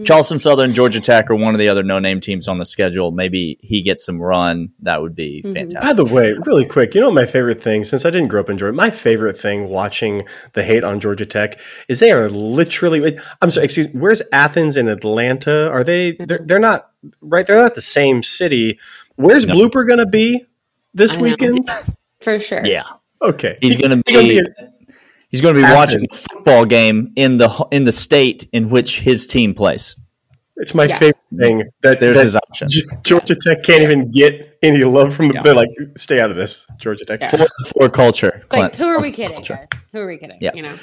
Charleston 0.06 0.40
Southern, 0.40 0.74
Georgia 0.74 1.00
Tech, 1.02 1.30
or 1.30 1.36
one 1.36 1.54
of 1.56 1.60
the 1.60 1.70
other 1.70 1.84
no-name 1.84 2.20
teams 2.20 2.48
on 2.48 2.58
the 2.58 2.66
schedule. 2.66 3.12
Maybe 3.12 3.58
he 3.62 3.82
gets 3.82 4.06
some 4.06 4.22
run. 4.22 4.70
That 4.82 5.02
would 5.02 5.16
be 5.16 5.42
Mhm. 5.46 5.74
By 5.82 5.94
the 5.94 6.06
way, 6.06 6.34
really 6.46 6.66
quick, 6.66 6.94
you 6.96 7.02
know 7.02 7.08
what 7.08 7.16
my 7.16 7.26
favorite 7.26 7.62
thing, 7.62 7.84
since 7.84 8.06
I 8.06 8.10
didn't 8.10 8.28
grow 8.28 8.42
up 8.42 8.50
in 8.50 8.58
Georgia, 8.58 8.76
my 8.76 8.90
favorite 8.90 9.38
thing 9.38 9.70
watching 9.70 10.24
the 10.54 10.64
hate 10.64 10.84
on 10.84 11.00
Georgia 11.00 11.26
Tech 11.26 11.60
is 11.88 12.00
they 12.00 12.12
are 12.12 12.30
literally. 12.30 13.18
I'm 13.42 13.52
sorry, 13.52 13.66
excuse. 13.66 13.94
Me. 13.94 14.00
Where's 14.00 14.22
Athens 14.32 14.78
and 14.78 14.90
Atlanta? 14.90 15.70
Are 15.72 15.84
they? 15.84 16.12
They're, 16.14 16.40
they're 16.44 16.60
not 16.60 16.90
right. 17.22 17.46
They're 17.48 17.62
not 17.62 17.76
the 17.76 17.82
same 17.82 18.24
city. 18.24 18.80
Where's 19.16 19.46
No. 19.46 19.56
Blooper 19.56 19.86
going 19.88 20.00
to 20.00 20.06
be 20.06 20.46
this 20.94 21.14
I 21.14 21.18
know. 21.18 21.24
weekend? 21.24 21.70
for 22.22 22.40
sure. 22.40 22.66
Yeah, 22.66 22.84
Okay, 23.22 23.58
he's 23.62 23.78
going 23.78 23.92
to 23.92 24.02
He's 24.06 24.16
gonna 24.16 24.28
be. 24.28 24.42
be 24.42 24.48
He's 25.30 25.42
going 25.42 25.56
to 25.56 25.60
be 25.62 25.66
Athens. 25.66 25.76
watching 25.78 26.06
a 26.10 26.16
football 26.16 26.66
game 26.66 27.12
in 27.16 27.38
the 27.38 27.50
in 27.72 27.84
the 27.84 27.92
state 27.92 28.48
in 28.54 28.70
which 28.70 29.02
his 29.02 29.28
team 29.28 29.54
plays. 29.54 29.96
It's 30.56 30.74
my 30.74 30.86
Yeah. 30.86 30.98
favorite 30.98 31.18
thing 31.40 31.64
that 31.84 32.00
There's 32.00 32.18
that 32.18 32.24
his 32.24 32.36
option. 32.36 32.68
G- 32.70 32.84
Georgia 33.04 33.36
Tech 33.36 33.62
can't 33.62 33.84
even 33.84 34.10
get 34.10 34.58
any 34.64 34.84
love 34.84 35.14
from 35.14 35.28
the 35.28 35.36
Yeah. 35.36 35.42
they're 35.44 35.54
like 35.54 35.70
stay 35.98 36.20
out 36.20 36.32
of 36.32 36.36
this 36.38 36.66
Georgia 36.80 37.06
Tech. 37.06 37.22
Yeah. 37.22 37.30
For, 37.30 37.46
for 37.78 37.90
culture, 37.90 38.42
It's 38.46 38.56
like, 38.56 38.76
who 38.76 38.86
are 38.86 39.00
we 39.02 39.12
kidding, 39.12 39.34
culture. 39.36 39.56
guys? 39.72 39.90
Who 39.94 40.00
are 40.00 40.08
we 40.08 40.18
kidding? 40.18 40.38
Yeah. 40.42 40.52
You 40.56 40.64
know. 40.64 40.74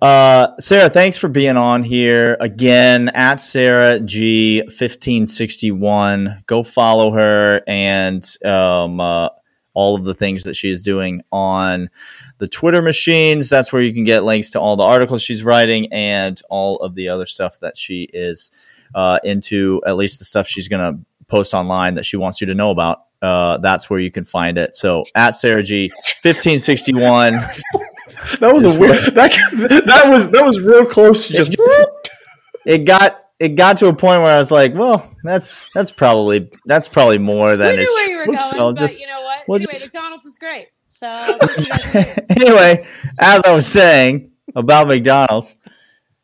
Uh, 0.00 0.52
Sarah, 0.60 0.88
thanks 0.88 1.18
for 1.18 1.28
being 1.28 1.56
on 1.56 1.82
here 1.82 2.36
again 2.40 3.08
at 3.08 3.40
Sarah 3.40 3.98
G 3.98 4.62
fifteen 4.68 5.26
sixty 5.26 5.72
one. 5.72 6.44
Go 6.46 6.62
follow 6.62 7.10
her 7.12 7.62
and 7.66 8.24
um, 8.44 9.00
uh, 9.00 9.30
all 9.78 9.94
of 9.94 10.02
the 10.02 10.12
things 10.12 10.42
that 10.42 10.56
she 10.56 10.70
is 10.70 10.82
doing 10.82 11.22
on 11.30 11.88
the 12.38 12.48
Twitter 12.48 12.82
machines. 12.82 13.48
That's 13.48 13.72
where 13.72 13.80
you 13.80 13.94
can 13.94 14.02
get 14.02 14.24
links 14.24 14.50
to 14.50 14.60
all 14.60 14.74
the 14.74 14.82
articles 14.82 15.22
she's 15.22 15.44
writing 15.44 15.86
and 15.92 16.42
all 16.50 16.78
of 16.78 16.96
the 16.96 17.08
other 17.08 17.26
stuff 17.26 17.60
that 17.60 17.76
she 17.78 18.08
is 18.12 18.50
uh, 18.96 19.20
into, 19.22 19.80
at 19.86 19.96
least 19.96 20.18
the 20.18 20.24
stuff 20.24 20.48
she's 20.48 20.66
going 20.66 20.80
to 20.80 21.00
post 21.28 21.54
online 21.54 21.94
that 21.94 22.04
she 22.04 22.16
wants 22.16 22.40
you 22.40 22.48
to 22.48 22.56
know 22.56 22.72
about. 22.72 23.04
Uh, 23.22 23.58
that's 23.58 23.88
where 23.88 24.00
you 24.00 24.10
can 24.10 24.24
find 24.24 24.58
it. 24.58 24.74
So 24.74 25.04
at 25.14 25.36
Sarah 25.36 25.62
G, 25.62 25.92
1561. 26.22 27.34
that 28.40 28.52
was 28.52 28.64
a 28.64 28.76
weird. 28.76 29.14
That, 29.14 29.30
that 29.86 30.10
was 30.10 30.28
that 30.32 30.44
was 30.44 30.58
real 30.58 30.86
close 30.86 31.28
to 31.28 31.34
just. 31.34 31.56
It 32.66 32.78
got 32.84 33.27
it 33.40 33.50
got 33.50 33.78
to 33.78 33.86
a 33.86 33.92
point 33.94 34.22
where 34.22 34.34
I 34.34 34.38
was 34.38 34.50
like, 34.50 34.74
well, 34.74 35.14
that's 35.22 35.66
that's 35.74 35.90
probably 35.92 36.50
that's 36.66 36.88
probably 36.88 37.18
more 37.18 37.56
than 37.56 37.70
we 37.70 37.76
knew 37.76 37.82
it's. 37.82 37.92
where 37.94 38.10
you 38.10 38.18
were 38.18 38.26
going, 38.26 38.38
so 38.38 38.72
but 38.72 38.78
just- 38.80 39.00
you 39.00 39.06
know 39.06 39.22
what? 39.22 39.40
we'll 39.48 39.56
anyway, 39.56 39.72
just- 39.72 39.84
McDonald's 39.86 40.24
is 40.24 40.36
great. 40.36 40.66
So 40.86 41.06
thank 41.40 41.58
you 41.58 41.66
guys 41.66 41.84
for 41.84 41.92
doing 41.92 42.04
it. 42.30 42.40
anyway, 42.42 42.86
as 43.18 43.42
I 43.44 43.52
was 43.54 43.66
saying 43.66 44.32
about 44.56 44.88
McDonald's, 44.88 45.54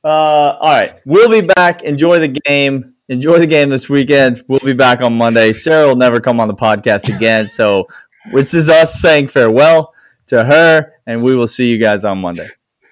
uh, 0.02 0.08
all 0.08 0.58
right, 0.70 0.94
we'll 1.04 1.30
be 1.30 1.46
back. 1.46 1.82
Enjoy 1.82 2.18
the 2.18 2.28
game. 2.28 2.94
Enjoy 3.08 3.38
the 3.38 3.46
game 3.46 3.68
this 3.68 3.88
weekend. 3.88 4.42
We'll 4.48 4.60
be 4.60 4.72
back 4.72 5.02
on 5.02 5.16
Monday. 5.16 5.52
Sarah 5.52 5.88
will 5.88 5.96
never 5.96 6.20
come 6.20 6.40
on 6.40 6.48
the 6.48 6.54
podcast 6.54 7.14
again. 7.14 7.46
So, 7.48 7.86
this 8.32 8.54
is 8.54 8.70
us 8.70 8.98
saying 9.00 9.28
farewell 9.28 9.92
to 10.28 10.42
her, 10.42 10.94
and 11.06 11.22
we 11.22 11.36
will 11.36 11.46
see 11.46 11.70
you 11.70 11.78
guys 11.78 12.04
on 12.06 12.18
Monday. 12.22 12.48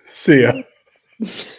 See 0.07 0.43
ya. 0.43 0.63